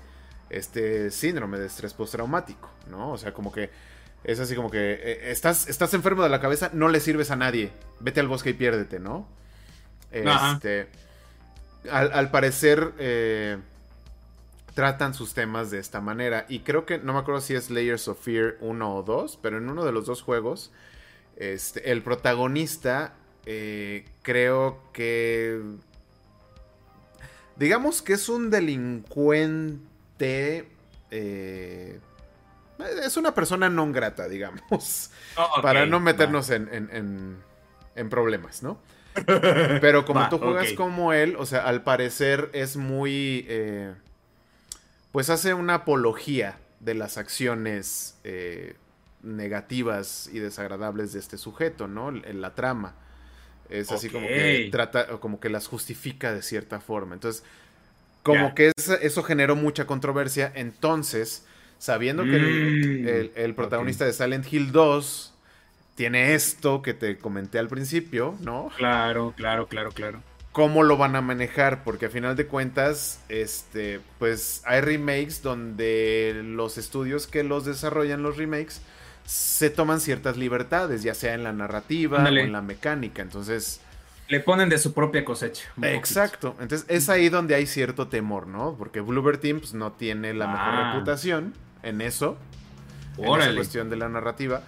este 0.50 1.10
síndrome 1.10 1.58
de 1.58 1.66
estrés 1.66 1.94
postraumático, 1.94 2.70
¿no? 2.90 3.12
O 3.12 3.16
sea, 3.16 3.32
como 3.32 3.52
que 3.52 3.70
Es 4.24 4.38
así 4.38 4.54
como 4.54 4.70
que 4.70 4.92
eh, 5.02 5.30
estás, 5.30 5.66
estás 5.66 5.94
enfermo 5.94 6.22
de 6.22 6.28
la 6.28 6.42
cabeza, 6.42 6.68
no 6.74 6.88
le 6.88 7.00
sirves 7.00 7.30
a 7.30 7.36
nadie. 7.36 7.72
Vete 8.00 8.20
al 8.20 8.28
bosque 8.28 8.50
y 8.50 8.54
piérdete, 8.54 9.00
¿no? 9.00 9.26
Este, 10.10 10.88
al, 11.90 12.30
parecer 12.30 12.92
eh, 12.98 13.56
tratan 14.74 15.14
sus 15.14 15.34
temas 15.34 15.70
de 15.70 15.78
esta 15.78 16.00
manera. 16.00 16.46
Y 16.48 16.60
creo 16.60 16.86
que, 16.86 16.98
no 16.98 17.12
me 17.12 17.18
acuerdo 17.20 17.40
si 17.40 17.54
es 17.54 17.70
Layers 17.70 18.08
of 18.08 18.20
Fear 18.20 18.56
1 18.60 18.96
o 18.96 19.02
2, 19.02 19.38
pero 19.42 19.58
en 19.58 19.68
uno 19.68 19.84
de 19.84 19.92
los 19.92 20.06
dos 20.06 20.22
juegos, 20.22 20.72
este, 21.36 21.90
el 21.92 22.02
protagonista 22.02 23.14
eh, 23.46 24.04
creo 24.22 24.80
que... 24.92 25.60
Digamos 27.56 28.02
que 28.02 28.14
es 28.14 28.28
un 28.28 28.50
delincuente... 28.50 29.80
Eh, 31.10 32.00
es 33.04 33.16
una 33.16 33.34
persona 33.34 33.68
no 33.68 33.92
grata, 33.92 34.28
digamos. 34.28 35.10
Oh, 35.36 35.48
para 35.62 35.86
no 35.86 36.00
meternos 36.00 36.50
en, 36.50 36.68
en, 37.94 38.10
problemas, 38.10 38.62
¿no? 38.62 38.78
Pero 39.80 40.04
como 40.04 40.28
tú 40.28 40.38
juegas 40.38 40.72
como 40.72 41.12
él, 41.12 41.36
o 41.38 41.46
sea, 41.46 41.64
al 41.64 41.82
parecer 41.82 42.50
es 42.52 42.76
muy... 42.76 43.44
Eh, 43.48 43.92
pues 45.12 45.28
hace 45.30 45.54
una 45.54 45.74
apología 45.74 46.58
de 46.80 46.94
las 46.94 47.18
acciones 47.18 48.18
eh, 48.24 48.74
negativas 49.22 50.28
y 50.32 50.38
desagradables 50.38 51.12
de 51.12 51.20
este 51.20 51.38
sujeto, 51.38 51.86
¿no? 51.86 52.08
En 52.08 52.40
la 52.40 52.54
trama. 52.54 52.94
Es 53.68 53.92
así 53.92 54.08
como 54.08 54.26
que 54.26 54.68
trata, 54.72 55.06
como 55.20 55.38
que 55.38 55.48
las 55.48 55.68
justifica 55.68 56.32
de 56.32 56.42
cierta 56.42 56.80
forma. 56.80 57.14
Entonces, 57.14 57.44
como 58.22 58.54
que 58.54 58.72
eso 58.76 59.22
generó 59.22 59.54
mucha 59.54 59.86
controversia. 59.86 60.50
Entonces, 60.54 61.46
sabiendo 61.78 62.24
que 62.24 62.36
el, 62.36 63.52
mm, 63.52 63.54
protagonista 63.54 64.04
de 64.04 64.12
Silent 64.12 64.50
Hill 64.52 64.72
2 64.72 65.34
tiene 65.94 66.34
esto 66.34 66.82
que 66.82 66.94
te 66.94 67.18
comenté 67.18 67.58
al 67.58 67.68
principio, 67.68 68.34
¿no? 68.40 68.70
Claro, 68.76 69.32
claro, 69.36 69.68
claro, 69.68 69.90
claro 69.92 70.22
cómo 70.52 70.82
lo 70.82 70.98
van 70.98 71.16
a 71.16 71.22
manejar, 71.22 71.82
porque 71.82 72.06
a 72.06 72.10
final 72.10 72.36
de 72.36 72.46
cuentas, 72.46 73.24
este, 73.28 74.00
pues 74.18 74.62
hay 74.66 74.82
remakes 74.82 75.42
donde 75.42 76.42
los 76.44 76.76
estudios 76.76 77.26
que 77.26 77.42
los 77.42 77.64
desarrollan 77.64 78.22
los 78.22 78.36
remakes 78.36 78.82
se 79.24 79.70
toman 79.70 80.00
ciertas 80.00 80.36
libertades, 80.36 81.02
ya 81.02 81.14
sea 81.14 81.34
en 81.34 81.42
la 81.42 81.52
narrativa 81.52 82.22
o 82.22 82.26
en 82.26 82.52
la 82.52 82.60
mecánica, 82.60 83.22
entonces... 83.22 83.80
Le 84.28 84.40
ponen 84.40 84.68
de 84.68 84.78
su 84.78 84.92
propia 84.92 85.24
cosecha. 85.24 85.68
Exacto, 85.82 86.54
entonces 86.60 86.86
es 86.88 87.08
ahí 87.08 87.28
donde 87.28 87.54
hay 87.54 87.66
cierto 87.66 88.08
temor, 88.08 88.46
¿no? 88.46 88.76
Porque 88.78 89.00
Bluebird 89.00 89.40
Team 89.40 89.58
pues, 89.58 89.74
no 89.74 89.92
tiene 89.92 90.32
la 90.34 90.46
mejor 90.46 90.74
ah. 90.74 90.92
reputación 90.92 91.54
en 91.82 92.00
eso, 92.00 92.36
en 93.16 93.40
esa 93.40 93.54
cuestión 93.54 93.90
de 93.90 93.96
la 93.96 94.08
narrativa. 94.08 94.62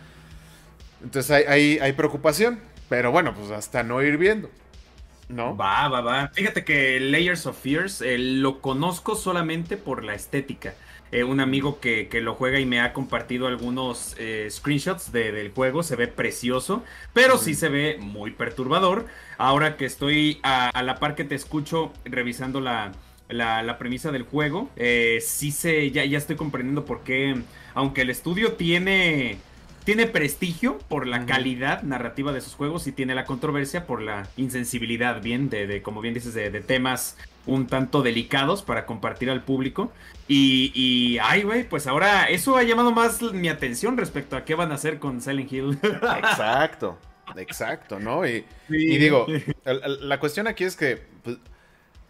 Entonces 1.03 1.31
hay, 1.31 1.79
hay 1.79 1.93
preocupación, 1.93 2.61
pero 2.89 3.11
bueno, 3.11 3.35
pues 3.35 3.51
hasta 3.51 3.83
no 3.83 4.03
ir 4.03 4.17
viendo. 4.19 4.51
¿No? 5.29 5.57
Va, 5.57 5.89
va, 5.89 6.01
va. 6.01 6.29
Fíjate 6.29 6.65
que 6.65 7.01
Layers 7.01 7.47
of 7.47 7.59
Fears 7.59 8.01
eh, 8.03 8.19
lo 8.19 8.61
conozco 8.61 9.15
solamente 9.15 9.77
por 9.77 10.05
la 10.05 10.15
estética. 10.15 10.75
Eh, 11.13 11.23
un 11.23 11.41
amigo 11.41 11.79
que, 11.81 12.09
lo 12.21 12.35
juega 12.35 12.59
y 12.59 12.67
me 12.67 12.81
ha 12.81 12.93
compartido 12.93 13.47
algunos 13.47 14.17
eh, 14.19 14.49
screenshots 14.51 15.13
del 15.13 15.53
juego. 15.53 15.83
Se 15.83 15.97
ve 15.97 16.09
precioso, 16.09 16.83
pero 17.13 17.39
sí 17.39 17.55
se 17.55 17.69
ve 17.69 17.99
muy 18.01 18.33
perturbador. 18.33 19.07
Ahora 19.39 19.77
que 19.77 19.87
estoy 19.87 20.41
a, 20.43 20.83
la 20.83 20.97
par 20.97 21.15
que 21.15 21.25
te 21.25 21.35
escucho 21.35 21.93
revisando 22.05 22.61
la, 22.61 22.93
la, 23.29 23.79
premisa 23.79 24.11
del 24.13 24.25
juego, 24.25 24.71
sí 24.77 25.53
se, 25.53 25.91
ya, 25.91 26.05
ya 26.05 26.19
estoy 26.19 26.37
comprendiendo 26.37 26.85
por 26.85 27.03
qué, 27.03 27.37
aunque 27.75 28.03
el 28.03 28.11
estudio 28.11 28.53
tiene 28.53 29.39
tiene 29.85 30.07
prestigio 30.07 30.79
por 30.89 31.07
la 31.07 31.27
calidad 31.27 31.83
narrativa 31.83 32.33
de 32.33 32.41
sus 32.41 32.55
juegos 32.55 32.87
y 32.87 32.93
tiene 32.93 33.15
la 33.15 33.25
controversia 33.25 33.87
por 33.87 34.01
la 34.01 34.27
insensibilidad, 34.37 35.23
bien, 35.23 35.51
de, 35.51 35.83
como 35.83 36.01
bien 36.01 36.15
dices, 36.15 36.35
de, 36.35 36.51
temas 36.63 37.17
un 37.47 37.67
tanto 37.67 38.03
delicados 38.03 38.63
para 38.63 38.87
compartir 38.87 39.31
al 39.31 39.43
público. 39.43 39.93
Y, 40.27 40.73
y 40.75 41.19
ay, 41.19 41.43
güey, 41.43 41.69
pues 41.69 41.87
ahora 41.87 42.25
eso 42.25 42.57
ha 42.57 42.63
llamado 42.63 42.93
más 42.93 43.21
mi 43.21 43.49
atención 43.49 43.99
respecto 43.99 44.37
a 44.37 44.45
qué 44.45 44.55
van 44.55 44.73
a 44.73 44.77
hacer 44.77 44.99
con 44.99 45.21
Silent 45.21 45.53
Hill. 45.53 45.79
Exacto, 45.83 46.99
exacto, 47.37 47.99
¿no? 47.99 48.27
Y, 48.27 48.45
digo, 48.69 49.27
la, 49.65 50.19
cuestión 50.19 50.47
aquí 50.47 50.65
es 50.65 50.77
que 50.77 51.03
pues, 51.23 51.37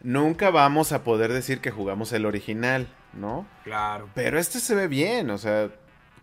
nunca 0.02 0.50
vamos 0.50 0.92
a 0.92 1.02
poder 1.02 1.32
decir 1.32 1.60
que 1.60 1.72
jugamos 1.72 2.12
el 2.12 2.26
original, 2.26 2.86
¿no? 3.12 3.46
Claro. 3.64 4.08
Pero 4.14 4.38
este 4.38 4.60
se 4.60 4.74
ve 4.74 4.86
bien, 4.86 5.30
o 5.30 5.38
sea, 5.38 5.70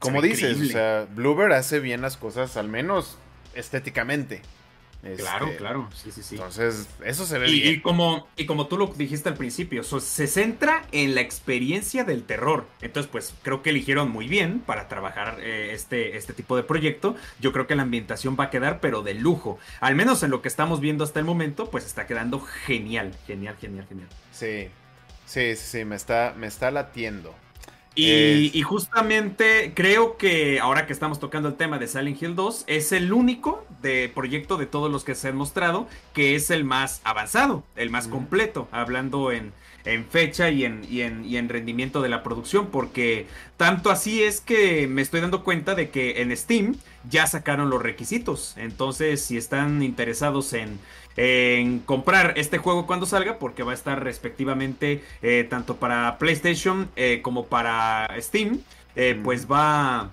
como 0.01 0.21
dices, 0.21 0.59
o 0.59 0.65
sea, 0.65 1.07
Bluebird 1.13 1.53
hace 1.53 1.79
bien 1.79 2.01
las 2.01 2.17
cosas, 2.17 2.57
al 2.57 2.67
menos 2.67 3.19
estéticamente. 3.53 4.41
claro, 5.17 5.45
este, 5.45 5.57
claro, 5.57 5.89
sí, 5.93 6.11
sí, 6.11 6.23
sí. 6.23 6.35
Entonces, 6.35 6.87
eso 7.05 7.23
se 7.27 7.37
ve 7.37 7.47
y, 7.49 7.61
bien. 7.61 7.73
Y 7.75 7.81
como, 7.81 8.27
y 8.35 8.47
como 8.47 8.65
tú 8.65 8.79
lo 8.79 8.87
dijiste 8.87 9.29
al 9.29 9.35
principio, 9.35 9.83
se 9.83 10.25
centra 10.25 10.87
en 10.91 11.13
la 11.13 11.21
experiencia 11.21 12.03
del 12.03 12.23
terror. 12.23 12.65
Entonces, 12.81 13.11
pues 13.11 13.35
creo 13.43 13.61
que 13.61 13.69
eligieron 13.69 14.09
muy 14.09 14.27
bien 14.27 14.59
para 14.59 14.87
trabajar 14.87 15.37
eh, 15.39 15.69
este, 15.71 16.17
este 16.17 16.33
tipo 16.33 16.57
de 16.57 16.63
proyecto. 16.63 17.15
Yo 17.39 17.53
creo 17.53 17.67
que 17.67 17.75
la 17.75 17.83
ambientación 17.83 18.35
va 18.39 18.45
a 18.45 18.49
quedar, 18.49 18.79
pero 18.79 19.03
de 19.03 19.13
lujo. 19.13 19.59
Al 19.81 19.93
menos 19.93 20.23
en 20.23 20.31
lo 20.31 20.41
que 20.41 20.47
estamos 20.47 20.79
viendo 20.79 21.03
hasta 21.03 21.19
el 21.19 21.25
momento, 21.25 21.69
pues 21.69 21.85
está 21.85 22.07
quedando 22.07 22.39
genial, 22.39 23.15
genial, 23.27 23.55
genial, 23.61 23.85
genial. 23.87 24.09
Sí, 24.31 24.69
sí, 25.27 25.55
sí, 25.55 25.85
me 25.85 25.95
está, 25.95 26.33
me 26.35 26.47
está 26.47 26.71
latiendo. 26.71 27.35
Y, 27.93 28.61
justamente 28.61 29.73
creo 29.75 30.15
que 30.15 30.61
ahora 30.61 30.87
que 30.87 30.93
estamos 30.93 31.19
tocando 31.19 31.49
el 31.49 31.55
tema 31.55 31.77
de 31.77 31.87
Silent 31.87 32.21
Hill 32.21 32.35
2, 32.35 32.63
es 32.67 32.93
el 32.93 33.11
único 33.11 33.65
de 33.81 34.09
proyecto 34.13 34.55
de 34.55 34.65
todos 34.65 34.89
los 34.89 35.03
que 35.03 35.13
se 35.13 35.27
han 35.27 35.35
mostrado 35.35 35.87
que 36.13 36.35
es 36.35 36.51
el 36.51 36.63
más 36.63 37.01
avanzado, 37.03 37.63
el 37.75 37.89
más 37.89 38.07
completo, 38.07 38.69
hablando 38.71 39.33
en, 39.33 39.51
en 39.83 40.05
fecha 40.05 40.49
y 40.51 40.63
en, 40.63 40.85
y 40.89 41.01
en, 41.01 41.25
y 41.25 41.35
en 41.35 41.49
rendimiento 41.49 42.01
de 42.01 42.07
la 42.07 42.23
producción, 42.23 42.67
porque 42.67 43.27
tanto 43.57 43.89
así 43.89 44.23
es 44.23 44.39
que 44.39 44.87
me 44.87 45.01
estoy 45.01 45.19
dando 45.19 45.43
cuenta 45.43 45.75
de 45.75 45.89
que 45.89 46.21
en 46.21 46.35
Steam 46.35 46.77
ya 47.09 47.27
sacaron 47.27 47.69
los 47.69 47.81
requisitos. 47.81 48.53
Entonces, 48.57 49.21
si 49.21 49.35
están 49.37 49.83
interesados 49.83 50.53
en 50.53 50.79
en 51.18 51.80
comprar 51.80 52.34
este 52.38 52.57
juego 52.57 52.88
cuando 52.88 53.05
salga, 53.05 53.38
porque 53.39 53.64
va 53.64 53.72
a 53.72 53.76
estar 53.76 54.03
respectivamente 54.03 55.03
eh, 55.22 55.45
tanto 55.49 55.78
para 55.78 56.18
PlayStation 56.18 56.89
eh, 56.95 57.22
como 57.22 57.45
para 57.47 58.09
Steam, 58.20 58.62
eh, 58.95 59.20
pues 59.24 59.49
va 59.49 60.12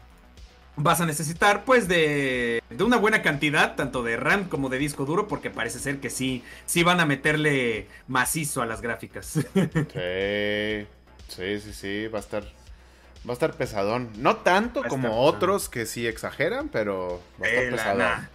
vas 0.81 1.01
a 1.01 1.07
necesitar 1.07 1.65
pues 1.65 1.89
de, 1.89 2.63
de, 2.71 2.85
una 2.85 2.99
buena 2.99 3.21
cantidad 3.21 3.75
tanto 3.75 4.05
de 4.05 4.17
RAM 4.17 4.45
como 4.49 4.69
de 4.69 4.79
disco 4.79 5.07
duro 5.07 5.27
porque 5.27 5.51
parece 5.51 5.81
ser 5.81 5.99
que 5.99 6.09
sí 6.09 6.45
sí 6.67 6.85
van 6.85 7.01
a 7.01 7.07
meterle 7.07 7.89
macizo 8.07 8.63
a 8.63 8.67
las 8.67 8.81
gráficas. 8.81 9.41
Sí, 11.29 11.61
sí, 11.61 11.75
sí, 11.75 12.07
va 12.09 12.19
a 12.19 12.23
estar 12.23 12.43
va 12.43 13.31
a 13.31 13.33
estar 13.35 13.53
pesadón. 13.53 14.11
No 14.17 14.37
tanto 14.37 14.83
como 14.85 15.21
otros 15.21 15.69
que 15.69 15.85
sí 15.85 16.07
exageran, 16.07 16.69
pero 16.71 17.21
va 17.41 17.47
a 17.47 17.51
estar 17.51 17.71
pesadón. 17.71 18.29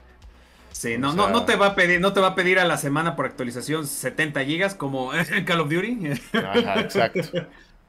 Sí, 0.74 0.98
no, 0.98 1.14
no, 1.14 1.30
no 1.30 1.46
te 1.46 1.56
va 1.56 1.68
a 1.68 1.76
pedir, 1.76 2.02
no 2.02 2.12
te 2.14 2.20
va 2.20 2.28
a 2.28 2.36
pedir 2.36 2.60
a 2.60 2.66
la 2.66 2.78
semana 2.78 3.16
por 3.16 3.26
actualización 3.26 3.88
70 3.88 4.44
gigas 4.44 4.76
como 4.76 5.14
en 5.16 5.46
Call 5.46 5.62
of 5.62 5.70
Duty. 5.70 6.10
Ajá, 6.34 6.82
exacto. 6.82 7.22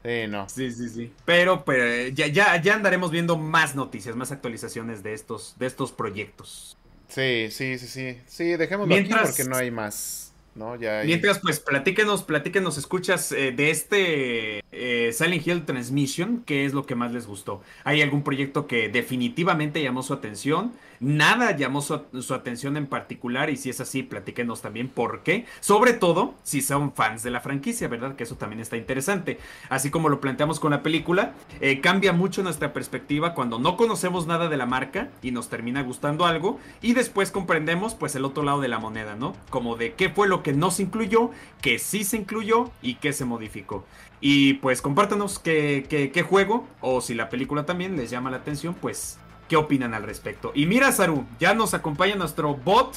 Sí, 0.05 0.26
no. 0.28 0.47
Sí, 0.49 0.70
sí, 0.70 0.89
sí. 0.91 1.12
Pero, 1.24 1.64
pero 1.64 2.09
ya, 2.09 2.26
ya, 2.26 2.61
ya 2.61 2.74
andaremos 2.74 3.11
viendo 3.11 3.37
más 3.39 3.74
noticias, 3.74 4.14
más 4.14 4.30
actualizaciones 4.32 5.03
de 5.03 5.14
estos, 5.14 5.55
de 5.59 5.66
estos 5.66 5.93
proyectos. 5.93 6.76
Sí, 7.09 7.49
sí, 7.51 7.78
sí, 7.78 7.87
sí. 7.89 8.18
Sí, 8.26 8.57
dejémoslo 8.57 8.95
Mientras... 8.95 9.20
aquí 9.20 9.28
porque 9.28 9.45
no 9.49 9.57
hay 9.57 9.70
más. 9.70 10.24
Mientras, 11.05 11.40
pues, 11.40 11.59
platíquenos, 11.59 12.22
platíquenos, 12.22 12.78
escuchas 12.78 13.32
eh, 13.32 13.50
de 13.50 13.70
este 13.70 14.64
eh, 14.70 15.12
Silent 15.12 15.46
Hill 15.46 15.64
Transmission, 15.64 16.44
¿qué 16.46 16.64
es 16.64 16.74
lo 16.74 16.86
que 16.86 16.94
más 16.94 17.12
les 17.12 17.26
gustó? 17.26 17.61
¿Hay 17.82 18.02
algún 18.02 18.22
proyecto 18.22 18.66
que 18.68 18.88
definitivamente 18.88 19.82
llamó 19.82 20.02
su 20.02 20.12
atención? 20.12 20.72
Nada 21.00 21.57
llamó 21.57 21.82
su, 21.82 21.94
atención 22.34 22.76
en 22.76 22.86
particular 22.86 23.50
y 23.50 23.57
si 23.57 23.70
es 23.70 23.80
así, 23.80 24.02
platíquenos 24.02 24.62
también 24.62 24.88
por 24.88 25.22
qué. 25.22 25.44
Sobre 25.61 25.92
todo 25.92 26.34
si 26.44 26.62
son 26.62 26.92
fans 26.92 27.22
de 27.22 27.30
la 27.30 27.40
franquicia, 27.40 27.88
¿verdad? 27.88 28.16
Que 28.16 28.24
eso 28.24 28.36
también 28.36 28.61
está 28.61 28.76
interesante. 28.76 29.38
Así 29.68 29.90
como 29.90 30.09
lo 30.09 30.20
planteamos 30.20 30.61
con 30.61 30.70
la 30.70 30.82
película, 30.82 31.34
eh, 31.61 31.80
cambia 31.80 32.12
mucho 32.12 32.42
nuestra 32.42 32.72
perspectiva 32.72 33.34
cuando 33.34 33.59
no 33.59 33.76
conocemos 33.76 34.26
nada 34.26 34.48
de 34.48 34.57
la 34.57 34.66
marca 34.66 35.11
y 35.20 35.30
nos 35.30 35.48
termina 35.48 35.82
gustando 35.82 36.26
algo 36.26 36.61
y 36.80 36.94
después 36.94 37.30
comprendemos 37.30 37.94
pues 37.94 38.14
el 38.14 38.24
otro 38.24 38.42
lado 38.44 38.61
de 38.61 38.68
la 38.68 38.78
moneda, 38.78 39.16
¿no? 39.16 39.34
Como 39.50 39.76
de 39.76 39.94
qué 39.94 40.11
fue 40.11 40.28
lo 40.28 40.42
que 40.45 40.53
no 40.53 40.70
se 40.70 40.84
incluyó, 40.84 41.32
que 41.61 41.80
sí 41.80 42.05
se 42.05 42.16
incluyó 42.16 42.70
y 42.82 42.95
qué 42.95 43.12
se 43.12 43.24
modificó. 43.24 43.84
Y 44.20 44.55
pues 44.55 44.80
compártanos 44.80 45.40
qué, 45.40 45.86
qué 45.88 46.22
juego 46.22 46.68
o 46.80 47.01
si 47.01 47.14
la 47.14 47.28
película 47.28 47.66
también 47.66 47.97
les 47.97 48.11
llama 48.11 48.30
la 48.30 48.36
atención, 48.36 48.74
pues 48.74 49.18
qué 49.49 49.57
opinan 49.57 49.95
al 49.95 50.03
respecto. 50.03 50.53
Y 50.55 50.66
mira, 50.66 50.92
Saru, 50.92 51.26
ya 51.38 51.55
nos 51.55 51.74
acompaña 51.74 52.14
nuestro 52.16 52.55
bot. 52.55 52.95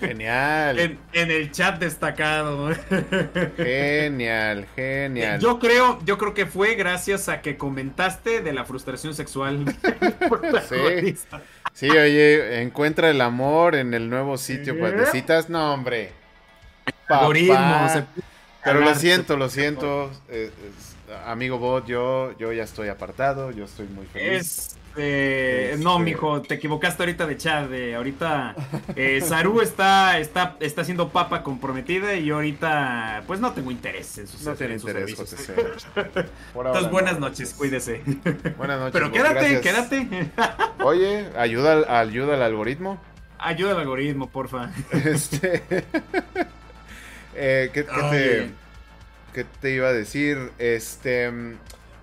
Genial. 0.00 0.78
en, 0.78 0.98
el 1.12 1.50
chat 1.50 1.78
destacado. 1.78 2.70
genial, 3.56 4.66
genial. 4.76 5.40
Yo 5.40 5.58
creo, 5.58 5.98
yo 6.04 6.18
creo 6.18 6.34
que 6.34 6.46
fue 6.46 6.74
gracias 6.74 7.28
a 7.28 7.40
que 7.42 7.56
comentaste 7.56 8.42
de 8.42 8.52
la 8.52 8.64
frustración 8.64 9.14
sexual. 9.14 9.64
sí. 10.68 11.16
sí, 11.72 11.90
oye, 11.90 12.62
encuentra 12.62 13.10
el 13.10 13.20
amor 13.20 13.74
en 13.74 13.94
el 13.94 14.08
nuevo 14.08 14.38
sitio 14.38 14.74
de 14.74 15.06
citas. 15.06 15.48
No, 15.48 15.72
hombre. 15.74 16.12
Algoritmos. 17.08 17.92
Pero 18.64 18.80
lo 18.80 18.94
siento, 18.94 19.36
lo 19.36 19.48
siento. 19.48 20.10
Eh, 20.28 20.50
amigo 21.24 21.58
bot, 21.58 21.86
yo, 21.86 22.36
yo 22.38 22.52
ya 22.52 22.64
estoy 22.64 22.88
apartado, 22.88 23.50
yo 23.50 23.64
estoy 23.64 23.86
muy 23.86 24.06
feliz. 24.06 24.76
Este, 24.96 25.76
no, 25.78 25.98
mijo, 25.98 26.40
te 26.40 26.54
equivocaste 26.54 27.02
ahorita 27.02 27.26
de 27.26 27.36
chat. 27.36 27.68
De, 27.68 27.94
ahorita 27.94 28.54
eh, 28.96 29.20
Saru 29.20 29.60
está, 29.60 30.18
está, 30.18 30.56
está 30.60 30.84
siendo 30.84 31.10
papa 31.10 31.42
comprometida 31.42 32.14
y 32.14 32.24
yo 32.24 32.36
ahorita, 32.36 33.24
pues 33.26 33.38
no 33.38 33.52
tengo 33.52 33.70
interés 33.70 34.16
en 34.16 34.26
sus, 34.26 34.42
no 34.42 34.54
tiene 34.54 34.74
interés, 34.74 35.14
servicios. 35.16 35.88
Entonces, 36.54 36.90
buenas 36.90 37.18
noches, 37.18 37.52
cuídese. 37.52 38.02
Buenas 38.56 38.78
noches. 38.78 38.92
Pero 38.92 39.12
quédate, 39.12 39.60
quédate. 39.60 40.30
Oye, 40.82 41.26
ayuda, 41.36 42.00
ayuda 42.00 42.34
al 42.34 42.42
algoritmo. 42.42 42.98
Ayuda 43.38 43.72
al 43.72 43.80
algoritmo, 43.80 44.30
porfa. 44.30 44.70
Este. 44.92 45.62
eh, 47.34 47.70
¿qué, 47.74 47.82
te, 47.82 48.50
¿Qué 49.34 49.44
te 49.60 49.74
iba 49.74 49.88
a 49.88 49.92
decir? 49.92 50.52
Este. 50.58 51.30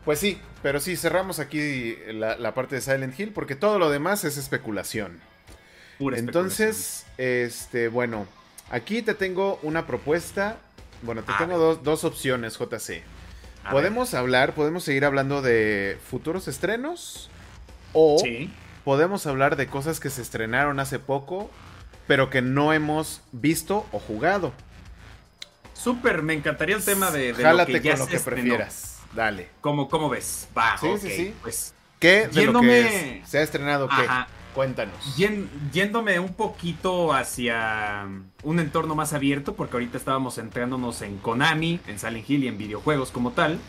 Pues 0.05 0.19
sí, 0.19 0.37
pero 0.61 0.79
sí, 0.79 0.97
cerramos 0.97 1.39
aquí 1.39 1.95
la, 2.11 2.53
parte 2.53 2.75
de 2.75 2.81
Silent 2.81 3.17
Hill 3.17 3.31
porque 3.31 3.55
todo 3.55 3.79
lo 3.79 3.89
demás 3.89 4.23
es 4.25 4.37
especulación. 4.37 5.21
Entonces, 5.99 7.05
este, 7.17 7.87
bueno, 7.87 8.27
aquí 8.69 9.01
te 9.01 9.13
tengo 9.13 9.59
una 9.63 9.87
propuesta. 9.87 10.57
Bueno, 11.03 11.23
te 11.23 11.31
tengo 11.37 11.75
dos, 11.75 12.03
opciones, 12.03 12.57
JC. 12.57 13.03
podemos 13.71 14.13
hablar, 14.13 14.53
podemos 14.53 14.83
seguir 14.83 15.05
hablando 15.05 15.41
de 15.41 15.97
futuros 16.09 16.47
estrenos 16.47 17.29
o 17.93 18.21
podemos 18.83 19.25
hablar 19.25 19.55
de 19.55 19.67
cosas 19.67 19.99
que 19.99 20.09
se 20.09 20.21
estrenaron 20.21 20.79
hace 20.79 20.99
poco, 20.99 21.49
pero 22.07 22.29
que 22.29 22.41
no 22.41 22.73
hemos 22.73 23.21
visto 23.31 23.85
o 23.93 23.99
jugado. 23.99 24.51
Súper, 25.73 26.21
me 26.21 26.33
encantaría 26.33 26.75
el 26.75 26.83
tema 26.83 27.11
de, 27.11 27.33
de 27.33 27.53
lo 27.53 27.65
que 27.65 27.81
ya 27.81 27.91
con 27.91 27.99
lo 28.01 28.07
que 28.07 28.19
prefieras. 28.19 28.92
Dale. 29.15 29.49
¿Cómo, 29.61 29.87
cómo 29.89 30.09
ves? 30.09 30.47
Va, 30.57 30.77
sí, 30.77 30.87
sí, 30.99 31.09
sí. 31.09 31.33
Pues, 31.41 31.73
¿Qué 31.99 32.27
de 32.27 32.45
lo 32.47 32.59
que 32.59 33.21
se 33.25 33.37
ha 33.37 33.41
estrenado 33.41 33.87
qué? 33.87 34.07
Cuéntanos. 34.53 35.15
yéndome 35.71 36.19
un 36.19 36.33
poquito 36.33 37.13
hacia 37.13 38.07
un 38.43 38.59
entorno 38.59 38.93
más 38.93 39.13
abierto, 39.13 39.55
porque 39.55 39.77
ahorita 39.77 39.97
estábamos 39.97 40.35
centrándonos 40.35 41.01
en 41.01 41.17
Konami, 41.17 41.79
en 41.87 41.97
Silent 41.97 42.29
Hill 42.29 42.43
y 42.43 42.47
en 42.47 42.57
videojuegos 42.57 43.09
como 43.09 43.31
tal. 43.31 43.59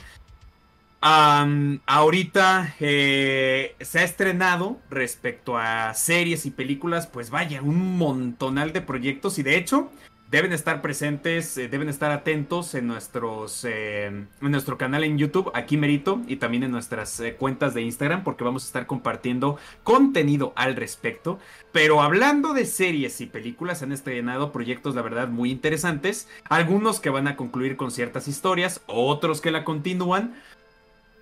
ahorita 1.01 2.75
eh, 2.81 3.77
se 3.81 3.99
ha 4.01 4.05
estrenado 4.05 4.79
respecto 4.91 5.57
a 5.57 5.95
series 5.95 6.45
y 6.45 6.51
películas, 6.51 7.07
pues 7.07 7.31
vaya, 7.31 7.63
un 7.63 7.97
montonal 7.97 8.73
de 8.73 8.83
proyectos 8.83 9.39
y 9.39 9.43
de 9.43 9.57
hecho 9.57 9.91
deben 10.31 10.53
estar 10.53 10.83
presentes, 10.83 11.57
eh, 11.59 11.69
deben 11.69 11.89
estar 11.89 12.11
atentos 12.11 12.75
en, 12.75 12.87
nuestros, 12.87 13.65
eh, 13.65 14.07
en 14.07 14.29
nuestro 14.41 14.79
canal 14.79 15.05
en 15.05 15.19
YouTube, 15.19 15.51
aquí 15.55 15.77
Merito, 15.77 16.21
y 16.27 16.37
también 16.37 16.65
en 16.65 16.71
nuestras 16.71 17.21
eh, 17.21 17.35
cuentas 17.35 17.75
de 17.75 17.83
Instagram, 17.83 18.25
porque 18.25 18.45
vamos 18.45 18.65
a 18.65 18.67
estar 18.67 18.87
compartiendo 18.87 19.59
contenido 19.83 20.53
al 20.57 20.77
respecto. 20.77 21.39
Pero 21.73 22.03
hablando 22.03 22.53
de 22.53 22.67
series 22.67 23.21
y 23.21 23.27
películas, 23.27 23.83
han 23.83 23.93
estrenado 23.93 24.53
proyectos, 24.53 24.95
la 24.95 25.03
verdad, 25.03 25.29
muy 25.29 25.51
interesantes. 25.51 26.29
Algunos 26.49 27.01
que 27.01 27.11
van 27.11 27.29
a 27.29 27.37
concluir 27.37 27.77
con 27.77 27.91
ciertas 27.91 28.29
historias, 28.29 28.81
otros 28.87 29.41
que 29.41 29.51
la 29.51 29.65
continúan. 29.65 30.35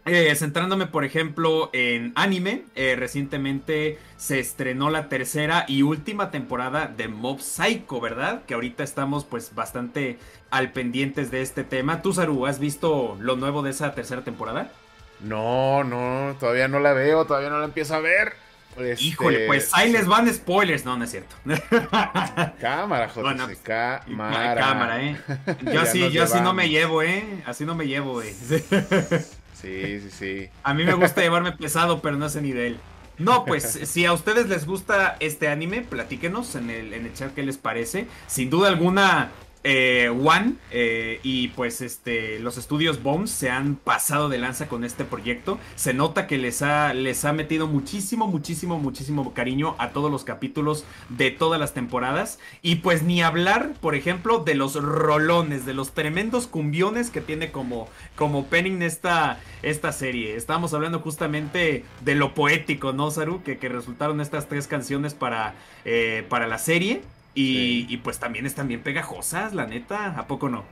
Eh, 0.05 0.35
centrándome, 0.35 0.87
por 0.87 1.05
ejemplo, 1.05 1.71
en 1.73 2.13
anime, 2.17 2.65
eh, 2.75 2.97
recientemente 2.99 3.99
se 4.17 4.41
estrenó 4.41 4.91
la 4.91 5.09
tercera 5.09 5.65
y 5.69 5.83
última 5.83 6.33
temporada 6.33 6.87
de 6.89 7.07
Mob 7.07 7.41
Psycho, 7.41 8.01
¿verdad? 8.01 8.43
Que 8.45 8.55
ahorita 8.55 8.83
estamos 8.83 9.25
pues 9.25 9.55
bastante 9.55 10.19
al 10.51 10.73
pendientes 10.73 11.31
de 11.31 11.43
este 11.43 11.63
tema. 11.63 12.03
¿Tú, 12.03 12.13
Saru, 12.13 12.47
has 12.47 12.59
visto 12.59 13.17
lo 13.21 13.37
nuevo 13.37 13.63
de 13.63 13.71
esa 13.71 13.95
tercera 13.95 14.25
temporada? 14.25 14.73
No, 15.21 15.85
no, 15.85 16.35
todavía 16.41 16.67
no 16.67 16.81
la 16.81 16.95
veo, 16.95 17.25
todavía 17.25 17.51
no 17.51 17.61
la 17.61 17.67
empiezo 17.67 17.95
a 17.95 18.01
ver. 18.01 18.35
Este, 18.77 19.05
Híjole, 19.05 19.47
pues 19.47 19.71
ahí 19.75 19.93
les 19.93 20.07
van 20.07 20.33
spoilers. 20.33 20.85
No, 20.85 20.97
no 20.97 21.05
es 21.05 21.11
cierto. 21.11 21.37
cámara, 22.61 23.09
José. 23.09 23.37
Pues, 23.45 23.59
cámara. 23.59 24.61
Cámara, 24.61 25.03
eh. 25.03 25.17
Yo 25.73 25.81
así, 25.81 26.11
yo 26.11 26.25
así 26.25 26.41
no 26.41 26.55
me 26.55 26.69
llevo, 26.69 27.03
eh. 27.03 27.43
Así 27.45 27.65
no 27.65 27.75
me 27.75 27.87
llevo, 27.87 28.23
eh. 28.23 28.35
Sí, 29.63 30.01
sí, 30.01 30.11
sí. 30.11 30.49
A 30.63 30.75
mí 30.75 30.85
me 30.85 30.95
gusta 30.95 31.21
llevarme 31.21 31.53
pesado, 31.53 32.03
pero 32.03 32.17
no 32.17 32.29
sé 32.29 32.43
ni 32.43 32.53
de 32.53 32.67
él. 32.67 32.79
No, 33.19 33.45
pues 33.45 33.65
si 33.85 34.05
a 34.05 34.13
ustedes 34.13 34.49
les 34.49 34.67
gusta 34.67 35.17
este 35.21 35.49
anime, 35.49 35.83
platíquenos 35.83 36.55
en 36.57 36.71
el, 36.71 36.93
en 36.93 37.07
el 37.07 37.15
chat 37.15 37.33
qué 37.33 37.43
les 37.43 37.59
parece. 37.59 38.07
Sin 38.27 38.51
duda 38.51 38.69
alguna, 38.69 39.31
eh, 39.65 40.09
One 40.09 40.55
eh, 40.71 41.21
y 41.23 41.49
pues 41.49 41.81
este 41.81 42.39
los 42.41 42.59
estudios 42.59 43.03
Bones 43.03 43.31
se 43.31 43.51
han 43.51 43.77
pasado 43.77 44.29
de 44.29 44.39
lanza 44.39 44.69
con 44.69 44.85
este 44.85 45.05
proyecto. 45.05 45.59
Se 45.77 45.95
nota 45.95 46.27
que 46.27 46.39
les 46.39 46.63
ha, 46.63 46.95
les 46.95 47.25
ha 47.25 47.33
metido 47.33 47.67
muchísimo, 47.67 48.27
muchísimo, 48.27 48.79
muchísimo 48.79 49.33
cariño 49.35 49.75
a 49.79 49.91
todos 49.91 50.11
los 50.11 50.25
capítulos 50.25 50.85
de 51.09 51.31
todas 51.31 51.61
las 51.61 51.75
temporadas. 51.75 52.39
Y 52.63 52.77
pues 52.77 53.03
ni 53.03 53.23
hablar, 53.23 53.75
por 53.81 53.95
ejemplo, 53.95 54.39
de 54.39 54.55
los 54.55 54.75
rolones, 54.75 55.67
de 55.67 55.75
los 55.75 55.93
tremendos 55.93 56.47
cumbiones 56.47 57.11
que 57.11 57.21
tiene 57.21 57.53
como, 57.53 57.89
como 58.17 58.47
Penning 58.47 58.83
esta, 58.83 59.41
esta 59.63 59.93
serie. 59.93 60.37
Estábamos 60.37 60.75
hablando 60.75 61.01
justamente 61.01 61.85
de 62.05 62.15
lo 62.15 62.35
poético, 62.35 62.93
¿no, 62.93 63.11
Saru? 63.11 63.43
Que, 63.43 63.59
que 63.59 63.69
resultaron 63.69 64.21
estas 64.21 64.49
tres 64.49 64.67
canciones 64.67 65.15
para, 65.15 65.55
eh, 65.85 66.25
para 66.29 66.47
la 66.47 66.59
serie. 66.59 67.03
Y, 67.35 67.97
pues 67.99 68.19
también 68.19 68.45
están 68.45 68.69
bien 68.69 68.83
pegajosas, 68.83 69.55
la 69.55 69.67
neta, 69.67 70.19
¿a 70.19 70.27
poco 70.27 70.49
no? 70.49 70.65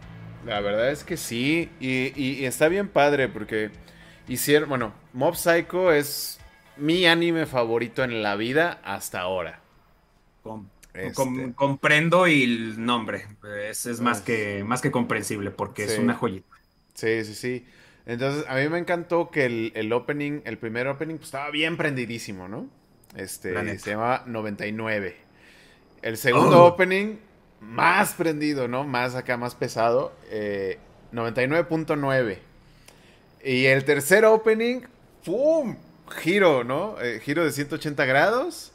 La 0.44 0.60
verdad 0.60 0.90
es 0.90 1.04
que 1.04 1.16
sí, 1.16 1.70
y, 1.80 2.44
está 2.44 2.68
bien 2.68 2.88
padre 2.88 3.28
porque 3.28 3.70
hicieron, 4.28 4.68
bueno, 4.68 4.92
Mob 5.12 5.36
Psycho 5.36 5.92
es 5.92 6.38
mi 6.76 7.06
anime 7.06 7.46
favorito 7.46 8.04
en 8.04 8.22
la 8.22 8.36
vida 8.36 8.80
hasta 8.84 9.20
ahora. 9.20 9.60
Este. 10.92 11.52
comprendo 11.54 12.26
y 12.26 12.42
el 12.42 12.84
nombre 12.84 13.24
es, 13.68 13.86
es 13.86 14.00
más, 14.00 14.22
que, 14.22 14.64
más 14.64 14.80
que 14.80 14.90
comprensible 14.90 15.52
porque 15.52 15.84
es 15.84 15.98
una 15.98 16.14
joyita. 16.14 16.56
Sí, 16.94 17.24
sí, 17.24 17.34
sí. 17.34 17.66
Entonces, 18.06 18.44
a 18.48 18.56
mí 18.56 18.68
me 18.68 18.78
encantó 18.78 19.30
que 19.30 19.44
el, 19.46 19.72
el 19.76 19.92
opening, 19.92 20.40
el 20.44 20.58
primer 20.58 20.88
opening, 20.88 21.16
pues 21.16 21.26
estaba 21.28 21.50
bien 21.50 21.76
prendidísimo, 21.76 22.48
¿no? 22.48 22.68
Este, 23.16 23.78
se 23.78 23.90
llama 23.90 24.24
99. 24.26 25.29
El 26.02 26.16
segundo 26.16 26.64
oh. 26.64 26.68
opening, 26.68 27.16
más 27.60 28.14
prendido, 28.14 28.68
¿no? 28.68 28.84
Más 28.84 29.14
acá, 29.14 29.36
más 29.36 29.54
pesado. 29.54 30.12
99.9. 31.12 32.38
Eh, 33.42 33.54
y 33.54 33.66
el 33.66 33.84
tercer 33.84 34.24
opening, 34.24 34.82
¡pum! 35.24 35.76
Giro, 36.22 36.64
¿no? 36.64 37.00
Eh, 37.00 37.20
giro 37.22 37.44
de 37.44 37.52
180 37.52 38.04
grados. 38.04 38.72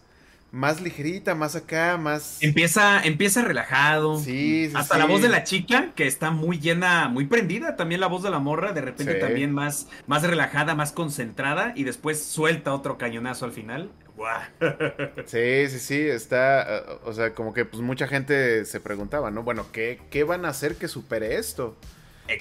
Más 0.51 0.79
ligerita, 0.79 1.35
más 1.35 1.55
acá, 1.55 1.97
más. 1.97 2.37
Empieza, 2.41 3.03
empieza 3.03 3.41
relajado. 3.41 4.17
Sí, 4.19 4.69
sí 4.69 4.73
Hasta 4.73 4.97
la 4.97 5.05
voz 5.05 5.21
de 5.21 5.27
la 5.27 5.43
chica, 5.43 5.91
que 5.95 6.07
está 6.07 6.31
muy 6.31 6.59
llena, 6.59 7.09
muy 7.09 7.25
prendida. 7.25 7.75
También 7.75 7.99
la 7.99 8.07
voz 8.07 8.23
de 8.23 8.29
la 8.29 8.39
morra, 8.39 8.71
de 8.71 8.79
repente 8.79 9.15
también 9.15 9.51
más, 9.51 9.87
más 10.07 10.23
relajada, 10.23 10.73
más 10.73 10.93
concentrada. 10.93 11.73
Y 11.75 11.83
después 11.83 12.23
suelta 12.23 12.73
otro 12.73 12.97
cañonazo 12.97 13.43
al 13.43 13.51
final. 13.51 13.91
Sí, 15.25 15.67
sí, 15.69 15.79
sí, 15.79 15.99
está, 15.99 16.99
o 17.03 17.13
sea, 17.13 17.33
como 17.33 17.53
que 17.53 17.65
pues 17.65 17.81
mucha 17.81 18.07
gente 18.07 18.65
se 18.65 18.79
preguntaba, 18.79 19.31
¿no? 19.31 19.43
Bueno, 19.43 19.67
¿qué, 19.71 19.99
qué 20.09 20.23
van 20.23 20.45
a 20.45 20.49
hacer 20.49 20.75
que 20.75 20.87
supere 20.87 21.35
esto? 21.35 21.75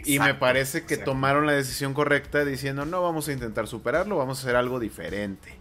y 0.05 0.19
me 0.19 0.35
parece 0.35 0.85
que 0.85 0.97
tomaron 0.97 1.47
la 1.47 1.53
decisión 1.53 1.93
correcta 1.95 2.45
diciendo, 2.45 2.87
no, 2.87 3.03
vamos 3.03 3.29
a 3.29 3.33
intentar 3.33 3.67
superarlo, 3.67 4.17
vamos 4.17 4.39
a 4.39 4.43
hacer 4.43 4.57
algo 4.57 4.81
diferente, 4.81 5.55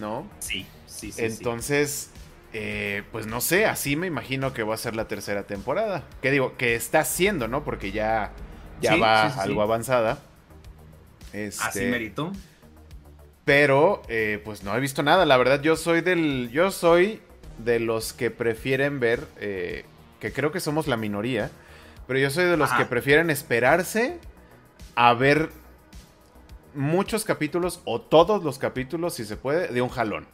¿no? 0.00 0.26
Sí, 0.38 0.66
sí, 0.86 1.12
sí. 1.12 1.22
Entonces, 1.22 2.10
eh, 2.54 3.02
pues 3.12 3.26
no 3.26 3.40
sé, 3.40 3.66
así 3.66 3.96
me 3.96 4.06
imagino 4.06 4.52
que 4.52 4.62
va 4.62 4.74
a 4.74 4.78
ser 4.78 4.96
la 4.96 5.06
tercera 5.08 5.44
temporada. 5.44 6.04
Que 6.22 6.30
digo, 6.30 6.56
que 6.56 6.74
está 6.74 7.00
haciendo, 7.00 7.48
¿no? 7.48 7.64
Porque 7.64 7.92
ya, 7.92 8.32
ya 8.80 8.96
va 8.96 9.26
algo 9.26 9.62
avanzada. 9.62 10.18
Este, 11.32 11.64
así 11.64 11.80
merito. 11.80 12.32
Pero, 13.44 14.02
eh, 14.08 14.40
pues 14.44 14.62
no 14.62 14.76
he 14.76 14.80
visto 14.80 15.02
nada. 15.02 15.26
La 15.26 15.36
verdad, 15.36 15.60
yo 15.60 15.76
soy 15.76 16.00
del. 16.00 16.50
Yo 16.50 16.70
soy 16.70 17.20
de 17.58 17.80
los 17.80 18.12
que 18.12 18.30
prefieren 18.30 19.00
ver. 19.00 19.26
Eh, 19.38 19.84
que 20.20 20.32
creo 20.32 20.52
que 20.52 20.60
somos 20.60 20.86
la 20.86 20.96
minoría. 20.96 21.50
Pero 22.06 22.18
yo 22.18 22.30
soy 22.30 22.44
de 22.44 22.56
los 22.56 22.70
que 22.72 22.84
prefieren 22.84 23.30
esperarse 23.30 24.18
a 24.94 25.14
ver 25.14 25.50
muchos 26.74 27.24
capítulos 27.24 27.80
o 27.84 28.00
todos 28.00 28.44
los 28.44 28.58
capítulos, 28.58 29.14
si 29.14 29.24
se 29.24 29.36
puede, 29.36 29.68
de 29.68 29.82
un 29.82 29.88
jalón. 29.88 30.26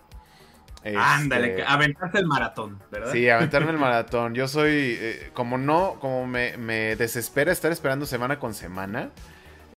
Ándale, 0.96 1.50
este, 1.50 1.64
aventarte 1.64 2.18
el 2.18 2.26
maratón, 2.26 2.80
¿verdad? 2.90 3.12
Sí, 3.12 3.28
aventarme 3.28 3.70
el 3.70 3.78
maratón. 3.78 4.34
Yo 4.34 4.48
soy, 4.48 4.96
eh, 4.98 5.30
como 5.34 5.58
no, 5.58 5.96
como 6.00 6.26
me, 6.26 6.56
desespera 6.96 7.52
estar 7.52 7.72
esperando 7.72 8.06
semana 8.06 8.38
con 8.38 8.54
semana, 8.54 9.10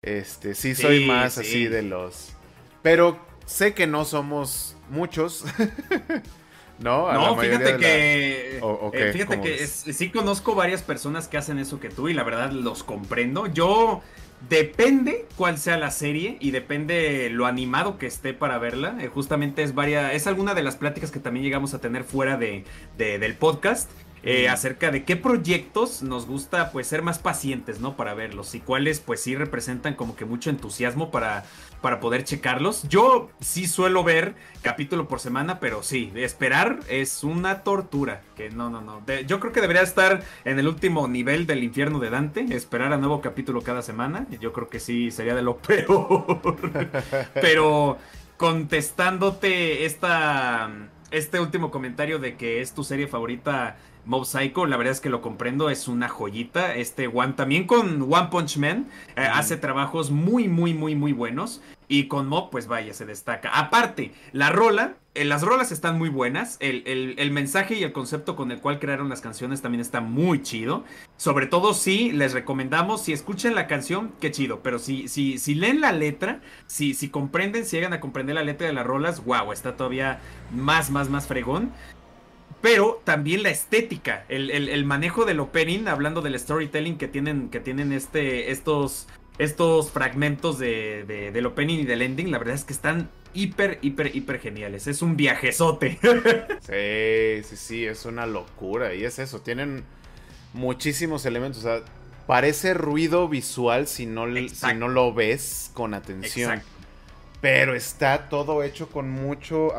este, 0.01 0.55
sí 0.55 0.75
soy 0.75 1.05
más 1.05 1.37
así 1.37 1.67
de 1.67 1.81
los... 1.83 2.33
Pero 2.81 3.19
sé 3.45 3.73
que 3.73 3.87
no 3.87 4.05
somos 4.05 4.75
muchos. 4.89 5.45
no, 6.79 7.11
no 7.11 7.37
fíjate 7.37 7.77
que, 7.77 8.57
eh, 8.93 9.11
fíjate 9.13 9.41
que 9.41 9.67
sí 9.67 10.09
conozco 10.09 10.55
varias 10.55 10.81
personas 10.81 11.27
que 11.27 11.37
hacen 11.37 11.59
eso 11.59 11.79
que 11.79 11.89
tú 11.89 12.09
y 12.09 12.13
la 12.13 12.23
verdad 12.23 12.51
los 12.51 12.83
comprendo. 12.83 13.47
Yo 13.47 14.01
Depende 14.49 15.27
cuál 15.37 15.59
sea 15.59 15.77
la 15.77 15.91
serie 15.91 16.37
y 16.39 16.49
depende 16.49 17.29
lo 17.29 17.45
animado 17.45 17.99
que 17.99 18.07
esté 18.07 18.33
para 18.33 18.57
verla. 18.57 18.97
Eh, 18.99 19.07
justamente 19.07 19.61
es 19.61 19.75
varia, 19.75 20.13
es 20.13 20.25
alguna 20.25 20.55
de 20.55 20.63
las 20.63 20.75
pláticas 20.75 21.11
que 21.11 21.19
también 21.19 21.43
llegamos 21.45 21.75
a 21.75 21.79
tener 21.79 22.03
fuera 22.03 22.37
de, 22.37 22.65
del 22.97 23.35
podcast. 23.35 23.91
Eh, 24.23 24.49
acerca 24.49 24.91
de 24.91 25.03
qué 25.03 25.15
proyectos 25.15 26.03
nos 26.03 26.27
gusta 26.27 26.71
pues 26.71 26.85
ser 26.85 27.01
más 27.01 27.17
pacientes, 27.17 27.79
¿no? 27.79 27.97
Para 27.97 28.13
verlos 28.13 28.53
y 28.53 28.59
cuáles 28.59 28.99
pues 28.99 29.19
sí 29.19 29.35
representan 29.35 29.95
como 29.95 30.15
que 30.15 30.25
mucho 30.25 30.51
entusiasmo 30.51 31.09
para, 31.09 31.43
para 31.81 31.99
poder 31.99 32.23
checarlos. 32.23 32.83
Yo 32.87 33.29
sí 33.39 33.67
suelo 33.67 34.03
ver 34.03 34.35
capítulo 34.61 35.07
por 35.07 35.19
semana, 35.19 35.59
pero 35.59 35.83
sí, 35.83 36.11
esperar 36.15 36.79
es 36.87 37.23
una 37.23 37.63
tortura. 37.63 38.21
Que 38.35 38.49
no, 38.49 38.69
no, 38.69 38.81
no. 38.81 39.01
yo 39.25 39.39
creo 39.39 39.51
que 39.51 39.61
debería 39.61 39.81
estar 39.81 40.23
en 40.45 40.59
el 40.59 40.67
último 40.67 41.07
nivel 41.07 41.47
del 41.47 41.63
infierno 41.63 41.99
de 41.99 42.09
Dante, 42.09 42.45
esperar 42.55 42.93
a 42.93 42.97
nuevo 42.97 43.21
capítulo 43.21 43.61
cada 43.61 43.81
semana. 43.81 44.27
Yo 44.39 44.53
creo 44.53 44.69
que 44.69 44.79
sí 44.79 45.11
sería 45.11 45.35
de 45.35 45.41
lo 45.41 45.57
peor. 45.57 46.41
pero 47.33 47.97
contestándote 48.37 49.85
esta, 49.85 50.71
este 51.11 51.39
último 51.39 51.71
comentario 51.71 52.19
de 52.19 52.35
que 52.35 52.61
es 52.61 52.73
tu 52.73 52.83
serie 52.83 53.07
favorita 53.07 53.77
Mob 54.05 54.25
Psycho, 54.25 54.65
la 54.65 54.77
verdad 54.77 54.93
es 54.93 54.99
que 54.99 55.09
lo 55.09 55.21
comprendo, 55.21 55.69
es 55.69 55.87
una 55.87 56.09
joyita. 56.09 56.75
Este 56.75 57.07
One 57.07 57.33
también 57.33 57.67
con 57.67 58.01
One 58.01 58.27
Punch 58.31 58.57
Man 58.57 58.87
eh, 59.15 59.21
hace 59.21 59.57
trabajos 59.57 60.11
muy, 60.11 60.47
muy, 60.47 60.73
muy, 60.73 60.95
muy 60.95 61.13
buenos. 61.13 61.61
Y 61.87 62.07
con 62.07 62.27
Mob, 62.27 62.49
pues 62.49 62.67
vaya, 62.67 62.93
se 62.93 63.05
destaca. 63.05 63.49
Aparte, 63.49 64.13
la 64.31 64.49
rola, 64.49 64.95
eh, 65.13 65.25
las 65.25 65.41
rolas 65.41 65.73
están 65.73 65.97
muy 65.97 66.07
buenas. 66.07 66.57
El, 66.61 67.31
mensaje 67.31 67.75
y 67.75 67.83
el 67.83 67.91
concepto 67.91 68.37
con 68.37 68.49
el 68.49 68.59
cual 68.61 68.79
crearon 68.79 69.09
las 69.09 69.19
canciones 69.19 69.61
también 69.61 69.81
está 69.81 69.99
muy 69.99 70.41
chido. 70.41 70.85
Sobre 71.17 71.47
todo 71.47 71.73
si 71.73 72.13
les 72.13 72.31
recomendamos, 72.31 73.01
si 73.01 73.11
escuchan 73.11 73.55
la 73.55 73.67
canción, 73.67 74.13
qué 74.21 74.31
chido. 74.31 74.61
Pero 74.63 74.79
si, 74.79 75.09
si, 75.09 75.37
si 75.37 75.53
leen 75.53 75.81
la 75.81 75.91
letra, 75.91 76.39
si, 76.65 76.93
si 76.93 77.09
comprenden, 77.09 77.65
si 77.65 77.75
llegan 77.75 77.93
a 77.93 77.99
comprender 77.99 78.35
la 78.35 78.43
letra 78.43 78.67
de 78.67 78.73
las 78.73 78.85
rolas, 78.85 79.25
wow, 79.25 79.51
está 79.51 79.75
todavía 79.75 80.21
más, 80.49 80.89
más, 80.91 81.09
más 81.09 81.27
fregón 81.27 81.71
pero 82.61 83.01
también 83.03 83.43
la 83.43 83.49
estética, 83.49 84.25
el, 84.29 84.85
manejo 84.85 85.25
del 85.25 85.39
opening, 85.39 85.87
hablando 85.87 86.21
del 86.21 86.37
storytelling 86.39 86.97
que 86.97 87.07
tienen, 87.07 87.49
que 87.49 87.59
tienen 87.59 87.91
este, 87.91 88.51
estos, 88.51 89.07
estos 89.39 89.91
fragmentos 89.91 90.59
de, 90.59 91.31
del 91.33 91.45
opening 91.45 91.79
y 91.79 91.85
del 91.85 92.03
ending, 92.03 92.31
la 92.31 92.37
verdad 92.37 92.55
es 92.55 92.63
que 92.63 92.73
están 92.73 93.09
hiper, 93.33 93.79
hiper, 93.81 94.15
hiper 94.15 94.39
geniales. 94.39 94.87
Es 94.87 95.01
un 95.01 95.17
viajezote. 95.17 95.97
sí, 96.61 97.47
sí, 97.49 97.55
sí, 97.55 97.85
es 97.85 98.05
una 98.05 98.25
locura. 98.25 98.93
Y 98.93 99.05
es 99.05 99.19
eso, 99.19 99.41
tienen 99.41 99.83
muchísimos 100.53 101.25
elementos. 101.25 101.59
O 101.59 101.63
sea, 101.63 101.83
parece 102.27 102.73
ruido 102.73 103.27
visual 103.27 103.87
si 103.87 104.05
no, 104.05 104.25
si 104.47 104.73
no 104.75 104.87
lo 104.87 105.13
ves 105.13 105.71
con 105.73 105.93
atención. 105.93 106.61
Pero 107.41 107.73
está 107.73 108.29
todo 108.29 108.61
hecho 108.61 108.89
con 108.89 109.09
mucho, 109.09 109.73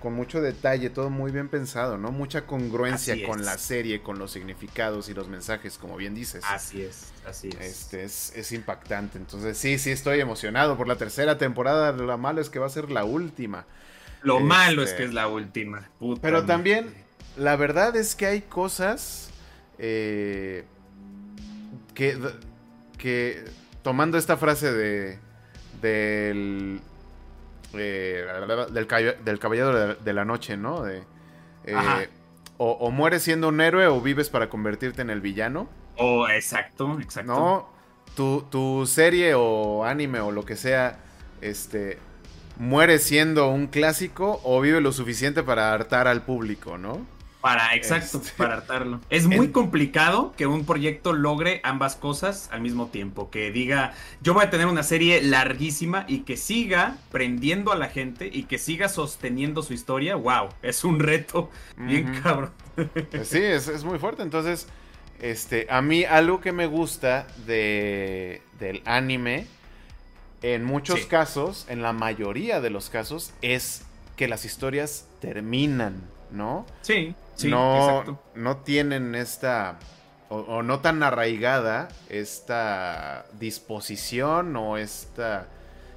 con 0.00 0.14
mucho 0.14 0.40
detalle, 0.40 0.88
todo 0.88 1.10
muy 1.10 1.32
bien 1.32 1.48
pensado, 1.48 1.98
¿no? 1.98 2.12
Mucha 2.12 2.46
congruencia 2.46 3.16
con 3.26 3.44
la 3.44 3.58
serie, 3.58 4.02
con 4.02 4.20
los 4.20 4.30
significados 4.30 5.08
y 5.08 5.14
los 5.14 5.26
mensajes, 5.26 5.78
como 5.78 5.96
bien 5.96 6.14
dices. 6.14 6.44
Así 6.46 6.80
es, 6.80 7.12
así 7.26 7.48
es. 7.48 7.60
Este 7.60 8.04
es, 8.04 8.32
es 8.36 8.52
impactante. 8.52 9.18
Entonces, 9.18 9.58
sí, 9.58 9.78
sí, 9.78 9.90
estoy 9.90 10.20
emocionado 10.20 10.76
por 10.76 10.86
la 10.86 10.94
tercera 10.94 11.38
temporada. 11.38 11.90
Lo 11.90 12.16
malo 12.18 12.40
es 12.40 12.50
que 12.50 12.60
va 12.60 12.66
a 12.66 12.70
ser 12.70 12.88
la 12.88 13.02
última. 13.02 13.66
Lo 14.22 14.38
malo 14.38 14.82
es 14.82 14.90
este, 14.90 15.02
que 15.02 15.08
es 15.08 15.14
la 15.14 15.26
última. 15.26 15.90
pero 16.22 16.46
también, 16.46 16.94
la 17.36 17.56
verdad 17.56 17.96
es 17.96 18.14
que 18.14 18.26
hay 18.26 18.42
cosas 18.42 19.30
eh, 19.78 20.64
que, 21.94 22.16
que, 22.96 23.44
tomando 23.82 24.18
esta 24.18 24.36
frase 24.36 24.72
de 24.72 25.18
del 25.80 26.80
eh, 27.74 28.26
del, 28.70 28.86
del, 29.24 29.38
Caballero 29.38 29.94
de 29.94 30.12
la 30.12 30.24
Noche, 30.24 30.56
¿no? 30.56 30.82
De, 30.82 31.02
eh, 31.64 32.08
o, 32.56 32.90
mueres 32.90 33.22
siendo 33.22 33.48
un 33.48 33.60
héroe 33.60 33.86
o 33.86 34.00
vives 34.00 34.30
para 34.30 34.48
convertirte 34.48 35.02
en 35.02 35.10
el 35.10 35.20
villano. 35.20 35.68
Oh, 35.96 36.28
exacto, 36.28 36.98
exacto. 37.00 37.32
No, 37.32 37.68
tu, 38.16 38.44
tu 38.50 38.86
serie 38.86 39.34
o 39.34 39.84
anime 39.84 40.20
o 40.20 40.32
lo 40.32 40.44
que 40.44 40.56
sea, 40.56 40.98
este, 41.40 41.98
muere 42.56 42.98
siendo 42.98 43.48
un 43.48 43.66
clásico 43.68 44.40
o 44.44 44.60
vive 44.60 44.80
lo 44.80 44.92
suficiente 44.92 45.42
para 45.42 45.72
hartar 45.72 46.08
al 46.08 46.22
público, 46.22 46.78
¿no? 46.78 47.06
Para, 47.40 47.74
exacto, 47.76 48.18
este, 48.18 48.32
para 48.36 48.54
hartarlo. 48.54 49.00
Es 49.10 49.26
muy 49.26 49.52
complicado 49.52 50.34
que 50.36 50.46
un 50.46 50.64
proyecto 50.64 51.12
logre 51.12 51.60
ambas 51.62 51.94
cosas 51.94 52.48
al 52.50 52.60
mismo 52.60 52.88
tiempo. 52.88 53.30
Que 53.30 53.52
diga, 53.52 53.94
yo 54.20 54.34
voy 54.34 54.44
a 54.44 54.50
tener 54.50 54.66
una 54.66 54.82
serie 54.82 55.22
larguísima 55.22 56.04
y 56.08 56.20
que 56.20 56.36
siga 56.36 56.96
prendiendo 57.12 57.72
a 57.72 57.76
la 57.76 57.88
gente 57.88 58.28
y 58.32 58.44
que 58.44 58.58
siga 58.58 58.88
sosteniendo 58.88 59.62
su 59.62 59.72
historia. 59.72 60.16
¡Wow! 60.16 60.48
Es 60.62 60.82
un 60.82 60.98
reto 60.98 61.50
bien 61.76 62.20
cabrón. 62.22 62.50
Sí, 63.22 63.38
es, 63.38 63.84
muy 63.84 63.98
fuerte. 63.98 64.22
Entonces, 64.22 64.66
este, 65.20 65.66
a 65.70 65.80
mí 65.80 66.04
algo 66.04 66.40
que 66.40 66.50
me 66.52 66.66
gusta 66.66 67.28
de, 67.46 68.42
del 68.58 68.82
anime, 68.84 69.46
en 70.42 70.64
muchos 70.64 71.06
casos, 71.06 71.66
en 71.68 71.82
la 71.82 71.92
mayoría 71.92 72.60
de 72.60 72.70
los 72.70 72.90
casos, 72.90 73.32
es 73.42 73.84
que 74.16 74.28
las 74.28 74.44
historias 74.44 75.06
terminan, 75.20 76.02
¿no? 76.30 76.66
Sí 76.82 77.14
no, 77.46 78.20
no 78.34 78.56
tienen 78.58 79.14
esta, 79.14 79.78
o, 80.28 80.62
no 80.62 80.80
tan 80.80 81.02
arraigada, 81.02 81.88
esta 82.08 83.26
disposición 83.38 84.56
o 84.56 84.76
esta 84.76 85.46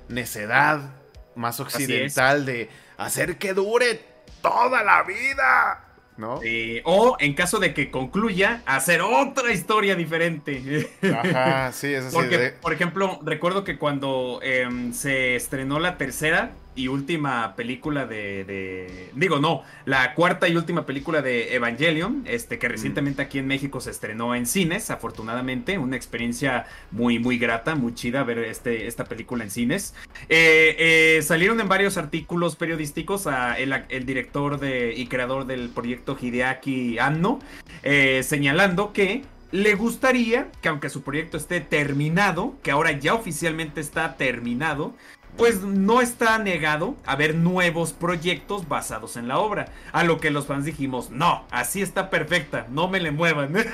necedad 0.10 0.92
más 1.36 1.60
occidental 1.60 2.46
de 2.46 2.70
hacer 2.98 3.38
que 3.38 3.54
dure 3.54 4.02
toda 4.42 4.84
la 4.84 5.04
vida. 5.04 5.88
¿No? 6.18 6.40
o 6.84 7.16
en 7.20 7.34
caso 7.34 7.58
de 7.58 7.74
que 7.74 7.90
concluya, 7.90 8.62
hacer 8.68 9.02
otra 9.02 9.52
historia 9.52 9.96
diferente. 9.96 10.88
Ajá, 11.02 11.72
sí, 11.74 11.92
eso 11.96 12.12
sí. 12.12 12.16
Porque, 12.16 12.54
por 12.62 12.74
ejemplo, 12.74 13.20
recuerdo 13.24 13.64
que 13.64 13.80
cuando 13.80 14.40
em, 14.44 14.94
se 14.94 15.36
estrenó 15.36 15.80
la 15.80 15.98
tercera, 15.98 16.52
y 16.76 16.88
última 16.88 17.56
película 17.56 18.06
de, 18.06 19.10
digo 19.14 19.40
no 19.40 19.64
la 19.86 20.14
cuarta 20.14 20.48
y 20.48 20.56
última 20.56 20.86
película 20.86 21.22
de 21.22 21.56
Evangelion 21.56 22.24
este 22.26 22.60
que 22.60 22.68
mm. 22.68 22.72
recientemente 22.72 23.22
aquí 23.22 23.40
en 23.40 23.48
México 23.48 23.82
se 23.82 23.92
estrenó 23.92 24.36
en 24.36 24.46
cines 24.46 24.90
afortunadamente 24.90 25.78
una 25.78 25.96
experiencia 25.96 26.66
muy 26.92 27.20
muy 27.20 27.38
grata 27.38 27.76
muy 27.76 27.94
chida 27.94 28.24
ver 28.24 28.40
este 28.40 28.88
esta 28.88 29.06
película 29.06 29.44
en 29.44 29.52
cines 29.52 29.94
eh, 30.30 30.76
eh, 30.80 31.22
salieron 31.24 31.60
en 31.60 31.68
varios 31.68 31.98
artículos 31.98 32.56
periodísticos 32.56 33.28
a 33.28 33.58
el, 33.60 34.06
director 34.06 34.60
de 34.60 34.94
y 34.96 35.08
creador 35.08 35.46
del 35.46 35.70
proyecto 35.70 36.18
Hideaki 36.20 37.00
Anno 37.00 37.40
eh, 37.84 38.24
señalando 38.24 38.94
que 38.94 39.24
le 39.52 39.76
gustaría 39.76 40.50
que 40.62 40.70
aunque 40.70 40.90
su 40.90 41.04
proyecto 41.04 41.38
esté 41.38 41.60
terminado, 41.60 42.56
que 42.64 42.72
ahora 42.72 42.92
ya 42.94 43.14
oficialmente 43.14 43.82
está 43.82 44.16
terminado, 44.16 44.94
pues 45.42 45.64
no 45.64 46.02
está 46.02 46.38
negado 46.38 46.96
a 47.04 47.16
ver 47.16 47.34
nuevos 47.34 47.94
proyectos 47.94 48.68
basados 48.68 49.18
en 49.18 49.28
la 49.28 49.40
obra. 49.40 49.70
A 49.92 50.04
lo 50.04 50.20
que 50.20 50.30
los 50.30 50.46
fans 50.46 50.66
dijimos, 50.66 51.10
no, 51.10 51.46
así 51.50 51.82
está 51.82 52.12
perfecta, 52.12 52.68
no 52.70 52.88
me 52.88 53.00
le 53.00 53.12
muevan. 53.12 53.56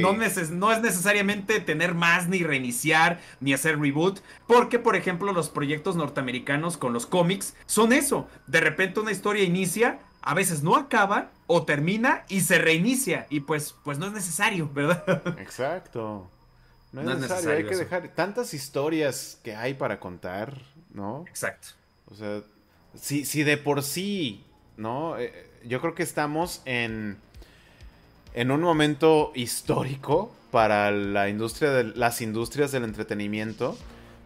No, 0.00 0.14
no, 0.14 0.72
es 0.72 0.80
necesariamente 0.80 1.60
tener 1.60 1.94
más, 1.94 2.28
ni 2.28 2.42
reiniciar, 2.42 3.20
ni 3.40 3.52
hacer 3.52 3.78
reboot. 3.78 4.20
Porque, 4.46 4.78
por 4.78 4.96
ejemplo, 4.96 5.34
los 5.34 5.50
proyectos 5.50 5.96
norteamericanos 5.96 6.78
con 6.78 6.94
los 6.94 7.04
cómics 7.04 7.54
son 7.66 7.92
eso. 7.92 8.26
De 8.46 8.60
repente 8.62 9.00
una 9.00 9.12
historia 9.12 9.44
inicia, 9.44 9.98
a 10.22 10.32
veces 10.32 10.62
no 10.62 10.76
acaba, 10.76 11.28
o 11.46 11.66
termina 11.66 12.24
y 12.30 12.40
se 12.40 12.56
reinicia. 12.56 13.26
Y 13.28 13.40
pues, 13.40 13.74
pues 13.84 13.98
no 13.98 14.06
es 14.06 14.14
necesario, 14.14 14.70
¿verdad? 14.72 15.22
Exacto. 15.38 16.30
No 16.92 17.02
es, 17.02 17.18
necesario, 17.18 17.50
hay 17.50 17.64
que 17.64 17.76
dejar 17.76 18.08
tantas 18.14 18.54
historias 18.54 19.38
que 19.42 19.54
hay 19.54 19.74
para 19.74 20.00
contar, 20.00 20.60
¿no? 20.94 21.24
Exacto. 21.28 21.68
O 22.10 22.14
sea, 22.14 22.42
si, 22.94 23.24
si 23.24 23.42
de 23.42 23.56
por 23.56 23.82
sí, 23.82 24.44
¿no? 24.76 25.18
Eh, 25.18 25.50
yo 25.64 25.80
creo 25.80 25.94
que 25.94 26.02
estamos 26.02 26.62
en, 26.64 27.18
en 28.34 28.50
un 28.50 28.60
momento 28.60 29.32
histórico 29.34 30.32
para 30.50 30.90
la 30.90 31.28
industria 31.28 31.70
de, 31.70 31.84
las 31.84 32.22
industrias 32.22 32.72
del 32.72 32.84
entretenimiento, 32.84 33.76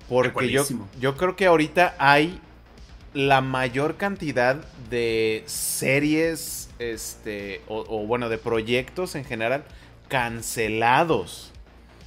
Porque 0.08 0.50
yo, 0.50 0.64
yo 1.00 1.16
creo 1.16 1.36
que 1.36 1.46
ahorita 1.46 1.94
hay 1.98 2.40
la 3.14 3.40
mayor 3.40 3.96
cantidad 3.96 4.56
de 4.88 5.42
series, 5.46 6.70
este, 6.78 7.62
o, 7.68 8.06
bueno, 8.06 8.28
de 8.28 8.38
proyectos 8.38 9.14
en 9.14 9.24
general 9.24 9.64
cancelados. 10.08 11.49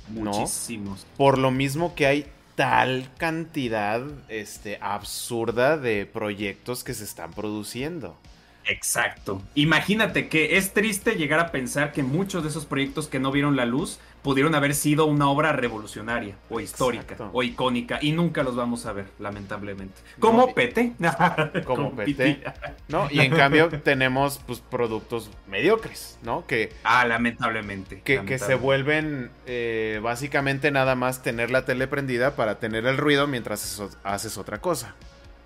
Muchísimos. 0.10 1.06
Por 1.18 1.38
lo 1.38 1.52
mismo 1.52 1.96
que 1.96 2.08
hay 2.08 2.26
tal 2.56 3.10
cantidad 3.18 4.02
este, 4.30 4.78
absurda 4.82 5.78
de 5.78 6.06
proyectos 6.06 6.84
que 6.84 6.94
se 6.94 7.04
están 7.04 7.32
produciendo. 7.32 8.18
Exacto. 8.66 9.42
Imagínate 9.56 10.30
que 10.30 10.58
es 10.58 10.74
triste 10.74 11.16
llegar 11.16 11.40
a 11.40 11.52
pensar 11.52 11.92
que 11.92 12.04
muchos 12.04 12.44
de 12.44 12.50
esos 12.50 12.66
proyectos 12.66 13.08
que 13.08 13.20
no 13.20 13.32
vieron 13.32 13.56
la 13.56 13.66
luz 13.66 14.00
pudieron 14.24 14.56
haber 14.56 14.74
sido 14.74 15.06
una 15.06 15.30
obra 15.30 15.52
revolucionaria 15.52 16.36
o 16.50 16.60
histórica 16.60 17.16
o 17.32 17.44
icónica 17.44 18.00
y 18.02 18.14
nunca 18.14 18.42
los 18.44 18.56
vamos 18.56 18.86
a 18.86 18.94
ver, 18.94 19.08
lamentablemente. 19.20 20.02
Como 20.20 20.54
Pete. 20.54 20.94
Como 21.66 21.96
Pete. 21.96 22.42
¿No? 22.88 23.08
Y 23.12 23.20
en 23.20 23.36
cambio 23.36 23.70
tenemos 23.82 24.40
pues 24.48 24.60
productos 24.60 25.30
mediocres, 25.48 26.18
¿no? 26.24 26.48
Que 26.48 26.72
Ah, 26.84 27.06
lamentablemente. 27.06 28.02
Que, 28.02 28.40
se 28.40 28.56
vuelven 28.56 29.32
eh, 29.46 30.00
básicamente 30.02 30.72
nada 30.72 30.96
más 30.96 31.22
tener 31.22 31.52
la 31.52 31.66
tele 31.66 31.88
prendida 31.88 32.36
para 32.36 32.60
tener 32.60 32.86
el 32.86 32.98
ruido 32.98 33.28
mientras 33.28 33.82
haces 34.04 34.38
otra 34.38 34.60
cosa. 34.60 34.96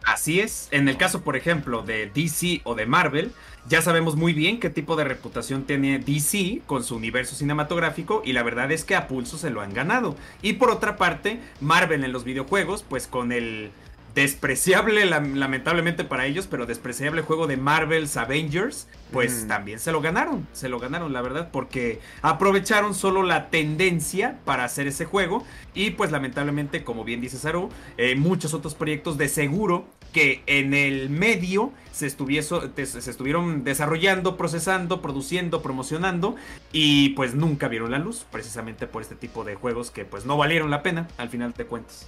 Así 0.04 0.40
es. 0.40 0.68
En 0.72 0.88
el 0.88 0.98
caso, 0.98 1.22
por 1.22 1.36
ejemplo, 1.36 1.82
de 1.82 2.10
DC 2.14 2.62
o 2.64 2.76
de 2.76 2.86
Marvel, 2.86 3.32
ya 3.68 3.82
sabemos 3.82 4.16
muy 4.16 4.34
bien 4.34 4.60
qué 4.60 4.70
tipo 4.70 4.96
de 4.96 5.04
reputación 5.04 5.64
tiene 5.64 6.00
DC 6.00 6.62
con 6.66 6.84
su 6.84 6.96
universo 6.96 7.36
cinematográfico 7.36 8.22
y 8.24 8.32
la 8.32 8.44
verdad 8.44 8.72
es 8.72 8.86
que 8.86 8.96
a 8.96 9.08
pulso 9.08 9.38
se 9.38 9.50
lo 9.50 9.62
han 9.62 9.74
ganado. 9.74 10.16
Y 10.42 10.54
por 10.54 10.70
otra 10.70 10.96
parte, 10.96 11.42
Marvel 11.60 12.04
en 12.06 12.14
los 12.14 12.24
videojuegos, 12.24 12.86
pues 12.88 13.08
con 13.08 13.32
el 13.32 13.72
despreciable, 14.18 15.06
lamentablemente 15.06 16.04
para 16.04 16.26
ellos, 16.26 16.48
pero 16.48 16.66
despreciable 16.66 17.22
juego 17.22 17.46
de 17.46 17.56
Marvel's 17.56 18.18
Avengers, 18.18 18.88
pues 19.12 19.44
mm. 19.44 19.48
también 19.48 19.80
se 19.80 19.92
lo 19.92 20.02
ganaron, 20.02 20.48
se 20.54 20.70
lo 20.70 20.80
ganaron, 20.80 21.14
la 21.14 21.22
verdad, 21.22 21.50
porque 21.52 22.00
aprovecharon 22.24 22.96
solo 22.96 23.22
la 23.22 23.52
tendencia 23.52 24.40
para 24.44 24.64
hacer 24.64 24.88
ese 24.88 25.06
juego 25.06 25.46
y 25.76 25.92
pues 25.92 26.12
lamentablemente, 26.12 26.84
como 26.84 27.04
bien 27.04 27.22
dice 27.22 27.38
Saru, 27.38 27.70
eh, 28.00 28.16
muchos 28.16 28.56
otros 28.56 28.74
proyectos 28.74 29.20
de 29.20 29.30
seguro 29.30 29.86
que 30.14 30.42
en 30.48 30.74
el 30.74 31.12
medio 31.12 31.72
se, 31.92 32.10
se 32.10 33.12
estuvieron 33.12 33.64
desarrollando, 33.64 34.36
procesando, 34.36 35.00
produciendo, 35.00 35.62
promocionando 35.62 36.36
y 36.72 37.10
pues 37.10 37.36
nunca 37.36 37.68
vieron 37.68 37.92
la 37.92 38.00
luz, 38.00 38.26
precisamente 38.32 38.88
por 38.88 39.04
este 39.04 39.14
tipo 39.14 39.44
de 39.44 39.54
juegos 39.54 39.92
que 39.92 40.06
pues 40.06 40.26
no 40.26 40.38
valieron 40.38 40.72
la 40.72 40.82
pena 40.82 41.08
al 41.20 41.30
final 41.30 41.54
de 41.54 41.66
cuentas. 41.68 42.08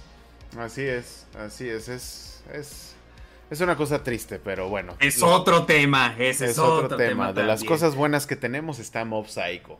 Así 0.58 0.82
es, 0.82 1.26
así 1.38 1.68
es, 1.68 1.88
es, 1.88 2.42
es, 2.52 2.94
es 3.50 3.60
una 3.60 3.76
cosa 3.76 4.02
triste, 4.02 4.38
pero 4.38 4.68
bueno. 4.68 4.96
Es 5.00 5.22
otro 5.22 5.64
tema, 5.64 6.14
ese 6.18 6.46
es, 6.46 6.58
otro, 6.58 6.96
tema. 6.96 7.32
de 7.32 7.44
las 7.44 7.64
cosas 7.64 7.94
buenas 7.94 8.26
que 8.26 8.36
tenemos 8.36 8.78
está 8.78 9.04
Mob 9.04 9.26
Psycho. 9.28 9.78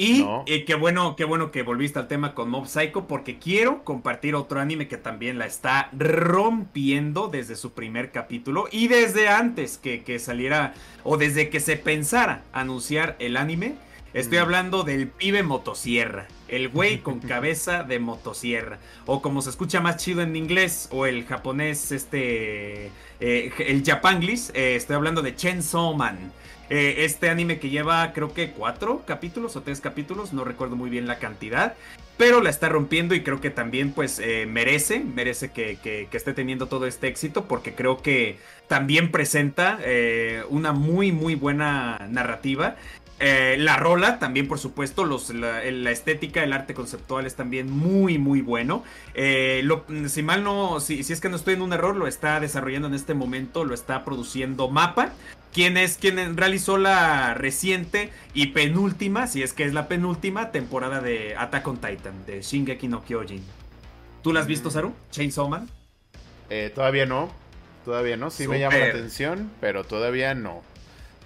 Y 0.00 0.24
qué 0.64 0.76
bueno, 0.76 1.16
qué 1.16 1.24
bueno 1.24 1.50
que 1.50 1.62
volviste 1.62 1.98
al 1.98 2.06
tema 2.06 2.32
con 2.32 2.48
Mob 2.48 2.66
Psycho, 2.66 3.08
porque 3.08 3.38
quiero 3.38 3.82
compartir 3.82 4.36
otro 4.36 4.60
anime 4.60 4.86
que 4.86 4.96
también 4.96 5.38
la 5.38 5.46
está 5.46 5.90
rompiendo 5.92 7.26
desde 7.26 7.56
su 7.56 7.72
primer 7.72 8.12
capítulo 8.12 8.68
y 8.70 8.86
desde 8.86 9.28
antes 9.28 9.76
que, 9.76 10.04
que 10.04 10.20
saliera 10.20 10.74
o 11.02 11.16
desde 11.16 11.50
que 11.50 11.58
se 11.58 11.76
pensara 11.76 12.44
anunciar 12.52 13.16
el 13.18 13.36
anime. 13.36 13.74
Estoy 14.14 14.38
hablando 14.38 14.84
del 14.84 15.08
pibe 15.08 15.42
motosierra. 15.42 16.26
El 16.48 16.70
güey 16.70 17.00
con 17.00 17.20
cabeza 17.20 17.82
de 17.82 17.98
motosierra. 17.98 18.78
O 19.06 19.20
como 19.20 19.42
se 19.42 19.50
escucha 19.50 19.80
más 19.80 19.98
chido 19.98 20.22
en 20.22 20.34
inglés. 20.34 20.88
O 20.90 21.06
el 21.06 21.26
japonés, 21.26 21.92
este. 21.92 22.90
Eh, 23.20 23.52
el 23.58 23.84
Japanglis. 23.84 24.50
Eh, 24.54 24.76
estoy 24.76 24.96
hablando 24.96 25.20
de 25.20 25.34
Chainsaw 25.36 25.94
Man. 25.94 26.32
Eh, 26.70 27.04
este 27.04 27.30
anime 27.30 27.58
que 27.58 27.70
lleva 27.70 28.12
creo 28.12 28.34
que 28.34 28.50
cuatro 28.50 29.02
capítulos 29.06 29.56
o 29.56 29.62
tres 29.62 29.80
capítulos. 29.80 30.32
No 30.32 30.44
recuerdo 30.44 30.74
muy 30.74 30.88
bien 30.88 31.06
la 31.06 31.18
cantidad. 31.18 31.74
Pero 32.16 32.40
la 32.40 32.50
está 32.50 32.68
rompiendo 32.68 33.14
y 33.14 33.22
creo 33.22 33.40
que 33.40 33.50
también 33.50 33.92
pues 33.92 34.20
merece. 34.48 35.00
Merece 35.00 35.52
que, 35.52 35.76
que, 35.80 36.08
esté 36.10 36.32
teniendo 36.32 36.66
todo 36.66 36.86
este 36.86 37.08
éxito. 37.08 37.44
Porque 37.44 37.74
creo 37.74 38.02
que 38.02 38.38
también 38.68 39.12
presenta 39.12 39.78
una 40.48 40.72
muy 40.72 41.12
muy 41.12 41.36
buena 41.36 42.08
narrativa. 42.10 42.74
Eh, 43.20 43.56
la 43.58 43.76
rola 43.76 44.18
también, 44.18 44.46
por 44.46 44.58
supuesto, 44.58 45.04
los, 45.04 45.30
la, 45.30 45.62
estética, 45.62 46.44
el 46.44 46.52
arte 46.52 46.72
conceptual 46.72 47.26
es 47.26 47.34
también 47.34 47.70
muy, 47.70 48.18
muy 48.18 48.42
bueno. 48.42 48.84
Eh, 49.14 49.66
si 50.06 50.22
mal 50.22 50.44
no, 50.44 50.78
si, 50.78 51.02
si, 51.02 51.12
es 51.12 51.20
que 51.20 51.28
no 51.28 51.36
estoy 51.36 51.54
en 51.54 51.62
un 51.62 51.72
error, 51.72 51.96
lo 51.96 52.06
está 52.06 52.38
desarrollando 52.38 52.86
en 52.86 52.94
este 52.94 53.14
momento, 53.14 53.64
lo 53.64 53.74
está 53.74 54.04
produciendo 54.04 54.68
Mapa, 54.68 55.12
quien 55.52 55.76
es 55.76 55.96
quien 55.96 56.36
realizó 56.36 56.78
la 56.78 57.34
reciente 57.34 58.12
y 58.34 58.48
penúltima, 58.48 59.26
si 59.26 59.42
es 59.42 59.52
que 59.52 59.64
es 59.64 59.74
la 59.74 59.88
penúltima 59.88 60.52
temporada 60.52 61.00
de 61.00 61.34
Attack 61.36 61.66
on 61.66 61.78
Titan, 61.78 62.24
de 62.26 62.42
Shingeki 62.42 62.86
no 62.86 63.04
Kyojin. 63.04 63.42
¿Tú 64.22 64.32
la 64.32 64.40
has 64.40 64.46
visto, 64.46 64.70
Saru? 64.70 64.94
Chainsaw 65.10 65.48
Man. 65.48 65.68
Eh, 66.50 66.70
todavía 66.74 67.06
no, 67.06 67.30
todavía 67.84 68.16
no, 68.16 68.30
sí 68.30 68.46
me 68.46 68.60
llama 68.60 68.78
la 68.78 68.86
atención, 68.86 69.50
pero 69.60 69.84
todavía 69.84 70.34
no. 70.34 70.62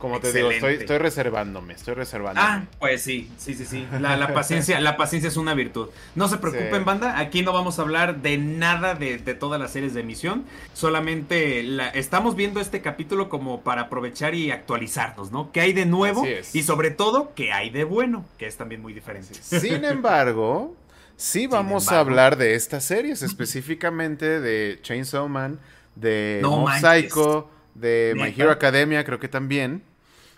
Como 0.03 0.18
te 0.18 0.32
digo, 0.32 0.50
estoy, 0.50 0.74
estoy, 0.74 0.98
reservándome, 0.98 1.74
estoy 1.74 1.94
reservándome. 1.94 2.44
Ah, 2.44 2.64
pues 2.80 3.03
sí, 3.03 3.30
sí, 3.38 3.55
sí, 3.55 3.64
sí. 3.64 3.86
La, 4.00 4.34
paciencia, 4.34 4.80
la 4.80 4.96
paciencia 4.96 5.28
es 5.28 5.36
una 5.36 5.55
virtud. 5.55 5.90
No 6.16 6.26
se 6.26 6.38
preocupen, 6.38 6.84
banda. 6.84 7.20
Aquí 7.20 7.42
no 7.42 7.53
vamos 7.53 7.78
a 7.78 7.82
hablar 7.82 8.20
de 8.20 8.36
nada 8.36 8.96
de, 8.96 9.18
todas 9.18 9.61
las 9.61 9.70
series 9.70 9.94
de 9.94 10.00
emisión. 10.00 10.44
Solamente 10.72 11.62
la, 11.62 11.88
estamos 11.90 12.34
viendo 12.34 12.59
este 12.59 12.80
capítulo 12.80 13.28
como 13.28 13.61
para 13.61 13.82
aprovechar 13.82 14.34
y 14.34 14.50
actualizarnos, 14.50 15.30
¿no? 15.30 15.53
¿Qué 15.53 15.61
hay 15.61 15.72
de 15.72 15.86
nuevo? 15.86 16.26
Y 16.53 16.64
sobre 16.64 16.90
todo, 16.90 17.32
¿qué 17.36 17.53
hay 17.53 17.70
de 17.70 17.84
bueno? 17.84 18.24
Que 18.38 18.48
es 18.48 18.57
también 18.57 18.82
muy 18.82 18.92
diferente. 18.92 19.34
Sin 19.34 19.84
embargo, 19.84 20.74
sí 21.14 21.46
vamos 21.46 21.92
a 21.92 22.00
hablar 22.00 22.36
de 22.36 22.57
estas 22.57 22.82
series, 22.82 23.22
específicamente 23.22 24.40
de 24.40 24.80
Chainsaw 24.82 25.28
Man, 25.28 25.61
de 25.94 26.40
no, 26.42 26.66
Psycho, 26.80 27.48
de 27.76 28.14
My 28.16 28.34
Hero 28.36 28.50
Academia, 28.50 29.05
creo 29.05 29.20
que 29.20 29.28
también. 29.28 29.84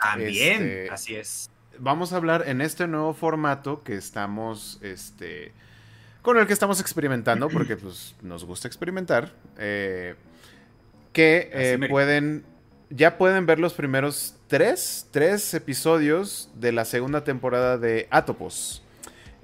También, 0.04 0.62
este, 0.62 0.90
así 0.90 1.14
es. 1.16 1.50
Vamos 1.78 2.12
a 2.12 2.16
hablar 2.16 2.44
en 2.46 2.60
este 2.60 2.86
nuevo 2.86 3.14
formato 3.14 3.82
que 3.82 3.94
estamos, 3.94 4.78
este, 4.82 5.52
con 6.22 6.38
el 6.38 6.46
que 6.46 6.52
estamos 6.52 6.80
experimentando, 6.80 7.48
porque 7.48 7.76
pues 7.76 8.14
nos 8.22 8.44
gusta 8.44 8.68
experimentar, 8.68 9.32
eh, 9.58 10.14
que 11.12 11.50
eh, 11.52 11.78
pueden, 11.88 12.44
ya 12.90 13.18
pueden 13.18 13.46
ver 13.46 13.58
los 13.58 13.74
primeros 13.74 14.36
tres, 14.46 15.08
tres 15.10 15.54
episodios 15.54 16.50
de 16.54 16.72
la 16.72 16.84
segunda 16.84 17.24
temporada 17.24 17.78
de 17.78 18.06
Atopos. 18.10 18.82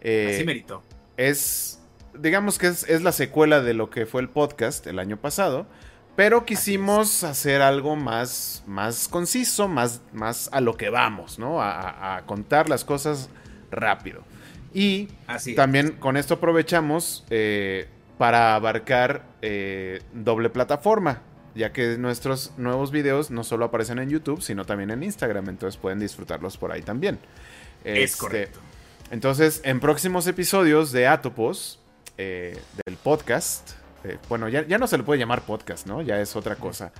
Eh, 0.01 0.33
así 0.35 0.45
merito. 0.45 0.83
Es, 1.17 1.81
digamos 2.15 2.59
que 2.59 2.69
es, 2.69 2.89
es 2.89 3.03
la 3.03 3.13
secuela 3.13 3.61
de 3.61 3.75
lo 3.75 3.91
que 3.91 4.07
fue 4.07 4.21
el 4.21 4.29
podcast 4.29 4.87
el 4.87 4.99
año 4.99 5.17
pasado. 5.17 5.67
Pero 6.21 6.45
quisimos 6.45 7.25
hacer 7.25 7.63
algo 7.63 7.97
más, 7.97 8.63
más 8.67 9.09
conciso, 9.09 9.69
más, 9.69 10.03
más 10.13 10.51
a 10.53 10.61
lo 10.61 10.77
que 10.77 10.91
vamos, 10.91 11.39
¿no? 11.39 11.63
A, 11.63 12.25
contar 12.27 12.69
las 12.69 12.85
cosas 12.85 13.31
rápido. 13.71 14.23
Y 14.75 15.09
también 15.57 15.93
con 15.93 16.19
esto 16.19 16.35
aprovechamos 16.35 17.25
eh, 17.31 17.89
para 18.19 18.55
abarcar 18.55 19.25
eh, 19.41 20.03
doble 20.13 20.51
plataforma, 20.51 21.23
ya 21.55 21.73
que 21.73 21.97
nuestros 21.97 22.53
nuevos 22.59 22.91
videos 22.91 23.31
no 23.31 23.43
solo 23.43 23.65
aparecen 23.65 23.99
en 23.99 24.11
YouTube, 24.11 24.43
sino 24.43 24.67
también 24.67 24.91
en 24.91 25.03
Instagram, 25.03 25.49
entonces 25.49 25.81
pueden 25.81 26.01
disfrutarlos 26.01 26.59
por 26.59 26.71
ahí 26.71 26.83
también. 26.83 27.19
Es 27.83 28.11
este, 28.11 28.21
correcto. 28.21 28.59
Entonces, 29.11 29.63
en 29.65 29.81
próximos 29.81 30.27
episodios 30.27 30.93
de 30.93 31.07
Atopos, 31.07 31.81
eh, 32.19 32.61
del 32.85 32.97
podcast, 32.99 33.80
eh, 34.05 34.19
bueno, 34.29 34.49
ya, 34.49 34.67
ya 34.67 34.79
no 34.79 34.87
se 34.87 34.97
le 34.97 35.05
puede 35.05 35.19
llamar 35.19 35.43
podcast, 35.43 35.87
¿no? 35.87 36.03
Ya 36.03 36.21
es 36.21 36.37
otra 36.37 36.57
cosa. 36.57 36.93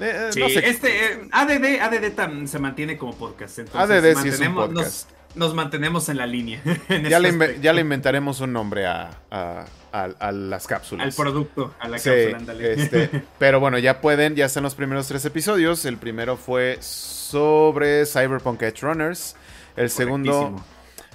Eh, 0.00 0.30
sí, 0.32 0.42
este 0.42 1.28
ADD, 1.30 1.80
ADD 1.80 2.46
se 2.46 2.58
mantiene 2.58 2.96
como 2.96 3.14
podcast. 3.14 3.60
ADD 3.74 4.16
sí 4.22 4.28
es 4.28 4.40
un 4.40 4.54
podcast. 4.54 5.10
Nos, 5.34 5.54
mantenemos 5.54 6.08
en 6.08 6.16
la 6.16 6.26
línea. 6.26 6.60
ya, 7.08 7.18
le 7.18 7.60
ya, 7.60 7.72
le 7.72 7.80
inventaremos 7.80 8.40
un 8.40 8.52
nombre 8.52 8.86
a, 8.86 9.10
a, 9.30 10.32
las 10.32 10.66
cápsulas. 10.66 11.06
Al 11.06 11.12
producto, 11.12 11.74
a 11.80 11.88
la 11.88 11.98
cápsula, 11.98 12.54
este, 12.60 13.22
pero 13.38 13.58
bueno, 13.58 13.78
ya 13.78 14.00
pueden, 14.00 14.36
ya 14.36 14.46
están 14.46 14.62
los 14.62 14.76
primeros 14.76 15.08
tres 15.08 15.24
episodios. 15.24 15.84
El 15.86 15.96
primero 15.96 16.36
fue 16.36 16.78
sobre 16.80 18.06
Cyberpunk 18.06 18.62
Edge 18.62 18.80
Runners. 18.82 19.34
El 19.76 19.90
segundo 19.90 20.64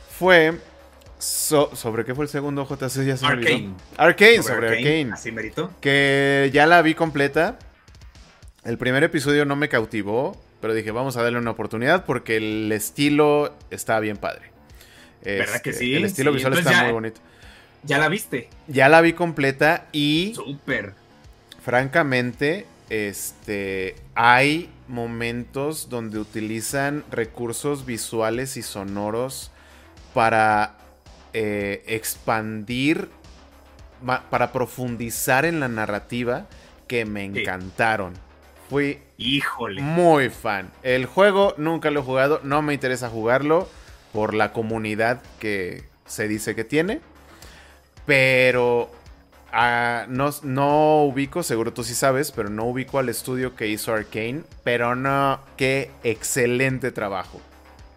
fue 0.10 0.60
¿Sobre 1.20 2.06
qué 2.06 2.16
fue 2.16 2.24
el 2.26 2.30
segundo 2.30 2.66
JC? 2.66 3.06
Ya 3.06 3.18
se 3.18 3.26
Arcane. 3.26 3.74
Arcane, 3.98 4.42
sobre, 4.42 4.70
Arcane. 4.70 5.10
Así 5.14 5.32
merito. 5.32 5.72
Que 5.82 6.50
ya 6.54 6.66
la 6.66 6.82
vi 6.82 6.96
completa. 6.96 7.60
El 8.64 8.78
primer 8.78 9.04
episodio 9.04 9.44
no 9.46 9.56
me 9.58 9.68
cautivó, 9.68 10.42
pero 10.62 10.74
dije, 10.74 10.92
vamos 10.92 11.18
a 11.18 11.24
darle 11.24 11.38
una 11.38 11.52
oportunidad 11.52 12.06
porque 12.06 12.38
el 12.38 12.72
estilo 12.72 13.54
está 13.70 14.00
bien 14.00 14.16
padre. 14.16 14.52
¿Verdad 15.24 15.62
que 15.62 15.72
este, 15.72 15.84
sí? 15.84 15.96
El 15.96 16.06
estilo 16.06 16.32
visual 16.32 16.58
está 16.58 16.84
muy 16.84 16.94
bonito. 16.94 17.20
¿Ya 17.84 17.98
la 17.98 18.08
viste? 18.08 18.50
Ya 18.68 18.90
la 18.90 19.02
vi 19.02 19.14
completa 19.14 19.88
y... 19.92 20.34
Súper. 20.36 20.94
Francamente, 21.62 22.66
este, 22.90 23.96
hay 24.16 24.70
momentos 24.88 25.90
donde 25.90 26.20
utilizan 26.20 27.04
recursos 27.12 27.86
visuales 27.86 28.58
y 28.58 28.62
sonoros 28.62 29.52
para 30.14 30.78
eh, 31.34 31.84
expandir, 31.88 33.10
para 34.30 34.54
profundizar 34.54 35.44
en 35.46 35.60
la 35.60 35.68
narrativa 35.68 36.48
que 36.88 37.06
me 37.06 37.26
encantaron. 37.26 38.14
Fui 38.70 39.00
Híjole. 39.18 39.82
muy 39.82 40.30
fan. 40.30 40.72
El 40.84 41.06
juego 41.06 41.54
nunca 41.58 41.92
lo 41.92 42.00
he 42.00 42.04
jugado, 42.04 42.40
no 42.44 42.62
me 42.62 42.74
interesa 42.74 43.10
jugarlo 43.10 43.68
por 44.14 44.34
la 44.34 44.54
comunidad 44.54 45.22
que 45.40 45.84
se 46.06 46.28
dice 46.28 46.56
que 46.56 46.64
tiene. 46.64 47.02
Pero 48.06 48.90
Ah, 49.52 50.06
no, 50.08 50.30
no 50.44 51.04
ubico, 51.06 51.42
seguro 51.42 51.74
tú 51.74 51.84
sí 51.84 51.96
sabes, 51.96 52.32
pero 52.32 52.50
no 52.50 52.66
ubico 52.66 53.00
al 53.00 53.10
estudio 53.10 53.56
que 53.56 53.68
hizo 53.68 53.94
Arkane. 53.94 54.44
Pero 54.64 54.96
no, 54.96 55.40
qué 55.58 55.92
excelente 56.04 56.92
trabajo. 56.92 57.42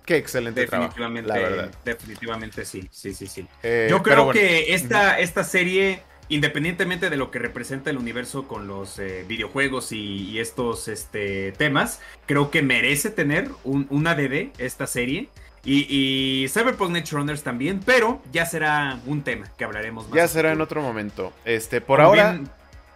Qué 0.04 0.16
excelente 0.16 0.66
trabajo. 0.66 0.98
La 0.98 1.08
verdad. 1.08 1.70
Definitivamente 1.84 2.64
sí, 2.64 2.88
sí, 2.90 3.14
sí, 3.14 3.26
sí. 3.26 3.46
Eh, 3.62 3.86
Yo 3.90 4.02
creo 4.02 4.30
que 4.30 4.74
esta, 4.74 5.18
esta 5.18 5.44
serie, 5.44 6.02
independientemente 6.28 7.10
de 7.10 7.16
lo 7.16 7.30
que 7.30 7.38
representa 7.38 7.90
el 7.90 7.98
universo 7.98 8.48
con 8.48 8.66
los 8.66 8.98
eh, 8.98 9.24
videojuegos 9.28 9.92
y, 9.92 10.38
estos 10.40 10.88
este, 10.88 11.52
temas, 11.52 12.00
creo 12.26 12.50
que 12.50 12.62
merece 12.62 13.10
tener 13.10 13.48
un, 13.64 13.86
una 13.90 14.14
DD 14.14 14.50
esta 14.58 14.86
serie. 14.86 15.28
Y, 15.64 16.46
Cyberpunk 16.48 16.90
Nature 16.90 17.18
Runners 17.18 17.44
también, 17.44 17.80
pero 17.86 18.20
ya 18.32 18.46
será 18.46 18.98
un 19.06 19.22
tema 19.22 19.46
que 19.56 19.62
hablaremos 19.62 20.08
más. 20.08 20.16
Ya 20.16 20.26
será 20.26 20.52
en 20.52 20.60
otro 20.60 20.82
momento. 20.82 21.32
Este, 21.44 21.80
por 21.80 22.00
ahora. 22.00 22.40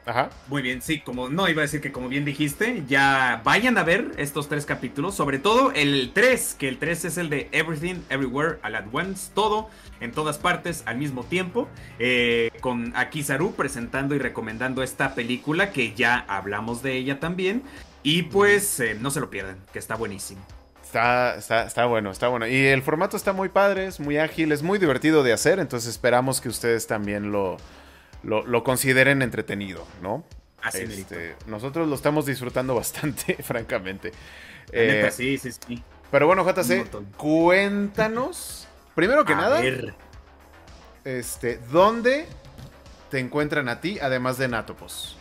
Ajá. 0.06 0.30
Muy 0.46 0.62
bien, 0.62 0.82
sí, 0.82 1.00
como 1.00 1.28
no 1.28 1.48
iba 1.48 1.62
a 1.62 1.64
decir 1.64 1.80
que 1.80 1.90
como 1.90 2.08
bien 2.08 2.24
dijiste, 2.24 2.84
ya 2.86 3.40
vayan 3.42 3.76
a 3.76 3.82
ver 3.82 4.12
estos 4.18 4.48
tres 4.48 4.64
capítulos, 4.64 5.16
sobre 5.16 5.40
todo 5.40 5.72
el 5.72 6.12
3, 6.14 6.54
que 6.56 6.68
el 6.68 6.78
3 6.78 7.06
es 7.06 7.18
el 7.18 7.28
de 7.28 7.48
Everything, 7.50 7.96
Everywhere, 8.08 8.58
All 8.62 8.76
at 8.76 8.84
Once, 8.92 9.32
todo 9.34 9.68
en 9.98 10.12
todas 10.12 10.38
partes 10.38 10.84
al 10.86 10.98
mismo 10.98 11.24
tiempo, 11.24 11.68
eh, 11.98 12.52
con 12.60 12.94
Akizaru 12.94 13.54
presentando 13.54 14.14
y 14.14 14.20
recomendando 14.20 14.84
esta 14.84 15.16
película 15.16 15.72
que 15.72 15.92
ya 15.94 16.24
hablamos 16.28 16.82
de 16.82 16.96
ella 16.96 17.18
también, 17.18 17.64
y 18.04 18.22
pues 18.22 18.78
eh, 18.78 18.96
no 19.00 19.10
se 19.10 19.18
lo 19.18 19.28
pierdan, 19.28 19.58
que 19.72 19.80
está 19.80 19.96
buenísimo. 19.96 20.40
Está, 20.84 21.34
está, 21.66 21.86
bueno, 21.86 22.12
está 22.12 22.28
bueno. 22.28 22.46
Y 22.46 22.66
el 22.66 22.80
formato 22.80 23.16
está 23.16 23.32
muy 23.32 23.48
padre, 23.48 23.86
es 23.86 23.98
muy 23.98 24.18
ágil, 24.18 24.52
es 24.52 24.62
muy 24.62 24.78
divertido 24.78 25.24
de 25.24 25.32
hacer, 25.32 25.58
entonces 25.58 25.90
esperamos 25.90 26.40
que 26.40 26.48
ustedes 26.48 26.86
también 26.86 27.32
lo, 27.32 27.56
lo, 28.26 28.64
consideren 28.64 29.22
entretenido, 29.22 29.86
¿no? 30.02 30.24
Así 30.62 30.82
este, 30.82 31.36
nosotros 31.46 31.86
lo 31.88 31.94
estamos 31.94 32.26
disfrutando 32.26 32.74
bastante, 32.74 33.34
francamente. 33.42 34.12
Eh, 34.72 35.08
sí, 35.12 35.38
sí, 35.38 35.52
sí. 35.52 35.82
Pero 36.10 36.26
bueno, 36.26 36.44
JC, 36.44 36.88
cuéntanos, 37.16 38.66
primero 38.94 39.24
que 39.24 39.34
nada, 39.34 39.62
este, 41.04 41.58
¿dónde 41.70 42.26
te 43.10 43.18
encuentran 43.18 43.68
a 43.68 43.80
ti, 43.80 43.98
además 44.00 44.38
de 44.38 44.48
Natopos? 44.48 45.16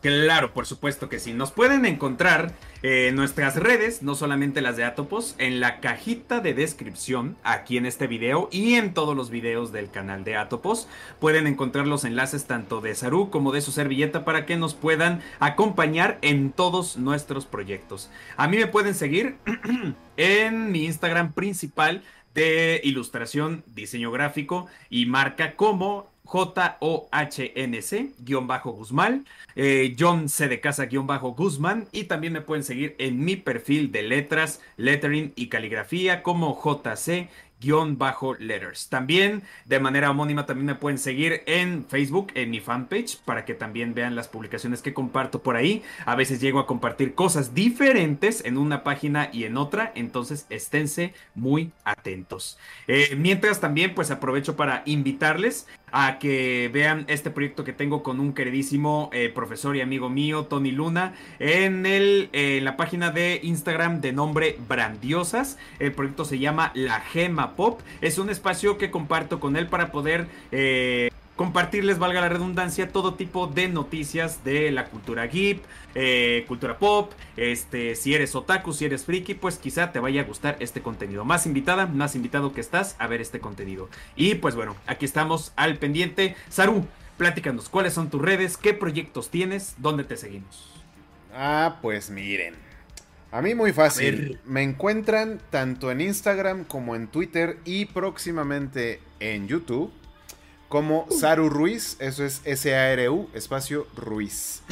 Claro, 0.00 0.52
por 0.52 0.66
supuesto 0.66 1.08
que 1.08 1.18
sí. 1.18 1.32
Nos 1.32 1.50
pueden 1.50 1.84
encontrar 1.84 2.52
en 2.88 3.16
nuestras 3.16 3.56
redes, 3.56 4.04
no 4.04 4.14
solamente 4.14 4.60
las 4.60 4.76
de 4.76 4.84
Atopos, 4.84 5.34
en 5.38 5.58
la 5.58 5.80
cajita 5.80 6.38
de 6.38 6.54
descripción 6.54 7.36
aquí 7.42 7.78
en 7.78 7.84
este 7.84 8.06
video 8.06 8.48
y 8.52 8.74
en 8.74 8.94
todos 8.94 9.16
los 9.16 9.28
videos 9.28 9.72
del 9.72 9.90
canal 9.90 10.22
de 10.22 10.36
Atopos. 10.36 10.86
Pueden 11.18 11.48
encontrar 11.48 11.88
los 11.88 12.04
enlaces 12.04 12.46
tanto 12.46 12.80
de 12.80 12.94
Saru 12.94 13.28
como 13.28 13.50
de 13.50 13.60
su 13.60 13.72
servilleta 13.72 14.24
para 14.24 14.46
que 14.46 14.56
nos 14.56 14.74
puedan 14.74 15.20
acompañar 15.40 16.18
en 16.22 16.52
todos 16.52 16.96
nuestros 16.96 17.44
proyectos. 17.44 18.08
A 18.36 18.46
mí 18.46 18.56
me 18.56 18.68
pueden 18.68 18.94
seguir 18.94 19.34
en 20.16 20.70
mi 20.70 20.84
Instagram 20.84 21.32
principal 21.32 22.04
de 22.34 22.80
ilustración, 22.84 23.64
diseño 23.66 24.12
gráfico 24.12 24.68
y 24.90 25.06
marca 25.06 25.56
como 25.56 26.08
J-O-H-N-C-Guzmán, 26.26 29.24
eh, 29.54 29.96
John 29.98 30.28
C 30.28 30.48
de 30.48 30.60
Casa-Guzmán 30.60 31.88
y 31.92 32.04
también 32.04 32.34
me 32.34 32.42
pueden 32.42 32.64
seguir 32.64 32.94
en 32.98 33.24
mi 33.24 33.36
perfil 33.36 33.90
de 33.92 34.02
letras, 34.02 34.60
lettering 34.76 35.32
y 35.36 35.48
caligrafía 35.48 36.22
como 36.22 36.60
JC 36.62 37.30
guion 37.60 37.98
bajo 37.98 38.34
letters. 38.34 38.88
También 38.88 39.42
de 39.64 39.80
manera 39.80 40.10
homónima 40.10 40.46
también 40.46 40.66
me 40.66 40.74
pueden 40.74 40.98
seguir 40.98 41.42
en 41.46 41.84
Facebook, 41.86 42.28
en 42.34 42.50
mi 42.50 42.60
fanpage, 42.60 43.18
para 43.24 43.44
que 43.44 43.54
también 43.54 43.94
vean 43.94 44.14
las 44.14 44.28
publicaciones 44.28 44.82
que 44.82 44.94
comparto 44.94 45.42
por 45.42 45.56
ahí. 45.56 45.82
A 46.04 46.14
veces 46.14 46.40
llego 46.40 46.58
a 46.58 46.66
compartir 46.66 47.14
cosas 47.14 47.54
diferentes 47.54 48.44
en 48.44 48.58
una 48.58 48.84
página 48.84 49.30
y 49.32 49.44
en 49.44 49.56
otra, 49.56 49.92
entonces 49.94 50.46
esténse 50.50 51.14
muy 51.34 51.72
atentos. 51.84 52.58
Eh, 52.88 53.14
mientras 53.16 53.60
también 53.60 53.94
pues 53.94 54.10
aprovecho 54.10 54.56
para 54.56 54.82
invitarles 54.86 55.66
a 55.92 56.18
que 56.18 56.70
vean 56.72 57.04
este 57.08 57.30
proyecto 57.30 57.64
que 57.64 57.72
tengo 57.72 58.02
con 58.02 58.20
un 58.20 58.32
queridísimo 58.32 59.10
eh, 59.12 59.30
profesor 59.34 59.76
y 59.76 59.80
amigo 59.80 60.08
mío, 60.08 60.44
Tony 60.44 60.72
Luna, 60.72 61.14
en, 61.38 61.86
el, 61.86 62.28
eh, 62.32 62.60
la 62.62 62.76
página 62.76 63.10
de 63.10 63.40
Instagram 63.42 64.00
de 64.00 64.12
nombre 64.12 64.58
Brandiosas. 64.68 65.58
El 65.78 65.92
proyecto 65.92 66.24
se 66.24 66.38
llama 66.38 66.72
La 66.74 67.00
Gema 67.00 67.56
Pop. 67.56 67.80
Es 68.00 68.18
un 68.18 68.30
espacio 68.30 68.78
que 68.78 68.90
comparto 68.90 69.40
con 69.40 69.56
él 69.56 69.68
para 69.68 69.90
poder... 69.90 70.26
Eh, 70.52 71.10
compartirles, 71.36 71.98
valga 71.98 72.22
la 72.22 72.30
redundancia, 72.30 72.88
todo 72.88 73.14
tipo 73.14 73.46
de 73.46 73.68
noticias 73.68 74.42
de 74.42 74.70
la 74.70 74.86
cultura 74.86 75.26
geek, 75.26 75.62
eh, 75.94 76.44
cultura 76.48 76.78
pop, 76.78 77.12
este, 77.36 77.94
si 77.94 78.14
eres 78.14 78.34
otaku, 78.34 78.72
si 78.72 78.86
eres 78.86 79.04
friki, 79.04 79.34
pues 79.34 79.58
quizá 79.58 79.92
te 79.92 80.00
vaya 80.00 80.22
a 80.22 80.24
gustar 80.24 80.56
este 80.60 80.80
contenido. 80.80 81.24
Más 81.24 81.46
invitada, 81.46 81.86
más 81.86 82.16
invitado 82.16 82.52
que 82.54 82.62
estás 82.62 82.96
a 82.98 83.06
ver 83.06 83.20
este 83.20 83.38
contenido. 83.38 83.88
Y 84.16 84.36
pues 84.36 84.54
bueno, 84.54 84.76
aquí 84.86 85.04
estamos 85.04 85.52
al 85.56 85.76
pendiente. 85.76 86.34
Saru, 86.48 86.86
pláticanos, 87.18 87.68
¿cuáles 87.68 87.92
son 87.92 88.08
tus 88.08 88.22
redes? 88.22 88.56
¿Qué 88.56 88.72
proyectos 88.72 89.30
tienes? 89.30 89.74
¿Dónde 89.76 90.04
te 90.04 90.16
seguimos? 90.16 90.72
Ah, 91.34 91.78
pues 91.82 92.08
miren. 92.08 92.54
A 93.30 93.42
mí 93.42 93.54
muy 93.54 93.72
fácil. 93.74 94.40
Me 94.46 94.62
encuentran 94.62 95.40
tanto 95.50 95.90
en 95.90 96.00
Instagram 96.00 96.64
como 96.64 96.96
en 96.96 97.08
Twitter 97.08 97.58
y 97.66 97.84
próximamente 97.84 99.00
en 99.20 99.48
YouTube 99.48 99.92
como 100.68 101.06
Saru 101.10 101.48
Ruiz, 101.48 101.96
eso 102.00 102.24
es 102.24 102.42
S-A-R-U, 102.44 103.30
espacio 103.34 103.86
Ruiz. 103.96 104.62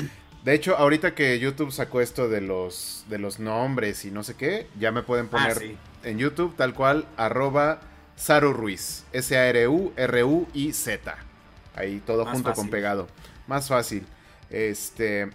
De 0.44 0.54
hecho, 0.54 0.76
ahorita 0.76 1.14
que 1.14 1.38
YouTube 1.38 1.72
sacó 1.72 2.00
esto 2.00 2.28
de 2.28 2.40
los, 2.40 3.04
de 3.08 3.18
los 3.18 3.38
nombres 3.38 4.04
y 4.04 4.10
no 4.10 4.22
sé 4.22 4.34
qué, 4.34 4.66
ya 4.78 4.92
me 4.92 5.02
pueden 5.02 5.28
poner 5.28 5.56
ah, 5.58 5.64
en 6.06 6.18
YouTube 6.18 6.54
tal 6.56 6.74
cual, 6.74 7.06
arroba 7.16 7.80
Saru 8.16 8.52
Ruiz, 8.52 9.04
S-A-R-U-R-U-I-Z. 9.12 9.94
Ahí 11.74 12.02
todo 12.04 12.26
junto 12.26 12.52
con 12.52 12.68
pegado. 12.68 13.08
Más 13.46 13.68
fácil. 13.68 14.06
Este... 14.50 15.30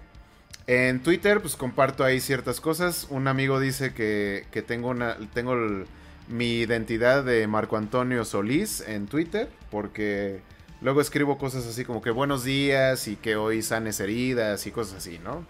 En 0.67 1.01
Twitter, 1.01 1.41
pues 1.41 1.55
comparto 1.55 2.03
ahí 2.03 2.19
ciertas 2.19 2.61
cosas. 2.61 3.07
Un 3.09 3.27
amigo 3.27 3.59
dice 3.59 3.91
que, 3.95 4.45
que 4.51 4.61
tengo 4.61 4.89
una. 4.89 5.17
Tengo 5.33 5.53
el, 5.53 5.87
mi 6.29 6.59
identidad 6.59 7.23
de 7.23 7.45
Marco 7.47 7.75
Antonio 7.75 8.23
Solís 8.23 8.81
en 8.87 9.07
Twitter, 9.07 9.49
porque 9.71 10.41
luego 10.81 11.01
escribo 11.01 11.37
cosas 11.37 11.65
así 11.65 11.83
como 11.83 12.01
que 12.01 12.11
buenos 12.11 12.43
días 12.43 13.07
y 13.07 13.15
que 13.15 13.35
hoy 13.35 13.61
sanes 13.61 13.99
heridas 13.99 14.65
y 14.67 14.71
cosas 14.71 14.97
así, 14.97 15.19
¿no? 15.23 15.45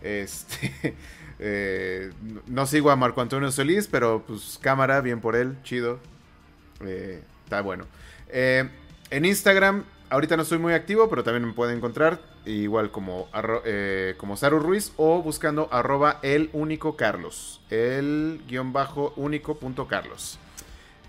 Este, 0.00 0.94
eh, 1.38 2.12
no 2.46 2.66
sigo 2.66 2.90
a 2.90 2.96
Marco 2.96 3.20
Antonio 3.20 3.50
Solís, 3.50 3.88
pero 3.88 4.24
pues 4.26 4.58
cámara, 4.62 5.00
bien 5.00 5.20
por 5.20 5.36
él, 5.36 5.56
chido. 5.64 5.98
Eh, 6.86 7.20
está 7.44 7.60
bueno. 7.60 7.86
Eh, 8.28 8.68
en 9.10 9.24
Instagram 9.24 9.84
ahorita 10.12 10.36
no 10.36 10.42
estoy 10.42 10.58
muy 10.58 10.74
activo, 10.74 11.08
pero 11.08 11.24
también 11.24 11.46
me 11.46 11.52
pueden 11.54 11.78
encontrar 11.78 12.20
igual 12.44 12.90
como, 12.90 13.28
eh, 13.64 14.14
como 14.18 14.36
Saru 14.36 14.60
Ruiz 14.60 14.92
o 14.96 15.22
buscando 15.22 15.68
arroba 15.72 16.20
el 16.22 16.50
único 16.52 16.96
Carlos. 16.96 17.62
El 17.70 18.42
guion 18.46 18.72
bajo 18.74 19.14
único 19.16 19.56
punto 19.56 19.88
Carlos. 19.88 20.38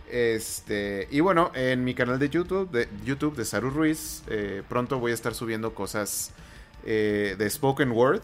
Este, 0.10 1.08
y 1.12 1.20
bueno, 1.20 1.51
en 1.54 1.84
mi 1.84 1.93
canal 1.93 2.18
de 2.18 2.30
YouTube, 2.30 2.72
de 2.72 2.88
YouTube 3.04 3.36
de 3.36 3.43
Saru 3.43 3.72
Ruiz, 3.72 4.24
eh, 4.28 4.64
pronto 4.70 4.99
voy 4.99 5.12
a 5.12 5.16
estar 5.16 5.36
subiendo 5.36 5.74
cosas 5.74 6.32
eh, 6.86 7.36
de 7.38 7.49
Spoken 7.49 7.91
Word. 7.91 8.22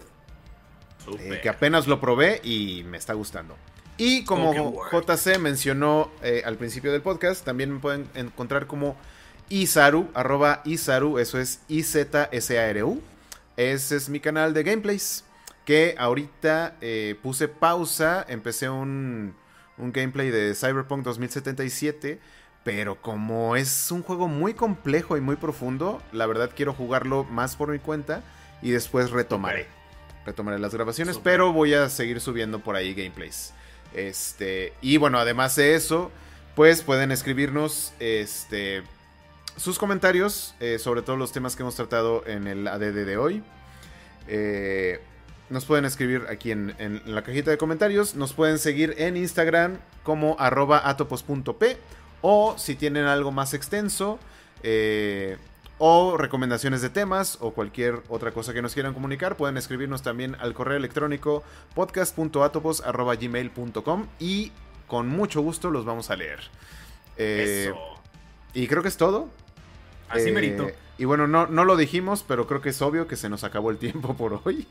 que 1.42 1.50
apenas 1.50 1.88
lo 1.88 2.00
probé 2.00 2.40
y 2.44 2.84
me 2.86 2.98
está 2.98 3.14
gustando. 3.14 3.58
Y 3.98 4.24
como 4.24 4.54
JC 4.54 5.40
mencionó 5.40 6.10
al 6.46 6.56
principio 6.56 6.94
del 6.94 7.02
podcast, 7.02 7.44
también 7.44 7.74
me 7.74 7.80
pueden 7.80 8.08
encontrar 8.14 8.66
como 8.66 8.96
Isaru, 9.50 10.10
arroba 10.14 10.62
Isaru, 10.66 11.20
eso 11.20 11.39
es 11.39 11.62
I-Z-S-A-R-U. 11.68 13.02
Ese 13.58 13.95
es 13.95 14.10
mi 14.10 14.20
canal 14.20 14.54
de 14.54 14.64
gameplays. 14.64 15.26
Que 15.66 15.95
ahorita 15.97 16.78
eh, 16.82 17.16
puse 17.22 17.47
pausa, 17.47 18.26
empecé 18.28 18.70
un, 18.70 19.36
un 19.78 19.91
gameplay 19.91 20.30
de 20.30 20.56
Cyberpunk 20.56 21.04
2077 21.04 22.20
Pero 22.64 23.02
como 23.02 23.56
es 23.56 23.91
un 23.91 24.04
juego 24.04 24.28
muy 24.28 24.54
complejo 24.54 25.18
y 25.18 25.22
muy 25.22 25.36
profundo, 25.36 26.02
la 26.12 26.26
verdad 26.26 26.52
quiero 26.56 26.74
jugarlo 26.74 27.24
más 27.24 27.56
por 27.56 27.70
mi 27.70 27.80
cuenta 27.80 28.24
y 28.62 28.72
después 28.72 29.12
retomaré. 29.12 29.68
Retomaré 30.26 30.60
las 30.60 30.74
grabaciones, 30.74 31.18
pero 31.18 31.54
voy 31.54 31.74
a 31.74 31.89
seguir 31.89 32.20
subiendo 32.20 32.60
por 32.60 32.76
ahí 32.76 32.93
gameplays. 32.93 33.54
Este, 33.93 34.74
y 34.82 34.97
bueno, 34.97 35.18
además 35.18 35.56
de 35.56 35.76
eso, 35.76 36.12
pues 36.56 36.84
pueden 36.84 37.12
escribirnos 37.12 37.93
este, 38.00 38.84
sus 39.60 39.78
comentarios 39.78 40.55
eh, 40.60 40.80
sobre 40.80 41.01
todos 41.01 41.20
los 41.20 41.32
temas 41.32 41.55
que 41.55 41.64
hemos 41.64 41.76
tratado 41.76 42.24
en 42.26 42.47
el 42.47 42.68
ADD 42.68 43.05
de 43.05 43.18
hoy. 43.18 43.43
Eh, 44.28 44.99
nos 45.49 45.66
pueden 45.66 45.86
escribir 45.86 46.26
aquí 46.30 46.51
en, 46.51 47.01
la 47.05 47.24
cajita 47.24 47.51
de 47.51 47.57
comentarios. 47.57 48.16
Nos 48.16 48.34
pueden 48.34 48.57
seguir 48.57 48.95
en 48.97 49.18
Instagram 49.18 49.78
como 50.03 50.38
arroba 50.39 50.88
atopos.p. 50.88 51.78
O 52.22 52.55
si 52.57 52.76
tienen 52.76 53.05
algo 53.05 53.32
más 53.32 53.53
extenso. 53.53 54.20
Eh, 54.64 55.38
o 55.82 56.18
recomendaciones 56.18 56.82
de 56.82 56.89
temas 56.89 57.38
o 57.39 57.51
cualquier 57.51 58.03
otra 58.10 58.34
cosa 58.34 58.53
que 58.53 58.62
nos 58.62 58.74
quieran 58.74 58.93
comunicar, 58.93 59.38
pueden 59.38 59.55
escribirnos 59.55 60.01
también 60.01 60.36
al 60.41 60.53
correo 60.53 60.76
electrónico 60.76 61.41
podcast.atopos.gmail.com 61.74 64.07
y 64.20 64.51
con 64.88 65.07
mucho 65.07 65.39
gusto 65.41 65.72
los 65.72 65.86
vamos 65.86 66.10
a 66.10 66.18
leer. 66.18 66.41
Eh, 67.16 67.72
y 68.53 68.68
creo 68.68 68.82
que 68.82 68.89
es 68.89 68.97
todo. 68.97 69.30
Así 70.10 70.32
merito. 70.32 70.70
Y 70.97 71.05
bueno, 71.05 71.28
no, 71.28 71.47
no 71.47 71.64
lo 71.64 71.78
dijimos, 71.78 72.26
pero 72.28 72.45
creo 72.45 72.62
que 72.62 72.70
es 72.70 72.82
obvio 72.82 73.07
que 73.07 73.16
se 73.16 73.30
nos 73.30 73.43
acabó 73.43 73.72
el 73.72 73.78
tiempo 73.78 74.16
por 74.16 74.41
hoy. 74.43 74.68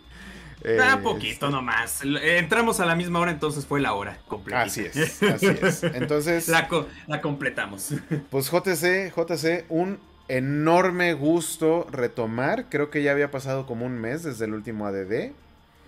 Da 0.62 0.94
ah, 0.94 1.02
poquito 1.02 1.46
este, 1.46 1.50
nomás. 1.50 2.00
Entramos 2.02 2.80
a 2.80 2.86
la 2.86 2.96
misma 2.96 3.20
hora, 3.20 3.30
entonces 3.30 3.64
fue 3.64 3.80
la 3.80 3.94
hora 3.94 4.18
completa. 4.26 4.62
Así 4.62 4.82
es, 4.82 5.22
así 5.22 5.46
es. 5.46 5.82
Entonces. 5.94 6.48
La, 6.48 6.68
la 7.06 7.20
completamos. 7.20 7.94
Pues 8.30 8.50
JC, 8.50 9.12
JC, 9.14 9.64
un 9.68 10.00
enorme 10.26 11.14
gusto 11.14 11.86
retomar. 11.90 12.66
Creo 12.68 12.90
que 12.90 13.02
ya 13.02 13.12
había 13.12 13.30
pasado 13.30 13.66
como 13.66 13.86
un 13.86 13.98
mes 13.98 14.24
desde 14.24 14.46
el 14.46 14.54
último 14.54 14.86
ADD. 14.86 15.32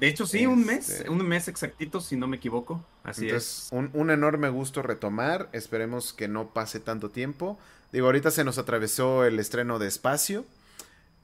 De 0.00 0.08
hecho, 0.08 0.26
sí, 0.26 0.46
un 0.46 0.64
mes, 0.64 0.88
este, 0.88 1.10
un 1.10 1.26
mes 1.26 1.48
exactito, 1.48 2.00
si 2.00 2.16
no 2.16 2.26
me 2.26 2.36
equivoco. 2.36 2.82
Así 3.02 3.28
es. 3.28 3.68
Un, 3.70 3.90
un, 3.92 4.10
enorme 4.10 4.48
gusto 4.48 4.82
retomar. 4.82 5.48
Esperemos 5.52 6.12
que 6.14 6.28
no 6.28 6.48
pase 6.48 6.80
tanto 6.80 7.10
tiempo. 7.10 7.58
Digo, 7.92 8.06
ahorita 8.06 8.30
se 8.30 8.44
nos 8.44 8.58
atravesó 8.58 9.24
el 9.24 9.38
estreno 9.38 9.78
de 9.78 9.88
Espacio. 9.88 10.44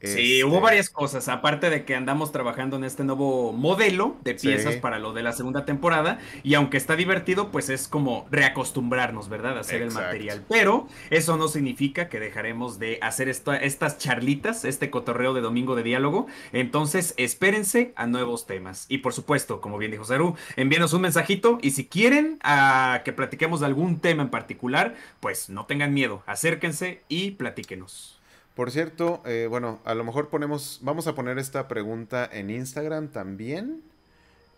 Sí, 0.03 0.43
hubo 0.45 0.57
este 0.57 0.63
varias 0.63 0.91
cosas, 0.91 1.29
aparte 1.29 1.71
de 1.71 1.85
que 1.85 1.95
andamos 1.95 2.31
trabajando 2.31 2.77
en 2.77 2.85
este 2.85 3.03
nuevo 3.03 3.53
modelo 3.53 4.17
de 4.23 4.35
piezas 4.35 4.77
para 4.77 4.99
lo 4.99 5.15
de 5.15 5.23
la 5.23 5.33
segunda 5.33 5.65
temporada, 5.65 6.19
y 6.43 6.55
aunque 6.55 6.77
está 6.77 6.97
divertido, 6.97 7.51
pues 7.51 7.71
es 7.71 7.89
como 7.89 8.27
reacostumbrarnos, 8.31 9.29
¿verdad? 9.29 9.57
A 9.57 9.61
hacer 9.61 9.81
el 9.81 9.91
material. 9.91 10.45
Pero 10.49 10.87
eso 11.11 11.37
no 11.39 11.49
significa 11.49 12.09
que 12.09 12.21
dejaremos 12.21 12.79
de 12.79 12.99
hacer 13.01 13.29
estas 13.29 13.99
charlitas, 13.99 14.65
este 14.67 14.91
cotorreo 14.91 15.33
de 15.33 15.41
domingo 15.41 15.75
de 15.75 15.83
diálogo. 15.83 16.27
Entonces, 16.53 17.15
espérense 17.17 17.93
a 17.97 18.07
nuevos 18.07 18.47
temas. 18.47 18.87
Y 18.89 18.99
por 18.99 19.15
supuesto, 19.15 19.61
como 19.61 19.79
bien 19.79 19.93
dijo 19.93 20.05
Saru, 20.05 20.37
envíenos 20.57 20.93
un 20.93 21.03
mensajito 21.03 21.59
y 21.63 21.71
si 21.71 21.87
quieren 21.87 22.39
a 22.43 23.01
que 23.05 23.13
platiquemos 23.13 23.61
de 23.61 23.67
algún 23.67 23.99
tema 24.01 24.23
en 24.23 24.29
particular, 24.29 24.95
pues 25.21 25.49
no 25.49 25.65
tengan 25.65 25.95
miedo, 25.95 26.23
acérquense 26.27 27.03
y 27.09 27.33
platíquenos. 27.33 28.16
Por 28.57 28.71
cierto, 28.71 29.23
eh, 29.27 29.47
bueno, 29.51 29.81
a 29.85 29.95
lo 29.95 30.03
mejor 30.03 30.31
ponemos, 30.31 30.79
vamos 30.81 31.07
a 31.07 31.15
poner 31.15 31.39
esta 31.39 31.69
pregunta 31.69 32.27
en 32.33 32.49
Instagram 32.49 33.09
también. 33.09 33.83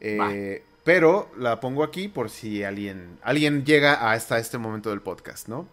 Eh, 0.00 0.62
pero 0.84 1.28
la 1.36 1.58
pongo 1.58 1.82
aquí 1.82 2.06
por 2.06 2.30
si 2.30 2.62
alguien, 2.62 3.18
alguien 3.22 3.64
llega 3.64 4.12
hasta 4.12 4.38
este 4.38 4.56
momento 4.56 4.90
del 4.90 5.00
podcast, 5.00 5.48
¿no? 5.48 5.66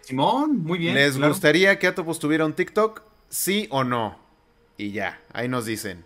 Simón, 0.00 0.64
muy 0.64 0.78
bien. 0.78 0.94
¿Les 0.94 1.18
gustaría 1.20 1.78
que 1.78 1.86
Atopos 1.86 2.18
tuviera 2.18 2.46
un 2.46 2.54
TikTok? 2.54 3.02
¿Sí 3.28 3.66
o 3.70 3.84
no? 3.84 4.18
Y 4.78 4.92
ya, 4.92 5.20
ahí 5.34 5.46
nos 5.46 5.66
dicen, 5.66 6.02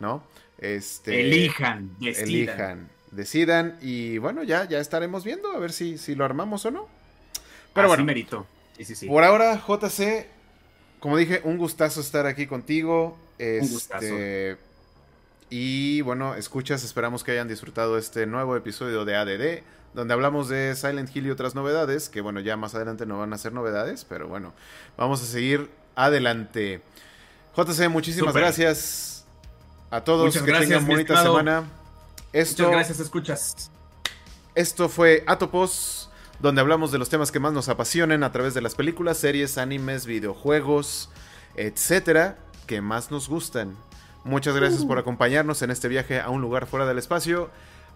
¿no? 0.00 0.22
Este, 0.58 1.22
elijan, 1.22 1.96
decidan. 2.00 2.28
Elijan, 2.28 2.88
decidan 3.12 3.78
y 3.80 4.18
bueno, 4.18 4.42
ya, 4.42 4.68
ya 4.68 4.78
estaremos 4.78 5.24
viendo 5.24 5.50
a 5.52 5.58
ver 5.58 5.72
si, 5.72 5.96
si 5.96 6.14
lo 6.14 6.26
armamos 6.26 6.66
o 6.66 6.70
no. 6.70 6.86
Pero 7.72 7.88
bueno, 7.88 8.04
merito. 8.04 8.46
por 9.08 9.24
ahora, 9.24 9.56
JC, 9.56 10.33
como 11.04 11.18
dije, 11.18 11.42
un 11.44 11.58
gustazo 11.58 12.00
estar 12.00 12.24
aquí 12.24 12.46
contigo. 12.46 13.18
un 13.38 13.68
gustazo. 13.68 14.06
Este, 14.06 14.56
y 15.50 16.00
bueno, 16.00 16.34
escuchas, 16.34 16.82
esperamos 16.82 17.22
que 17.22 17.32
hayan 17.32 17.46
disfrutado 17.46 17.98
este 17.98 18.24
nuevo 18.24 18.56
episodio 18.56 19.04
de 19.04 19.14
ADD, 19.14 19.62
donde 19.92 20.14
hablamos 20.14 20.48
de 20.48 20.74
Silent 20.74 21.14
Hill 21.14 21.26
y 21.26 21.30
otras 21.30 21.54
novedades, 21.54 22.08
que 22.08 22.22
bueno, 22.22 22.40
ya 22.40 22.56
más 22.56 22.74
adelante 22.74 23.04
no 23.04 23.18
van 23.18 23.34
a 23.34 23.36
ser 23.36 23.52
novedades, 23.52 24.06
pero 24.06 24.28
bueno, 24.28 24.54
vamos 24.96 25.22
a 25.22 25.26
seguir 25.26 25.68
adelante. 25.94 26.80
JC, 27.54 27.90
muchísimas 27.90 28.32
gracias 28.32 29.26
a 29.90 30.00
todos, 30.00 30.34
que 30.38 30.52
tengan 30.52 30.86
bonita 30.86 31.22
semana. 31.22 31.64
Esto, 32.32 32.62
Muchas 32.62 32.76
gracias, 32.76 33.00
escuchas. 33.00 33.70
Esto 34.54 34.88
fue 34.88 35.22
Atopos 35.26 36.03
donde 36.40 36.60
hablamos 36.60 36.92
de 36.92 36.98
los 36.98 37.08
temas 37.08 37.32
que 37.32 37.40
más 37.40 37.52
nos 37.52 37.68
apasionen 37.68 38.22
a 38.22 38.32
través 38.32 38.54
de 38.54 38.60
las 38.60 38.74
películas, 38.74 39.18
series, 39.18 39.58
animes, 39.58 40.06
videojuegos, 40.06 41.10
etcétera, 41.56 42.38
que 42.66 42.80
más 42.80 43.10
nos 43.10 43.28
gustan. 43.28 43.76
Muchas 44.24 44.56
gracias 44.56 44.84
por 44.84 44.96
uh. 44.96 45.00
acompañarnos 45.00 45.62
en 45.62 45.70
este 45.70 45.88
viaje 45.88 46.20
a 46.20 46.30
un 46.30 46.40
lugar 46.40 46.66
fuera 46.66 46.86
del 46.86 46.98
espacio. 46.98 47.50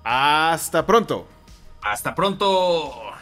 Hasta 0.04 0.86
pronto. 0.86 1.26
Hasta 1.82 2.14
pronto. 2.14 3.17